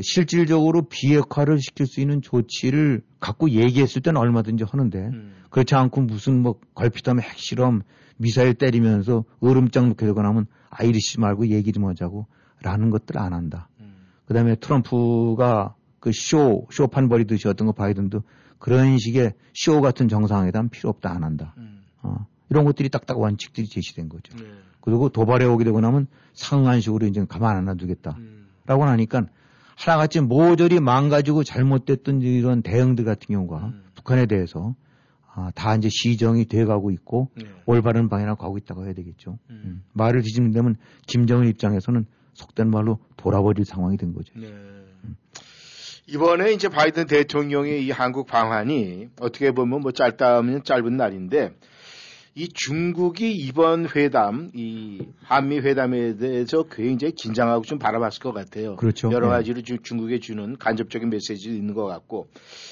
실질적으로 0.00 0.82
비핵화를 0.88 1.60
시킬 1.60 1.86
수 1.86 2.00
있는 2.00 2.22
조치를 2.22 3.02
갖고 3.20 3.50
얘기했을 3.50 4.00
때는 4.00 4.20
얼마든지 4.20 4.64
하는데 4.64 4.98
음. 4.98 5.34
그렇지 5.50 5.74
않고 5.74 6.00
무슨 6.02 6.40
뭐 6.42 6.58
걸핏하면 6.74 7.22
핵실험 7.22 7.82
미사일 8.16 8.54
때리면서 8.54 9.24
얼음장 9.40 9.88
놓게 9.90 10.06
되고 10.06 10.22
나면 10.22 10.46
아 10.70 10.82
이러지 10.82 11.20
말고 11.20 11.48
얘기 11.48 11.72
좀 11.72 11.86
하자고 11.86 12.26
라는 12.62 12.90
것들 12.90 13.18
안 13.18 13.34
한다. 13.34 13.68
음. 13.80 13.94
그 14.24 14.32
다음에 14.32 14.54
트럼프가 14.54 15.74
그 16.00 16.10
쇼, 16.12 16.66
쇼판 16.70 17.08
벌이듯이 17.08 17.48
어떤 17.48 17.66
거 17.66 17.72
바이든도 17.72 18.22
그런 18.62 18.96
식의 18.96 19.32
쇼 19.54 19.80
같은 19.80 20.06
정상회담 20.06 20.68
필요 20.68 20.88
없다 20.90 21.10
안 21.10 21.24
한다. 21.24 21.52
음. 21.58 21.82
어, 22.00 22.26
이런 22.48 22.64
것들이 22.64 22.90
딱딱 22.90 23.18
원칙들이 23.18 23.66
제시된 23.66 24.08
거죠. 24.08 24.36
네. 24.36 24.44
그리고 24.80 25.08
도발해 25.08 25.46
오게 25.46 25.64
되고 25.64 25.80
나면 25.80 26.06
상한식으로 26.34 27.08
이제 27.08 27.24
가만 27.28 27.56
안 27.56 27.64
놔두겠다. 27.64 28.14
음. 28.18 28.46
라고 28.64 28.84
하니까 28.84 29.26
하나같이 29.76 30.20
모조리 30.20 30.78
망가지고 30.78 31.42
잘못됐던 31.42 32.20
이런 32.20 32.62
대응들 32.62 33.04
같은 33.04 33.34
경우가 33.34 33.66
음. 33.66 33.82
북한에 33.96 34.26
대해서 34.26 34.76
아, 35.34 35.50
다 35.56 35.74
이제 35.74 35.88
시정이 35.90 36.44
돼 36.44 36.64
가고 36.64 36.92
있고 36.92 37.30
네. 37.36 37.46
올바른 37.66 38.08
방향으로 38.08 38.36
가고 38.36 38.58
있다고 38.58 38.84
해야 38.84 38.92
되겠죠. 38.92 39.40
음. 39.50 39.62
음. 39.64 39.82
말을 39.92 40.22
뒤집는다면 40.22 40.76
김정은 41.08 41.48
입장에서는 41.48 42.06
속된 42.34 42.70
말로 42.70 43.00
돌아버릴 43.16 43.64
상황이 43.64 43.96
된 43.96 44.14
거죠. 44.14 44.32
네. 44.38 44.46
이번에 46.06 46.52
이제 46.52 46.68
바이든 46.68 47.06
대통령의 47.06 47.84
이 47.86 47.90
한국 47.90 48.26
방한이 48.26 49.08
어떻게 49.20 49.52
보면 49.52 49.80
뭐 49.80 49.92
짧다 49.92 50.36
하면 50.38 50.64
짧은 50.64 50.96
날인데 50.96 51.52
이 52.34 52.48
중국이 52.48 53.30
이번 53.32 53.86
회담, 53.94 54.50
이 54.54 55.06
한미 55.22 55.58
회담에 55.60 56.16
대해서 56.16 56.62
굉장히 56.64 57.12
긴장하고 57.14 57.62
좀 57.64 57.78
바라봤을 57.78 58.20
것 58.22 58.32
같아요. 58.32 58.76
그렇죠. 58.76 59.12
여러 59.12 59.26
네. 59.26 59.32
가지로 59.34 59.60
주- 59.62 59.82
중국에 59.82 60.18
주는 60.18 60.56
간접적인 60.56 61.10
메시지도 61.10 61.54
있는 61.54 61.74
것 61.74 61.84
같고 61.84 62.28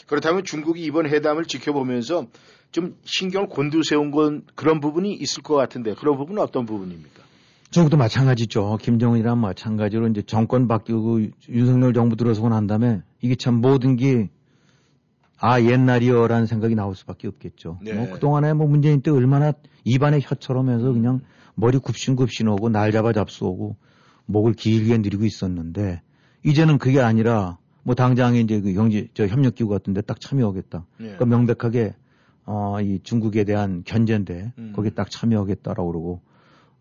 그렇다면 0.06 0.44
중국이 0.44 0.82
이번 0.82 1.06
회담을 1.06 1.44
지켜보면서 1.44 2.26
좀 2.72 2.96
신경을 3.04 3.48
곤두세운 3.48 4.10
건 4.10 4.44
그런 4.54 4.80
부분이 4.80 5.12
있을 5.12 5.42
것 5.42 5.54
같은데 5.56 5.94
그런 5.94 6.16
부분은 6.16 6.40
어떤 6.42 6.64
부분입니까? 6.64 7.22
중국도 7.70 7.96
마찬가지죠. 7.96 8.78
김정은이랑 8.80 9.40
마찬가지로 9.40 10.08
이제 10.08 10.22
정권 10.22 10.66
바뀌고 10.66 11.20
윤석열 11.48 11.92
정부 11.92 12.16
들어서고 12.16 12.48
난 12.48 12.66
다음에 12.66 13.02
이게 13.20 13.36
참 13.36 13.60
모든 13.60 13.96
게 13.96 14.28
아, 15.38 15.60
옛날이여라는 15.60 16.46
생각이 16.46 16.74
나올 16.74 16.94
수밖에 16.94 17.28
없겠죠. 17.28 17.78
네. 17.82 17.94
뭐 17.94 18.10
그동안에 18.10 18.52
뭐 18.54 18.66
문재인 18.66 19.00
때 19.00 19.10
얼마나 19.10 19.52
입안에 19.84 20.18
혀처럼 20.20 20.68
해서 20.68 20.92
그냥 20.92 21.20
머리 21.54 21.78
굽신굽신 21.78 22.48
오고 22.48 22.68
날 22.70 22.92
잡아 22.92 23.12
잡수오고 23.12 23.76
목을 24.26 24.52
길게 24.52 24.98
늘리고 24.98 25.24
있었는데 25.24 26.02
이제는 26.44 26.78
그게 26.78 27.00
아니라 27.00 27.58
뭐 27.82 27.94
당장에 27.94 28.40
이제 28.40 28.60
그 28.60 28.72
경제, 28.74 29.08
저 29.14 29.26
협력 29.26 29.54
기구 29.54 29.70
같은 29.70 29.94
데 29.94 30.02
딱 30.02 30.20
참여하겠다. 30.20 30.86
네. 30.98 31.04
그러니까 31.04 31.24
명백하게 31.24 31.94
어, 32.44 32.80
이 32.80 32.98
중국에 33.02 33.44
대한 33.44 33.82
견제인데 33.84 34.52
음. 34.58 34.72
거기에 34.74 34.90
딱 34.90 35.10
참여하겠다라고 35.10 35.86
그러고 35.90 36.20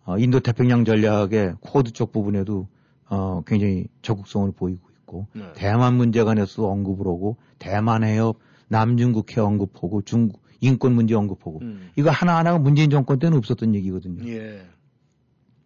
어, 0.09 0.17
인도 0.17 0.39
태평양 0.39 0.85
전략의 0.85 1.57
쿼드 1.59 1.91
쪽 1.91 2.11
부분에도 2.11 2.67
어, 3.11 3.43
굉장히 3.45 3.85
적극성을 4.01 4.51
보이고 4.53 4.89
있고 4.89 5.27
네. 5.33 5.43
대만 5.53 5.97
문제 5.97 6.23
관해서도 6.23 6.67
언급을 6.67 7.05
하고 7.05 7.37
대만 7.59 8.03
해협 8.03 8.39
남중국 8.69 9.37
해 9.37 9.41
언급하고 9.41 10.01
중국 10.01 10.41
인권 10.61 10.95
문제 10.95 11.13
언급하고 11.13 11.59
음. 11.61 11.91
이거 11.95 12.09
하나하나가 12.09 12.57
문재인 12.57 12.89
정권 12.89 13.19
때는 13.19 13.37
없었던 13.37 13.75
얘기거든요. 13.75 14.27
예. 14.27 14.65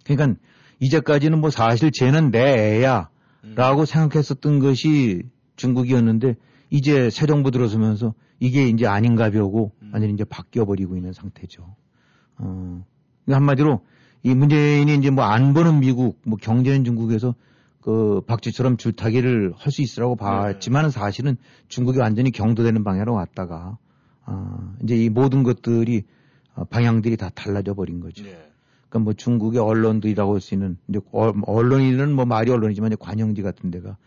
그러니까 0.03 0.37
이제까지는 0.81 1.39
뭐 1.39 1.49
사실 1.49 1.91
쟤는 1.91 2.31
내 2.31 2.39
애야 2.81 3.09
음. 3.45 3.53
라고 3.55 3.85
생각했었던 3.85 4.59
것이 4.59 5.23
중국이었는데 5.55 6.35
이제 6.69 7.09
새 7.09 7.27
정부 7.27 7.49
들어서면서 7.49 8.13
이게 8.41 8.67
이제 8.67 8.87
아닌가벼고 8.87 9.71
음. 9.83 9.91
완전히 9.93 10.13
이제 10.13 10.25
바뀌어 10.25 10.65
버리고 10.65 10.97
있는 10.97 11.13
상태죠. 11.13 11.77
어, 12.39 12.85
그러니까 13.23 13.37
한마디로 13.37 13.81
이 14.23 14.33
문재인이 14.33 14.93
이제 14.95 15.09
뭐 15.09 15.25
안 15.25 15.53
보는 15.53 15.79
미국, 15.79 16.19
뭐 16.25 16.37
경제는 16.41 16.83
중국에서 16.85 17.35
그 17.81 18.21
박쥐처럼 18.25 18.77
줄타기를 18.77 19.53
할 19.57 19.71
수 19.71 19.81
있으라고 19.81 20.15
봤지만 20.15 20.85
은 20.85 20.89
사실은 20.89 21.35
중국이 21.67 21.99
완전히 21.99 22.31
경도되는 22.31 22.83
방향으로 22.83 23.13
왔다가 23.13 23.77
아, 24.25 24.73
이제 24.83 24.95
이 24.95 25.09
모든 25.09 25.43
것들이 25.43 26.03
어, 26.55 26.63
방향들이 26.65 27.17
다 27.17 27.29
달라져 27.35 27.73
버린 27.73 27.99
거죠. 27.99 28.23
예. 28.25 28.29
그러니까 28.89 28.99
뭐 28.99 29.13
중국의 29.13 29.59
언론들이라고 29.59 30.33
할 30.35 30.39
수 30.39 30.53
있는 30.53 30.77
이제 30.87 30.99
어- 31.11 31.33
언론이는 31.45 32.13
뭐 32.13 32.23
말이 32.25 32.51
언론이지만 32.51 32.91
이제 32.91 32.97
관영지 32.99 33.41
같은 33.41 33.69
데가 33.71 33.97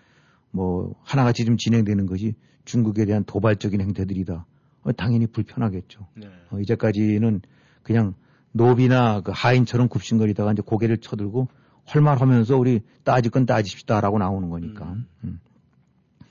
뭐 0.52 0.94
하나같이 1.02 1.44
좀 1.44 1.58
진행되는 1.58 2.06
것이 2.06 2.34
중국에 2.64 3.04
대한 3.04 3.24
도발적인 3.24 3.80
행태들이다. 3.82 4.46
어, 4.84 4.92
당연히 4.92 5.26
불편하겠죠. 5.26 6.06
네. 6.14 6.28
어, 6.50 6.58
이제까지는 6.60 7.42
그냥 7.82 8.14
노비나 8.56 9.20
그 9.20 9.32
하인처럼 9.34 9.88
굽신거리다가 9.88 10.52
이제 10.52 10.62
고개를 10.64 10.98
쳐들고 10.98 11.48
헐말하면서 11.94 12.56
우리 12.56 12.80
따질 13.04 13.30
건 13.30 13.46
따집시다라고 13.46 14.18
나오는 14.18 14.48
거니까. 14.48 14.86
음. 14.86 15.06
음. 15.24 15.40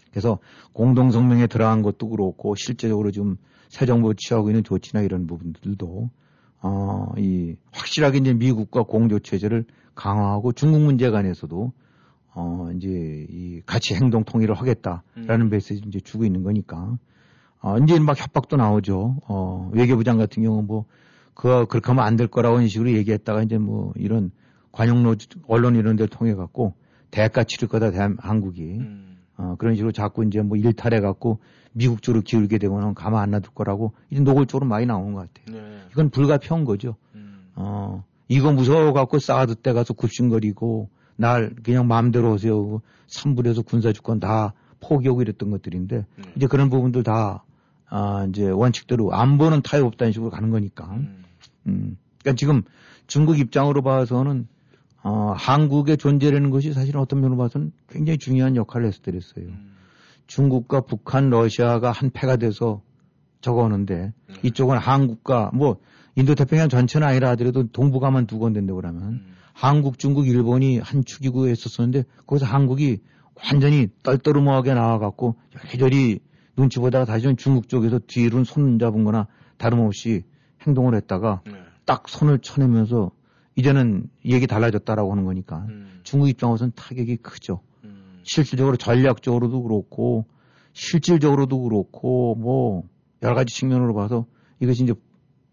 그래서 0.10 0.40
공동성명에 0.74 1.48
들어간 1.48 1.82
것도 1.82 2.10
그렇고 2.10 2.56
실제적으로 2.56 3.12
지금 3.12 3.38
새 3.70 3.86
정부 3.86 4.14
취하고 4.16 4.50
있는 4.50 4.64
조치나 4.64 5.02
이런 5.02 5.28
부분들도 5.28 6.10
어, 6.62 7.14
이 7.18 7.56
확실하게 7.72 8.20
이제 8.20 8.34
미국과 8.34 8.84
공조 8.84 9.20
체제를 9.20 9.66
강화하고 9.94 10.54
중국 10.54 10.82
문제 10.82 11.10
관해서도 11.10 11.74
어, 12.34 12.70
이제 12.76 13.28
이 13.30 13.62
같이 13.66 13.94
행동 13.94 14.24
통일을 14.24 14.56
하겠다라는 14.56 15.46
음. 15.46 15.50
메시지 15.50 15.82
이제 15.86 16.00
주고 16.00 16.26
있는 16.26 16.44
거니까 16.44 16.98
어, 17.62 17.78
이제 17.80 18.00
막 18.00 18.20
협박도 18.20 18.58
나오죠. 18.58 19.18
어, 19.28 19.70
외교부 19.74 20.04
장 20.04 20.18
같은 20.18 20.44
경우 20.44 20.62
뭐, 20.62 20.86
그, 21.36 21.68
그렇게 21.68 21.88
하면 21.88 22.04
안 22.04 22.16
될 22.18 22.28
거라고 22.28 22.58
이런 22.58 22.68
식으로 22.68 22.92
얘기했다가 22.94 23.44
이제 23.44 23.58
뭐 23.58 23.94
이런 23.96 24.32
관용로 24.72 25.16
언론 25.48 25.76
이런 25.76 25.96
데를 25.96 26.08
통해 26.10 26.34
갖고 26.34 26.74
대가 27.12 27.44
치를 27.44 27.68
거다 27.68 27.92
대한 27.92 28.18
한국이 28.20 28.62
음. 28.80 29.18
어, 29.38 29.56
그런 29.60 29.76
식으로 29.76 29.92
자꾸 29.92 30.26
이제 30.26 30.42
뭐 30.42 30.58
일탈해 30.58 31.00
갖고 31.02 31.40
미국 31.74 32.02
쪽으로 32.02 32.22
기울게 32.22 32.58
되거나 32.58 32.94
가만 32.94 33.22
안 33.22 33.32
놔둘 33.32 33.54
거라고 33.54 33.94
이제 34.10 34.22
노골적으로 34.22 34.66
많이 34.66 34.86
나오는 34.86 35.14
것 35.14 35.28
같아요. 35.34 35.62
네. 35.62 35.78
이건 35.92 36.10
불가피한 36.10 36.64
거죠. 36.66 36.96
음. 37.16 37.50
어, 37.56 38.04
이거 38.30 38.52
무서워 38.52 38.94
갖고 38.94 39.20
사드 39.20 39.56
때 39.56 39.74
가서 39.74 39.94
굽신거리고 39.94 40.90
날 41.18 41.54
그냥 41.64 41.88
마음대로 41.88 42.34
오세요. 42.34 42.82
삼불에서 43.08 43.62
군사 43.62 43.92
주권 43.94 44.20
다 44.20 44.54
포기하고 44.80 45.22
이랬던 45.22 45.52
것들인데 45.52 45.98
네. 45.98 46.24
이제 46.36 46.48
그런 46.48 46.70
부분들 46.70 47.04
다 47.04 47.44
아, 47.90 48.26
이제 48.30 48.50
원칙대로 48.50 49.14
안 49.14 49.38
보는 49.38 49.62
타협 49.62 49.86
없다는 49.86 50.12
식으로 50.12 50.30
가는 50.30 50.50
거니까. 50.50 50.86
음. 50.94 51.24
음. 51.68 51.98
그러니까 52.20 52.38
지금 52.38 52.64
중국 53.08 53.40
입장으로 53.40 53.82
봐서는 53.82 54.48
어, 55.04 55.34
한국의 55.38 55.98
존재라는 55.98 56.50
것이 56.50 56.74
사실 56.74 56.98
어떤 56.98 57.22
면으로 57.22 57.38
봐서는 57.38 57.72
굉장히 57.90 58.18
중요한 58.18 58.56
역할을 58.56 58.88
했었어요. 58.88 59.46
음. 59.46 59.76
중국과 60.28 60.82
북한, 60.82 61.30
러시아가 61.30 61.92
한 61.92 62.10
패가 62.10 62.38
돼서 62.38 62.82
적어오는데 63.42 64.14
네. 64.28 64.36
이쪽은 64.42 64.78
한국과 64.78 65.52
뭐 65.54 65.78
인도태평양 66.16 66.70
전체는 66.70 67.08
아니라 67.08 67.30
하더라도 67.32 67.68
동북아만 67.68 68.26
두 68.26 68.40
건데인데 68.40 68.74
그러면 68.74 69.04
음. 69.04 69.36
한국, 69.54 70.00
중국, 70.00 70.28
일본이 70.28 70.80
한 70.80 71.06
축이고 71.06 71.48
했었었는데 71.48 72.04
거기서 72.26 72.46
한국이 72.46 73.00
완전히 73.36 73.90
떨떠름하게 74.04 74.74
나와갖고 74.74 75.36
여리저리 75.66 76.20
눈치 76.56 76.80
보다가 76.80 77.06
다시는 77.06 77.38
중국 77.38 77.68
쪽에서 77.68 78.00
뒤로 78.08 78.44
손 78.44 78.80
잡은 78.80 79.04
거나 79.04 79.28
다름없이 79.58 80.24
행동을 80.66 80.96
했다가 80.96 81.42
네. 81.46 81.54
딱 81.86 82.08
손을 82.08 82.40
쳐내면서 82.40 83.12
이제는 83.56 84.10
얘기 84.26 84.48
달라졌다라고 84.48 85.12
하는 85.12 85.26
거니까 85.26 85.66
음. 85.70 86.00
중국 86.04 86.30
입장으로서는 86.30 86.74
타격이 86.76 87.18
크죠. 87.18 87.62
음. 87.84 88.20
실질적으로 88.24 88.76
전략적으로도 88.78 89.64
그렇고 89.64 90.26
실질적으로도 90.74 91.62
그렇고 91.64 92.36
뭐 92.36 92.84
여러 93.22 93.36
가지 93.36 93.54
측면으로 93.56 93.94
봐서 93.94 94.26
이것이 94.60 94.84
이제 94.84 94.94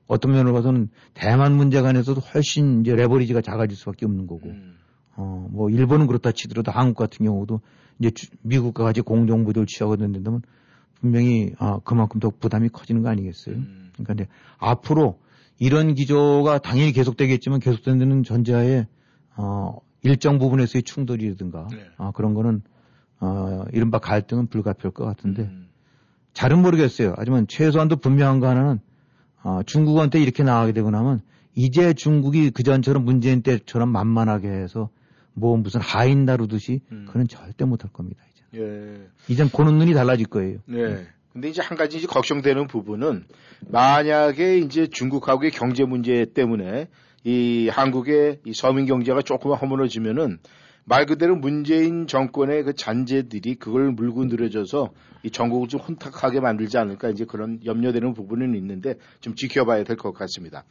어떤 0.09 0.33
면으로 0.33 0.53
봐서는 0.53 0.89
대만 1.15 1.55
문제 1.57 1.81
관해서도 1.81 2.21
훨씬 2.21 2.81
이제 2.81 2.95
레버리지가 2.95 3.41
작아질 3.41 3.77
수밖에 3.77 4.05
없는 4.07 4.27
거고 4.27 4.49
음. 4.49 4.77
어뭐 5.17 5.71
일본은 5.71 6.07
그렇다 6.07 6.33
치더라도 6.33 6.73
한국 6.73 6.97
같은 6.97 7.25
경우도 7.25 7.61
이제 7.99 8.11
주- 8.11 8.27
미국과 8.43 8.85
같이 8.85 9.01
공정부조를 9.01 9.67
취하거든 9.67 10.13
된다면 10.13 10.43
분명히 11.03 11.53
아 11.59 11.81
그만큼 11.85 12.21
더 12.21 12.31
부담이 12.31 12.71
커지는 12.71 13.03
거 13.03 13.11
아니겠어요? 13.11 13.57
음. 13.57 13.91
그러니까 13.93 14.15
이제 14.15 14.29
앞으로 14.59 15.19
이런 15.59 15.95
기조가 15.95 16.59
당연히 16.59 16.93
계속되겠지만 16.93 17.61
계속되는 17.61 18.23
전제하에 18.23 18.87
어 19.37 19.79
일정 20.03 20.39
부분에서의 20.39 20.85
충돌이라든가 20.85 21.69
네. 21.71 21.85
아 21.99 22.13
그런 22.13 22.35
거는 22.35 22.63
어 23.21 23.65
이른바 23.73 23.99
갈등은 23.99 24.47
불가피할 24.47 24.93
것 24.93 25.05
같은데 25.05 25.43
음. 25.43 25.69
잘은 26.33 26.63
모르겠어요. 26.63 27.15
하지만 27.19 27.47
최소한도 27.47 27.97
분명한 27.97 28.41
거 28.41 28.49
하나는 28.49 28.81
어, 29.43 29.61
중국한테 29.67 30.23
이렇게 30.23 30.43
나가게 30.45 30.73
되고 30.73 30.91
나면 30.91 31.21
이제 31.55 31.93
중국이 31.93 32.51
그 32.51 32.63
전처럼 32.63 33.05
문재인 33.05 33.43
때처럼 33.43 33.91
만만하게 33.91 34.49
해서 34.49 34.89
뭐 35.35 35.57
무슨 35.57 35.81
하인 35.81 36.25
다루듯이 36.25 36.81
음. 36.93 37.07
그는 37.11 37.27
절대 37.27 37.65
못할 37.65 37.91
겁니다. 37.93 38.23
예. 38.55 39.09
이젠 39.29 39.49
보는 39.49 39.79
눈이 39.79 39.95
달라질 39.95 40.27
거예요. 40.27 40.59
네. 40.67 41.07
근데 41.33 41.49
이제 41.49 41.63
한 41.63 41.79
가지 41.79 41.97
이제 41.97 42.07
걱정되는 42.07 42.67
부분은 42.67 43.25
만약에 43.69 44.59
이제 44.59 44.87
중국하고의 44.87 45.51
경제 45.51 45.85
문제 45.85 46.27
때문에 46.35 46.89
이 47.25 47.69
한국의 47.73 48.41
이 48.45 48.53
서민 48.53 48.85
경제가 48.87 49.23
조금만 49.23 49.59
허물어지면은 49.59 50.39
말 50.85 51.07
그대로 51.07 51.37
문재인 51.37 52.07
정권의 52.07 52.65
그 52.65 52.75
잔재들이 52.75 53.55
그걸 53.55 53.93
물고 53.93 54.25
늘어져서 54.25 54.91
이 55.23 55.31
전국을 55.31 55.69
좀 55.69 55.81
혼탁하게 55.81 56.41
만들지 56.41 56.77
않을까 56.77 57.09
이제 57.09 57.25
그런 57.25 57.61
염려되는 57.65 58.13
부분은 58.15 58.55
있는데 58.57 58.97
좀 59.21 59.35
지켜봐야 59.37 59.85
될 59.85 59.97
것 59.97 60.13
같습니다. 60.13 60.65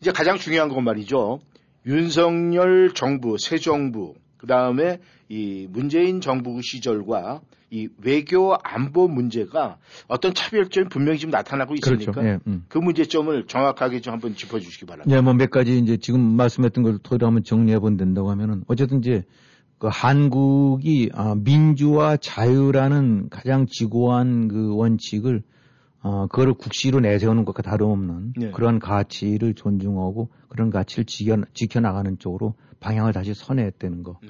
이제 0.00 0.10
가장 0.10 0.36
중요한 0.36 0.68
건 0.68 0.84
말이죠. 0.84 1.38
윤석열 1.86 2.92
정부, 2.94 3.36
새 3.38 3.56
정부, 3.58 4.14
그 4.36 4.46
다음에 4.48 4.98
이 5.34 5.66
문재인 5.68 6.20
정부 6.20 6.60
시절과 6.62 7.40
이 7.70 7.88
외교 8.04 8.54
안보 8.62 9.08
문제가 9.08 9.78
어떤 10.06 10.32
차별점이 10.32 10.88
분명히 10.88 11.18
지금 11.18 11.32
나타나고 11.32 11.74
있으니까 11.74 12.12
그렇죠. 12.12 12.28
예, 12.28 12.38
음. 12.46 12.64
그 12.68 12.78
문제점을 12.78 13.46
정확하게 13.48 14.00
좀 14.00 14.12
한번 14.12 14.36
짚어주시기 14.36 14.86
바랍니다. 14.86 15.16
예, 15.16 15.20
뭐몇 15.20 15.50
가지 15.50 15.76
이제 15.76 15.96
지금 15.96 16.20
말씀했던 16.36 16.84
걸 16.84 16.98
토대로 16.98 17.26
한번 17.26 17.42
정리해 17.42 17.80
본다고 17.80 18.30
하면은 18.30 18.62
어쨌든 18.68 19.00
이제 19.00 19.24
그 19.78 19.88
한국이 19.90 21.10
아, 21.14 21.34
민주와 21.34 22.16
자유라는 22.16 23.28
가장 23.28 23.66
지고한 23.66 24.46
그 24.46 24.76
원칙을 24.76 25.42
어, 26.00 26.28
그거를 26.28 26.54
국시로 26.54 27.00
내세우는 27.00 27.44
것과 27.44 27.62
다름없는 27.62 28.34
네. 28.36 28.50
그런 28.52 28.78
가치를 28.78 29.54
존중하고 29.54 30.28
그런 30.48 30.70
가치를 30.70 31.06
지켜, 31.06 31.38
지켜나가는 31.54 32.20
쪽으로 32.20 32.54
방향을 32.78 33.12
다시 33.12 33.34
선회했다는 33.34 34.04
거. 34.04 34.20
네. 34.22 34.28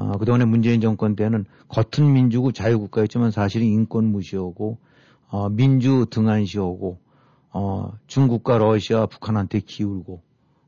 어, 0.00 0.12
그동안에 0.16 0.46
문재인 0.46 0.80
정권 0.80 1.14
때는 1.14 1.44
겉은 1.68 2.10
민주고 2.10 2.52
자유국가였지만 2.52 3.30
사실은 3.30 3.66
인권 3.66 4.06
무시하고, 4.06 4.78
어, 5.28 5.50
민주 5.50 6.06
등한시하고, 6.08 6.98
어, 7.52 7.92
중국과 8.06 8.56
러시아, 8.56 9.04
북한한테 9.04 9.60
기울고, 9.60 10.22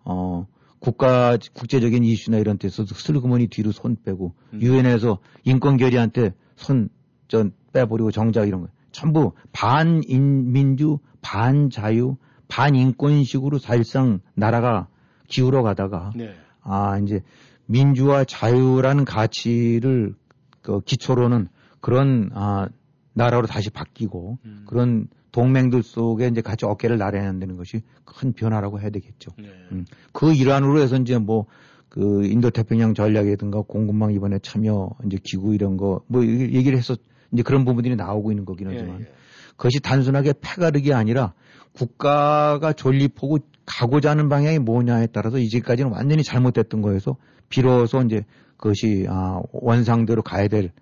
어, 0.05 0.47
국가, 0.80 1.39
국제적인 1.55 2.05
이슈나 2.05 2.37
이런 2.37 2.59
데서도 2.59 2.95
슬그머니 2.95 3.47
뒤로 3.47 3.72
손 3.72 3.97
빼고, 4.05 4.35
음. 4.53 4.61
유엔에서 4.61 5.18
인권 5.45 5.78
결의한테 5.78 6.35
손, 6.57 6.91
전, 7.26 7.55
빼버리고 7.72 8.11
정작 8.11 8.49
이런 8.49 8.61
거. 8.61 8.68
전부 8.91 9.33
반인민주, 9.53 10.99
반자유, 11.22 12.16
반인권식으로 12.49 13.59
사실상 13.59 14.20
나라가 14.35 14.89
기울어 15.26 15.62
가다가, 15.62 16.12
네. 16.14 16.35
아, 16.61 16.99
이제 16.99 17.22
민주와 17.67 18.25
자유라는 18.25 19.05
가치를 19.05 20.15
그 20.63 20.81
기초로는 20.81 21.49
그런 21.81 22.31
아 22.35 22.69
나라로 23.15 23.47
다시 23.47 23.71
바뀌고 23.71 24.39
음. 24.45 24.65
그런 24.67 25.09
동맹들 25.33 25.83
속에 25.83 26.29
이제 26.29 26.41
같이 26.41 26.67
어깨를 26.67 26.99
나란히 26.99 27.27
한다는 27.27 27.57
것이 27.57 27.83
큰 28.05 28.33
변화라고 28.33 28.81
해야 28.81 28.91
되겠죠. 28.91 29.31
네. 29.39 29.49
음. 29.73 29.85
그 30.13 30.35
일환으로 30.35 30.81
해서 30.81 30.97
이제 30.97 31.19
뭐 31.19 31.47
그 31.93 32.25
인도 32.25 32.49
태평양 32.49 32.95
전략이든가 32.95 33.65
공급망 33.69 34.15
이번에 34.15 34.39
참여 34.39 34.93
이제 35.05 35.19
기구 35.23 35.55
이런 35.55 35.77
거 35.77 36.01
뭐 36.07 36.25
얘기를 36.25 36.79
해서 36.79 36.97
이제 37.33 37.43
그런 37.43 37.67
부분들이 37.67 37.97
나오고 37.97 38.33
있는 38.33 38.47
거긴 38.47 38.69
하지만 38.69 39.01
예, 39.01 39.05
예. 39.05 39.13
그것이 39.59 39.81
단순하게 39.81 40.33
패가르기 40.41 40.95
아니라 40.95 41.35
국가가 41.75 42.73
존립하고 42.73 43.41
가고자 43.67 44.09
하는 44.09 44.31
방향이 44.31 44.59
뭐냐에 44.59 45.09
따라서 45.09 45.37
이제까지는 45.37 45.91
완전히 45.91 46.23
잘못됐던 46.23 46.81
거여서 46.81 47.19
비로소 47.53 48.01
이제 48.03 48.25
그것이 48.57 49.07
아, 49.09 49.41
원상대로 49.53 50.23
가야 50.23 50.49
될 50.49 50.73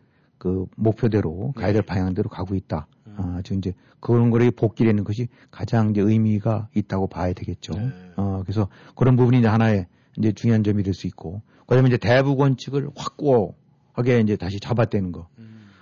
그 0.40 0.64
목표대로 0.74 1.52
가야 1.52 1.74
될 1.74 1.82
방향대로 1.82 2.30
가고 2.30 2.54
있다. 2.54 2.86
아, 3.16 3.42
지금 3.44 3.58
이제 3.58 3.74
그런 4.00 4.30
거를 4.30 4.50
복귀라는 4.50 5.04
것이 5.04 5.28
가장 5.50 5.90
이제 5.90 6.00
의미가 6.00 6.68
있다고 6.74 7.08
봐야 7.08 7.34
되겠죠. 7.34 7.74
네. 7.74 7.90
어, 8.16 8.40
그래서 8.42 8.68
그런 8.96 9.16
부분이 9.16 9.40
이제 9.40 9.48
하나의 9.48 9.86
이제 10.16 10.32
중요한 10.32 10.64
점이 10.64 10.82
될 10.82 10.94
수 10.94 11.06
있고, 11.06 11.42
그다음에 11.66 11.88
이제 11.88 11.98
대북 11.98 12.40
원칙을 12.40 12.88
확고하게 12.96 14.20
이제 14.20 14.36
다시 14.36 14.58
잡아떼는 14.60 15.12
거. 15.12 15.28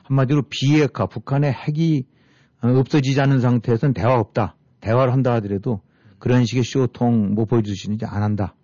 한마디로 0.02 0.42
비핵화, 0.50 1.06
북한의 1.06 1.52
핵이 1.52 2.02
어, 2.60 2.68
없어지지 2.80 3.20
않은 3.20 3.38
상태에서는 3.38 3.94
대화 3.94 4.14
없다. 4.18 4.56
대화를 4.80 5.12
한다 5.12 5.34
하더라도 5.34 5.82
그런 6.18 6.44
식의 6.44 6.64
쇼통 6.64 7.34
뭐 7.36 7.44
보여주기식은 7.44 7.96
이제 7.96 8.06
안 8.06 8.24
한다. 8.24 8.56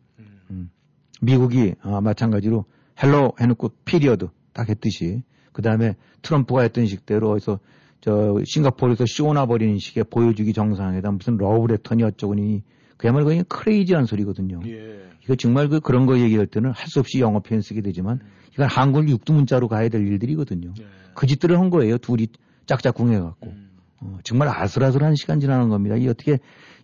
음. 1.25 1.27
미국이 1.27 1.75
아, 1.83 2.01
마찬가지로 2.01 2.64
hello 3.03 3.32
해놓고 3.41 3.70
period 3.84 4.28
딱 4.53 4.68
했듯이 4.68 5.22
그 5.53 5.62
다음에 5.62 5.95
트럼프가 6.22 6.62
했던 6.62 6.87
식대로 6.87 7.31
어디서 7.33 7.59
저 8.01 8.39
싱가포르에서 8.45 9.05
쇼나 9.07 9.47
벌이는 9.47 9.78
식의 9.79 10.05
보여주기 10.11 10.53
정상회담 10.53 11.16
무슨 11.16 11.37
러브레터니 11.39 12.03
어쩌고니 12.03 12.62
그야말로 12.97 13.25
그냥 13.27 13.45
crazy한 13.49 14.05
소리거든요. 14.05 14.61
예. 14.66 15.01
이거 15.25 15.35
정말 15.37 15.68
그 15.68 15.81
그런 15.81 16.07
거 16.07 16.18
얘기할 16.18 16.47
때는 16.47 16.70
할 16.70 16.87
수 16.89 17.01
없이 17.01 17.18
영어 17.20 17.41
표현 17.41 17.61
쓰게 17.62 17.81
되지만 17.81 18.20
이건 18.53 18.68
한글 18.68 19.09
육두문자로 19.09 19.68
가야 19.68 19.89
될 19.89 20.07
일들이거든요. 20.07 20.75
예. 20.81 20.85
그 21.14 21.27
짓들을 21.27 21.59
한 21.59 21.70
거예요. 21.70 21.99
둘이 21.99 22.29
짝짝꿍 22.66 23.12
해갖고. 23.12 23.47
음. 23.49 23.70
어, 24.01 24.18
정말 24.22 24.49
아슬아슬한 24.49 25.14
시간 25.16 25.41
지나는 25.41 25.70
겁니다. 25.70 25.97
이 25.97 26.07
어떻게 26.09 26.39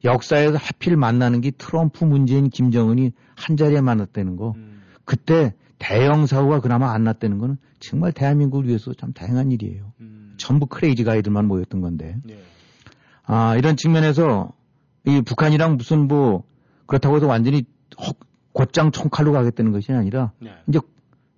역사에서 0.04 0.56
하필 0.56 0.96
만나는 0.96 1.40
게 1.40 1.50
트럼프, 1.50 2.04
문재인, 2.04 2.48
김정은이 2.48 3.12
한 3.36 3.56
자리에 3.56 3.80
만났다는 3.80 4.36
거. 4.36 4.54
음. 4.56 4.82
그때 5.04 5.54
대형 5.78 6.26
사고가 6.26 6.60
그나마 6.60 6.92
안 6.92 7.04
났다는 7.04 7.38
거는 7.38 7.56
정말 7.80 8.12
대한민국을 8.12 8.66
위해서 8.66 8.92
참 8.94 9.12
다행한 9.12 9.50
일이에요. 9.50 9.92
음. 10.00 10.34
전부 10.36 10.66
크레이지 10.66 11.04
가이들만 11.04 11.46
모였던 11.46 11.80
건데. 11.80 12.16
예. 12.30 12.38
아, 13.24 13.56
이런 13.56 13.76
측면에서 13.76 14.52
이 15.04 15.22
북한이랑 15.22 15.76
무슨 15.76 16.08
뭐 16.08 16.44
그렇다고 16.86 17.16
해서 17.16 17.26
완전히 17.26 17.64
헉, 18.00 18.16
곧장 18.52 18.90
총칼로 18.90 19.32
가겠다는 19.32 19.72
것이 19.72 19.92
아니라 19.92 20.32
네. 20.40 20.50
이제 20.68 20.80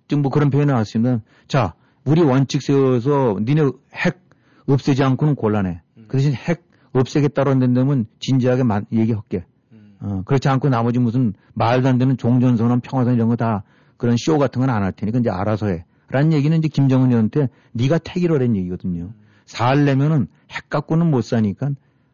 지금 0.07 0.23
뭐 0.23 0.31
그런 0.31 0.49
표현을 0.49 0.73
나왔으면 0.73 1.21
자, 1.47 1.73
우리 2.03 2.21
원칙 2.21 2.61
세워서 2.61 3.39
니네 3.43 3.61
핵 3.93 4.19
없애지 4.65 5.03
않고는 5.03 5.35
곤란해. 5.35 5.81
음. 5.97 6.05
그 6.07 6.17
대신 6.17 6.33
핵 6.33 6.63
없애겠다고 6.93 7.49
한다면 7.49 8.05
진지하게 8.19 8.63
마- 8.63 8.81
얘기할게. 8.91 9.45
음. 9.71 9.95
어, 10.01 10.21
그렇지 10.25 10.47
않고 10.49 10.69
나머지 10.69 10.99
무슨 10.99 11.33
말도 11.53 11.87
안 11.89 11.97
되는 11.97 12.17
종전선언, 12.17 12.81
평화선 12.81 13.13
이런 13.15 13.27
거 13.29 13.35
다 13.35 13.63
그런 13.97 14.15
쇼 14.17 14.37
같은 14.37 14.59
건 14.61 14.69
안 14.69 14.83
할 14.83 14.91
테니까 14.91 15.19
이제 15.19 15.29
알아서 15.29 15.67
해. 15.67 15.85
라는 16.09 16.33
얘기는 16.33 16.55
이제 16.57 16.67
김정은이한테 16.67 17.47
네가 17.71 17.97
택이로 17.99 18.37
란 18.37 18.55
얘기거든요. 18.55 19.11
살 19.45 19.85
내면은 19.85 20.27
핵 20.51 20.69
갖고는 20.69 21.09
못 21.09 21.21
사니까 21.23 21.71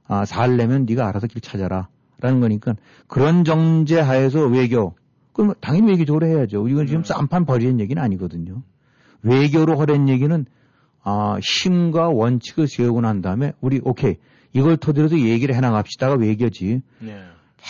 아, 0.08 0.26
살 0.26 0.58
내면 0.58 0.86
네가 0.88 1.08
알아서 1.08 1.28
길 1.28 1.42
찾아라. 1.42 1.88
라는 2.22 2.40
거니까 2.42 2.76
그런 3.08 3.44
정제 3.46 4.00
하에서 4.00 4.46
외교 4.46 4.94
그럼 5.34 5.54
당연히 5.62 5.92
외교적으로 5.92 6.26
해야죠. 6.26 6.68
이건 6.68 6.86
지금 6.86 7.02
네. 7.04 7.08
쌈판 7.14 7.46
버리는 7.46 7.80
얘기는 7.80 8.02
아니거든요. 8.02 8.62
외교로 9.24 9.78
하라는 9.80 10.10
얘기는 10.10 10.46
아, 11.04 11.38
힘과 11.42 12.10
원칙을 12.10 12.68
세우고 12.68 13.02
난 13.02 13.22
다음에 13.22 13.54
우리 13.62 13.80
오케이 13.84 14.16
이걸 14.54 14.78
토대로도 14.78 15.20
얘기를 15.20 15.56
해나갑시다가 15.56 16.16
외교지. 16.16 16.82
네. 17.00 17.24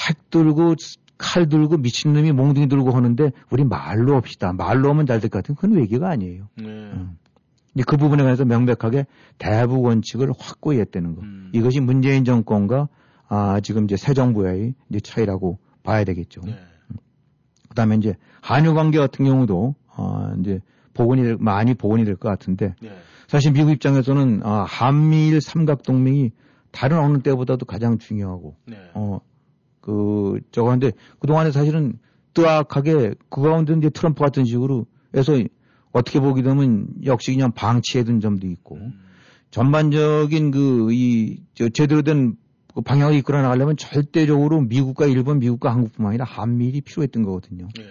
핵 0.07 0.29
들고 0.29 0.75
칼 1.17 1.49
들고 1.49 1.77
미친놈이 1.77 2.31
몽둥이 2.31 2.69
들고 2.69 2.91
하는데 2.91 3.31
우리 3.49 3.63
말로 3.65 4.15
합시다. 4.15 4.53
말로 4.53 4.89
하면 4.89 5.05
잘 5.05 5.19
될 5.19 5.29
것 5.29 5.39
같은 5.39 5.55
그건 5.55 5.73
외교가 5.77 6.09
아니에요. 6.09 6.47
네. 6.55 6.63
음. 6.65 7.17
그 7.85 7.97
부분에 7.97 8.23
관해서 8.23 8.45
명백하게 8.45 9.05
대북 9.37 9.83
원칙을 9.83 10.31
확고히 10.37 10.79
했다는 10.79 11.15
거. 11.15 11.21
음. 11.21 11.49
이것이 11.53 11.79
문재인 11.81 12.25
정권과 12.25 12.87
아, 13.27 13.59
지금 13.61 13.83
이제 13.85 13.95
새 13.95 14.13
정부의 14.13 14.73
이제 14.89 14.99
차이라고 14.99 15.59
봐야 15.83 16.03
되겠죠. 16.03 16.41
네. 16.45 16.57
그 17.67 17.75
다음에 17.75 17.95
이제 17.95 18.15
한일 18.41 18.73
관계 18.73 18.97
같은 18.97 19.23
경우도 19.25 19.75
어, 19.95 20.33
이제 20.39 20.59
복원이 20.99 21.23
될- 21.23 21.37
많이 21.39 21.73
복원이 21.73 22.03
될 22.05 22.15
것 22.15 22.29
같은데 22.29 22.75
네. 22.81 22.91
사실 23.27 23.51
미국 23.53 23.71
입장에서는 23.71 24.41
아, 24.43 24.65
한미일 24.67 25.39
삼각 25.41 25.83
동맹이 25.83 26.31
다른 26.71 26.97
어느 26.99 27.19
때보다도 27.19 27.65
가장 27.65 27.97
중요하고 27.97 28.55
네. 28.65 28.77
어, 28.93 29.19
그, 29.81 30.39
저거 30.51 30.71
한데, 30.71 30.91
그 31.19 31.27
동안에 31.27 31.51
사실은 31.51 31.93
뜨악하게 32.33 33.15
그 33.29 33.41
가운데 33.41 33.73
이제 33.77 33.89
트럼프 33.89 34.23
같은 34.23 34.45
식으로 34.45 34.85
해서 35.15 35.33
어떻게 35.91 36.19
보게 36.19 36.41
되면 36.43 36.87
역시 37.05 37.33
그냥 37.33 37.51
방치해둔 37.53 38.19
점도 38.19 38.45
있고, 38.47 38.75
음. 38.75 38.93
전반적인 39.51 40.51
그, 40.51 40.93
이, 40.93 41.41
저, 41.55 41.69
제대로 41.69 42.01
된 42.01 42.35
그 42.75 42.81
방향을 42.81 43.15
이끌어 43.15 43.41
나가려면 43.41 43.77
절대적으로 43.77 44.61
미국과 44.61 45.07
일본, 45.07 45.39
미국과 45.39 45.73
한국뿐만 45.73 46.11
아니라 46.11 46.25
한미일이 46.25 46.81
필요했던 46.81 47.23
거거든요. 47.23 47.67
네. 47.75 47.83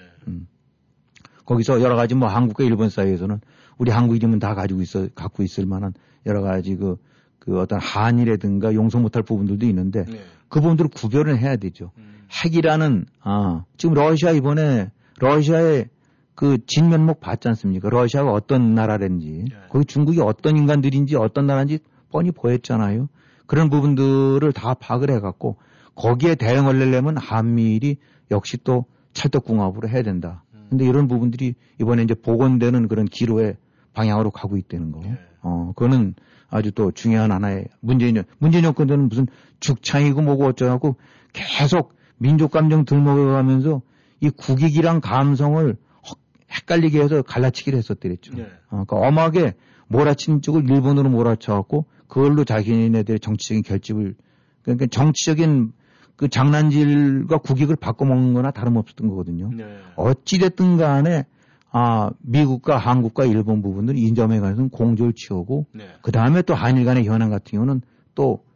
거기서 1.48 1.80
여러 1.80 1.96
가지 1.96 2.14
뭐 2.14 2.28
한국과 2.28 2.62
일본 2.62 2.90
사이에서는 2.90 3.40
우리 3.78 3.90
한국인이면 3.90 4.38
다 4.38 4.54
가지고 4.54 4.82
있어, 4.82 5.08
갖고 5.14 5.42
있을 5.42 5.64
만한 5.64 5.94
여러 6.26 6.42
가지 6.42 6.76
그, 6.76 6.96
그 7.38 7.58
어떤 7.58 7.80
한이라든가 7.80 8.74
용서 8.74 8.98
못할 8.98 9.22
부분들도 9.22 9.64
있는데 9.66 10.04
네. 10.04 10.20
그 10.48 10.60
부분들을 10.60 10.90
구별을 10.90 11.38
해야 11.38 11.56
되죠. 11.56 11.90
음. 11.96 12.26
핵이라는 12.44 13.06
아 13.22 13.64
지금 13.78 13.94
러시아 13.94 14.32
이번에 14.32 14.90
러시아의 15.20 15.88
그 16.34 16.58
진면목 16.66 17.20
봤지 17.20 17.48
않습니까? 17.48 17.88
러시아가 17.88 18.30
어떤 18.30 18.74
나라인지 18.74 19.44
네. 19.48 19.56
거기 19.70 19.86
중국이 19.86 20.20
어떤 20.20 20.58
인간들인지 20.58 21.16
어떤 21.16 21.46
나라인지 21.46 21.78
뻔히 22.10 22.30
보였잖아요. 22.30 23.08
그런 23.46 23.70
부분들을 23.70 24.52
다 24.52 24.74
파악을 24.74 25.10
해갖고 25.12 25.56
거기에 25.94 26.34
대응을 26.34 26.78
내려면 26.78 27.16
한미일이 27.16 27.96
역시 28.30 28.58
또 28.62 28.84
찰떡궁합으로 29.14 29.88
해야 29.88 30.02
된다. 30.02 30.44
근데 30.68 30.84
이런 30.86 31.08
부분들이 31.08 31.54
이번에 31.80 32.02
이제 32.02 32.14
복원되는 32.14 32.88
그런 32.88 33.06
기로의 33.06 33.56
방향으로 33.94 34.30
가고 34.30 34.56
있다는 34.56 34.92
거. 34.92 35.00
네. 35.00 35.18
어, 35.42 35.72
그거는 35.74 36.14
아주 36.50 36.72
또 36.72 36.90
중요한 36.92 37.30
하나의 37.32 37.66
문재인, 37.80 38.14
정- 38.16 38.24
문재인 38.38 38.64
정권들은 38.64 39.08
무슨 39.08 39.26
죽창이고 39.60 40.22
뭐고 40.22 40.46
어쩌고 40.46 40.96
계속 41.32 41.94
민족 42.16 42.50
감정 42.50 42.84
들먹여가면서 42.84 43.82
이 44.20 44.30
국익이랑 44.30 45.00
감성을 45.00 45.76
헛- 46.08 46.18
헷갈리게 46.50 47.00
해서 47.00 47.22
갈라치기를 47.22 47.78
했었더랬죠. 47.78 48.34
네. 48.34 48.42
어, 48.70 48.84
그러니까 48.86 48.96
엄하게 48.96 49.54
몰아친 49.88 50.42
쪽을 50.42 50.68
일본으로 50.68 51.08
몰아쳐갖고 51.10 51.86
그걸로 52.08 52.44
자기네들의 52.44 53.20
정치적인 53.20 53.62
결집을 53.62 54.14
그러니까 54.62 54.86
정치적인 54.86 55.72
그 56.18 56.28
장난질과 56.28 57.38
국익을 57.38 57.76
바꿔먹는 57.76 58.34
거나 58.34 58.50
다름없었던 58.50 59.08
거거든요. 59.08 59.50
네. 59.56 59.64
어찌됐든 59.96 60.76
간에 60.76 61.24
아, 61.70 62.10
미국과 62.20 62.76
한국과 62.76 63.24
일본 63.24 63.62
부분을 63.62 63.96
이 63.96 64.12
점에 64.12 64.40
관해서는 64.40 64.68
공조를 64.68 65.14
치우고 65.14 65.66
네. 65.72 65.84
그 66.02 66.12
다음에 66.12 66.42
또 66.42 66.54
한일 66.54 66.84
간의 66.84 67.06
현안 67.06 67.30
같은 67.30 67.52
경우는 67.52 67.80
또 68.14 68.48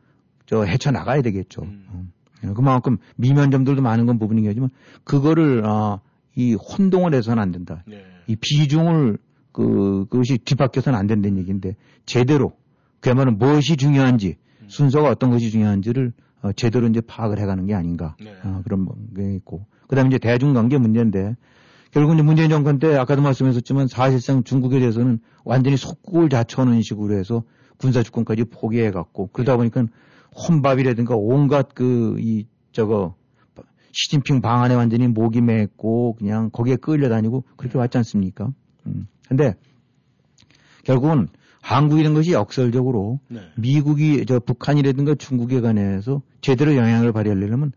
저 0.52 0.64
헤쳐나가야 0.64 1.22
되겠죠. 1.22 1.62
음. 1.62 2.10
음. 2.44 2.54
그만큼 2.54 2.98
미면 3.16 3.50
점들도 3.50 3.80
많은 3.80 4.04
건 4.04 4.18
부분이겠지만 4.18 4.68
그거를 5.02 5.62
아, 5.64 6.00
이 6.34 6.54
혼동을 6.54 7.14
해서는 7.14 7.42
안 7.42 7.52
된다. 7.52 7.82
네. 7.86 8.04
이 8.26 8.36
비중을 8.36 9.16
그 9.52 10.06
그것이 10.10 10.36
뒤바뀌어서는 10.44 10.98
안 10.98 11.06
된다는 11.06 11.38
얘기인데 11.38 11.76
제대로 12.04 12.52
그야말로 13.00 13.32
무엇이 13.32 13.76
중요한지 13.78 14.36
음. 14.60 14.66
순서가 14.68 15.08
어떤 15.08 15.30
것이 15.30 15.50
중요한지를 15.50 16.12
어, 16.42 16.52
제대로 16.52 16.86
이제 16.86 17.00
파악을 17.00 17.38
해가는 17.38 17.66
게 17.66 17.74
아닌가 17.74 18.16
네. 18.20 18.34
어, 18.44 18.60
그런 18.64 18.86
게 19.16 19.34
있고 19.36 19.66
그다음에 19.88 20.08
이제 20.08 20.18
대중관계 20.18 20.78
문제인데 20.78 21.36
결국 21.90 22.14
이제 22.14 22.22
문재인 22.22 22.50
정권 22.50 22.78
때 22.78 22.96
아까도 22.96 23.22
말씀하셨지만 23.22 23.86
사실상 23.88 24.44
중국에 24.44 24.78
대해서는 24.80 25.20
완전히 25.44 25.76
속국을 25.76 26.28
자처하는 26.28 26.82
식으로 26.82 27.14
해서 27.14 27.42
군사 27.76 28.02
주권까지 28.02 28.44
포기해 28.44 28.90
갖고 28.90 29.28
그러다 29.32 29.56
보니까 29.56 29.86
혼밥이라든가 30.34 31.14
온갖 31.16 31.74
그 31.74 32.16
이 32.18 32.46
저거 32.72 33.14
시진핑 33.92 34.40
방안에 34.40 34.74
완전히 34.74 35.06
목이 35.06 35.42
맺고 35.42 36.16
그냥 36.18 36.50
거기에 36.50 36.76
끌려다니고 36.76 37.44
그렇게 37.56 37.78
왔지 37.78 37.98
않습니까? 37.98 38.50
음. 38.86 39.06
근데 39.28 39.54
결국은 40.84 41.28
한국 41.62 42.00
이런 42.00 42.12
것이 42.12 42.32
역설적으로 42.32 43.20
네. 43.28 43.40
미국이 43.56 44.26
저 44.26 44.40
북한이라든가 44.40 45.14
중국에 45.14 45.60
관해서 45.60 46.20
제대로 46.40 46.76
영향을 46.76 47.12
발휘하려면 47.12 47.72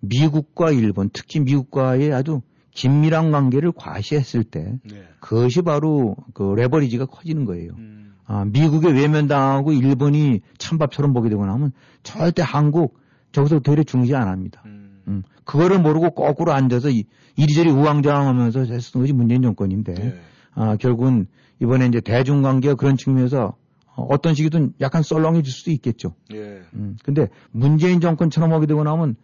미국과 0.00 0.70
일본 0.70 1.10
특히 1.12 1.40
미국과의 1.40 2.12
아주 2.12 2.40
긴밀한 2.70 3.32
관계를 3.32 3.72
과시했을 3.72 4.44
때 4.44 4.78
네. 4.84 5.02
그것이 5.20 5.62
바로 5.62 6.14
그 6.34 6.54
레버리지가 6.56 7.06
커지는 7.06 7.44
거예요. 7.44 7.72
음. 7.76 8.14
아, 8.26 8.44
미국에 8.44 8.90
외면당하고 8.92 9.72
일본이 9.72 10.40
찬밥처럼 10.58 11.12
보게 11.12 11.28
되고 11.28 11.44
나면 11.44 11.72
절대 12.04 12.42
한국 12.42 12.98
저기서 13.32 13.60
되려 13.60 13.82
중시 13.82 14.14
안 14.14 14.28
합니다. 14.28 14.62
음. 14.66 15.02
음, 15.08 15.22
그거를 15.44 15.80
모르고 15.80 16.10
거꾸로 16.10 16.52
앉아서 16.52 16.90
이- 16.90 17.04
이리저리 17.36 17.70
우왕좌왕하면서 17.70 18.60
했던 18.64 19.02
것이 19.02 19.12
문재인 19.12 19.42
정권인데 19.42 19.94
네. 19.94 20.20
아, 20.54 20.76
결국은 20.76 21.26
이번에 21.60 21.86
이제 21.86 22.00
대중관계가 22.00 22.74
그런 22.74 22.96
측면에서 22.96 23.56
어, 23.96 24.06
어떤 24.10 24.34
시기든 24.34 24.74
약간 24.80 25.02
썰렁해질 25.02 25.52
수도 25.52 25.70
있겠죠. 25.70 26.14
예. 26.32 26.62
음, 26.74 26.96
근데 27.02 27.28
문재인 27.50 28.00
정권처럼 28.00 28.52
하게 28.52 28.66
되고 28.66 28.84
나면 28.84 29.16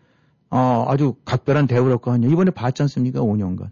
어, 0.51 0.85
아주 0.89 1.15
각별한 1.25 1.67
대우를 1.67 1.93
할거 1.93 2.13
아니에요. 2.13 2.33
이번에 2.33 2.51
봤지 2.51 2.83
않습니까? 2.83 3.21
5년간. 3.21 3.69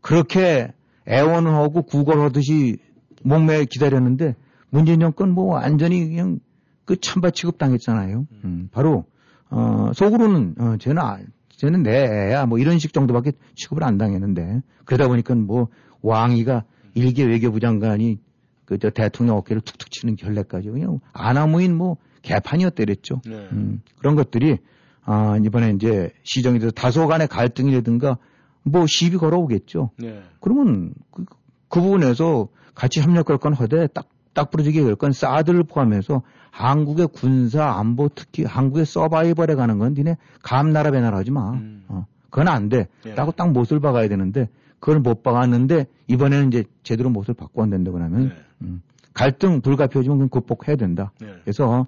그렇게 0.00 0.72
애원을 1.08 1.52
하고 1.52 1.82
구걸하듯이 1.82 2.78
목매 3.22 3.64
기다렸는데 3.64 4.36
문재인 4.70 5.00
정권 5.00 5.32
뭐 5.32 5.54
완전히 5.54 6.08
그냥 6.08 6.40
그 6.84 6.96
찬밥 6.98 7.34
취급 7.34 7.58
당했잖아요. 7.58 8.26
음, 8.44 8.68
바로 8.72 9.04
어, 9.50 9.90
속으로는 9.94 10.54
어, 10.58 10.76
쟤는 10.78 11.02
아, 11.02 11.18
쟤는 11.50 11.82
내 11.82 11.90
애야 11.90 12.46
뭐 12.46 12.58
이런 12.58 12.78
식 12.78 12.92
정도밖에 12.92 13.32
취급을 13.54 13.84
안 13.84 13.98
당했는데 13.98 14.62
그러다 14.84 15.08
보니까 15.08 15.34
뭐 15.34 15.68
왕이가 16.02 16.64
일개 16.94 17.24
외교부 17.24 17.60
장관이 17.60 18.18
그저 18.64 18.90
대통령 18.90 19.36
어깨를 19.36 19.62
툭툭 19.62 19.90
치는 19.90 20.16
결례까지 20.16 20.70
그냥 20.70 21.00
아나무인 21.12 21.76
뭐 21.76 21.96
개판이었대랬죠. 22.22 23.22
네. 23.26 23.48
음, 23.52 23.82
그런 23.98 24.14
것들이 24.16 24.58
아, 25.04 25.38
이번에 25.44 25.70
이제 25.72 26.12
시정이 26.22 26.58
돼서 26.58 26.70
다소 26.70 27.08
간의 27.08 27.26
갈등이라든가 27.28 28.18
뭐 28.62 28.86
시비 28.86 29.16
걸어오겠죠. 29.16 29.90
네. 29.98 30.22
그러면 30.40 30.92
그, 31.10 31.24
그 31.68 31.80
부분에서 31.80 32.48
같이 32.74 33.00
협력할 33.00 33.38
건 33.38 33.54
허대 33.54 33.88
딱, 33.88 34.08
딱 34.34 34.50
부러지게 34.50 34.84
될 34.84 34.94
건 34.96 35.12
사드를 35.12 35.64
포함해서 35.64 36.22
한국의 36.50 37.08
군사 37.12 37.64
안보 37.72 38.08
특히 38.14 38.44
한국의 38.44 38.84
서바이벌에 38.86 39.54
가는 39.54 39.78
건 39.78 39.94
니네 39.94 40.16
감나라 40.42 40.90
배나라 40.90 41.18
하지 41.18 41.30
마. 41.30 41.52
음. 41.52 41.84
어, 41.88 42.06
그건 42.28 42.48
안 42.48 42.68
돼. 42.68 42.86
예. 43.06 43.14
라고 43.14 43.32
딱 43.32 43.50
못을 43.50 43.80
박아야 43.80 44.08
되는데 44.08 44.48
그걸 44.80 45.00
못 45.00 45.22
박았는데 45.22 45.86
이번에는 46.08 46.48
이제 46.48 46.64
제대로 46.82 47.10
못을 47.10 47.34
바꿔야 47.34 47.68
된다고 47.68 47.98
하면 48.00 48.28
네. 48.28 48.34
음, 48.62 48.82
갈등 49.14 49.60
불가피해지면 49.60 50.30
극복해야 50.30 50.76
된다. 50.76 51.12
네. 51.20 51.28
그래서 51.44 51.86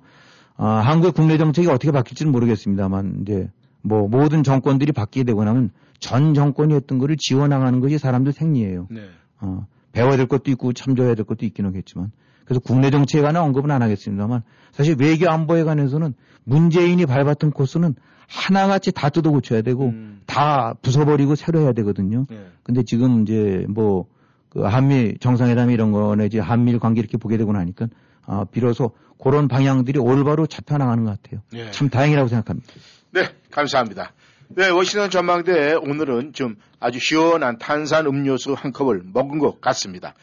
어, 0.57 0.66
한국의 0.66 1.12
국내 1.12 1.38
정책이 1.38 1.68
어떻게 1.68 1.90
바뀔지는 1.90 2.30
모르겠습니다만 2.30 3.20
이제 3.22 3.51
뭐 3.82 4.07
모든 4.09 4.43
정권들이 4.43 4.93
바뀌게 4.93 5.24
되고 5.24 5.43
나면 5.43 5.70
전 5.99 6.34
정권이 6.34 6.74
했던 6.74 6.99
거를 6.99 7.16
지원하는 7.18 7.80
것이 7.80 7.99
사람들 7.99 8.32
생리예요. 8.32 8.86
네. 8.90 9.09
어, 9.40 9.66
배워야 9.93 10.16
될 10.16 10.26
것도 10.26 10.51
있고 10.53 10.72
참조해야 10.72 11.14
될 11.14 11.24
것도 11.24 11.47
있긴 11.47 11.66
하겠지만 11.66 12.12
그래서 12.45 12.61
국내 12.61 12.90
정치에 12.90 13.22
관한 13.22 13.43
언급은 13.45 13.70
안 13.70 13.82
하겠습니다만 13.82 14.43
사실 14.72 14.97
외교 14.99 15.30
안보에 15.30 15.64
관해서는 15.64 16.14
문재인이 16.45 17.07
밟았던 17.07 17.53
코스는 17.53 17.95
하나같이 18.28 18.92
다 18.92 19.08
뜯어 19.08 19.30
고쳐야 19.30 19.62
되고 19.62 19.86
음. 19.86 20.22
다 20.26 20.74
부숴버리고 20.82 21.36
새로 21.36 21.60
해야 21.60 21.72
되거든요. 21.72 22.26
네. 22.30 22.46
근데 22.62 22.82
지금 22.82 23.22
이제 23.22 23.66
뭐, 23.68 24.06
그 24.48 24.62
한미 24.62 25.16
정상회담 25.18 25.70
이런 25.70 25.92
거 25.92 26.14
내지 26.14 26.38
한미일 26.38 26.78
관계 26.78 27.00
이렇게 27.00 27.16
보게 27.16 27.36
되고 27.36 27.52
나니까 27.52 27.88
아, 28.26 28.44
비로소 28.50 28.92
그런 29.22 29.48
방향들이 29.48 29.98
올바로 29.98 30.46
잡혀 30.46 30.78
나가는 30.78 31.04
것 31.04 31.22
같아요. 31.22 31.42
네. 31.52 31.70
참 31.70 31.88
다행이라고 31.88 32.28
생각합니다. 32.28 32.72
네, 33.12 33.28
감사합니다. 33.50 34.12
네, 34.48 34.68
워싱턴 34.68 35.10
전망대 35.10 35.74
오늘은 35.74 36.32
좀 36.34 36.56
아주 36.80 36.98
시원한 36.98 37.58
탄산 37.58 38.06
음료수 38.06 38.52
한 38.52 38.72
컵을 38.72 39.02
먹은 39.12 39.38
것 39.38 39.60
같습니다. 39.60 40.14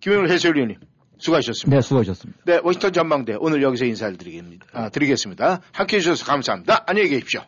김영일 0.00 0.30
해설위원님, 0.30 0.76
수고하셨습니다. 1.22 1.76
네, 1.76 1.80
수고하셨습니다. 1.80 2.40
네, 2.44 2.60
워싱턴 2.62 2.92
전망대 2.92 3.36
오늘 3.38 3.62
여기서 3.62 3.84
인사를 3.84 4.16
드리겠습니다. 4.16 4.66
아, 4.72 4.88
드리겠습니다. 4.88 5.60
함께 5.72 5.96
해주셔서 5.98 6.24
감사합니다. 6.24 6.84
안녕히 6.86 7.08
계십시오. 7.10 7.42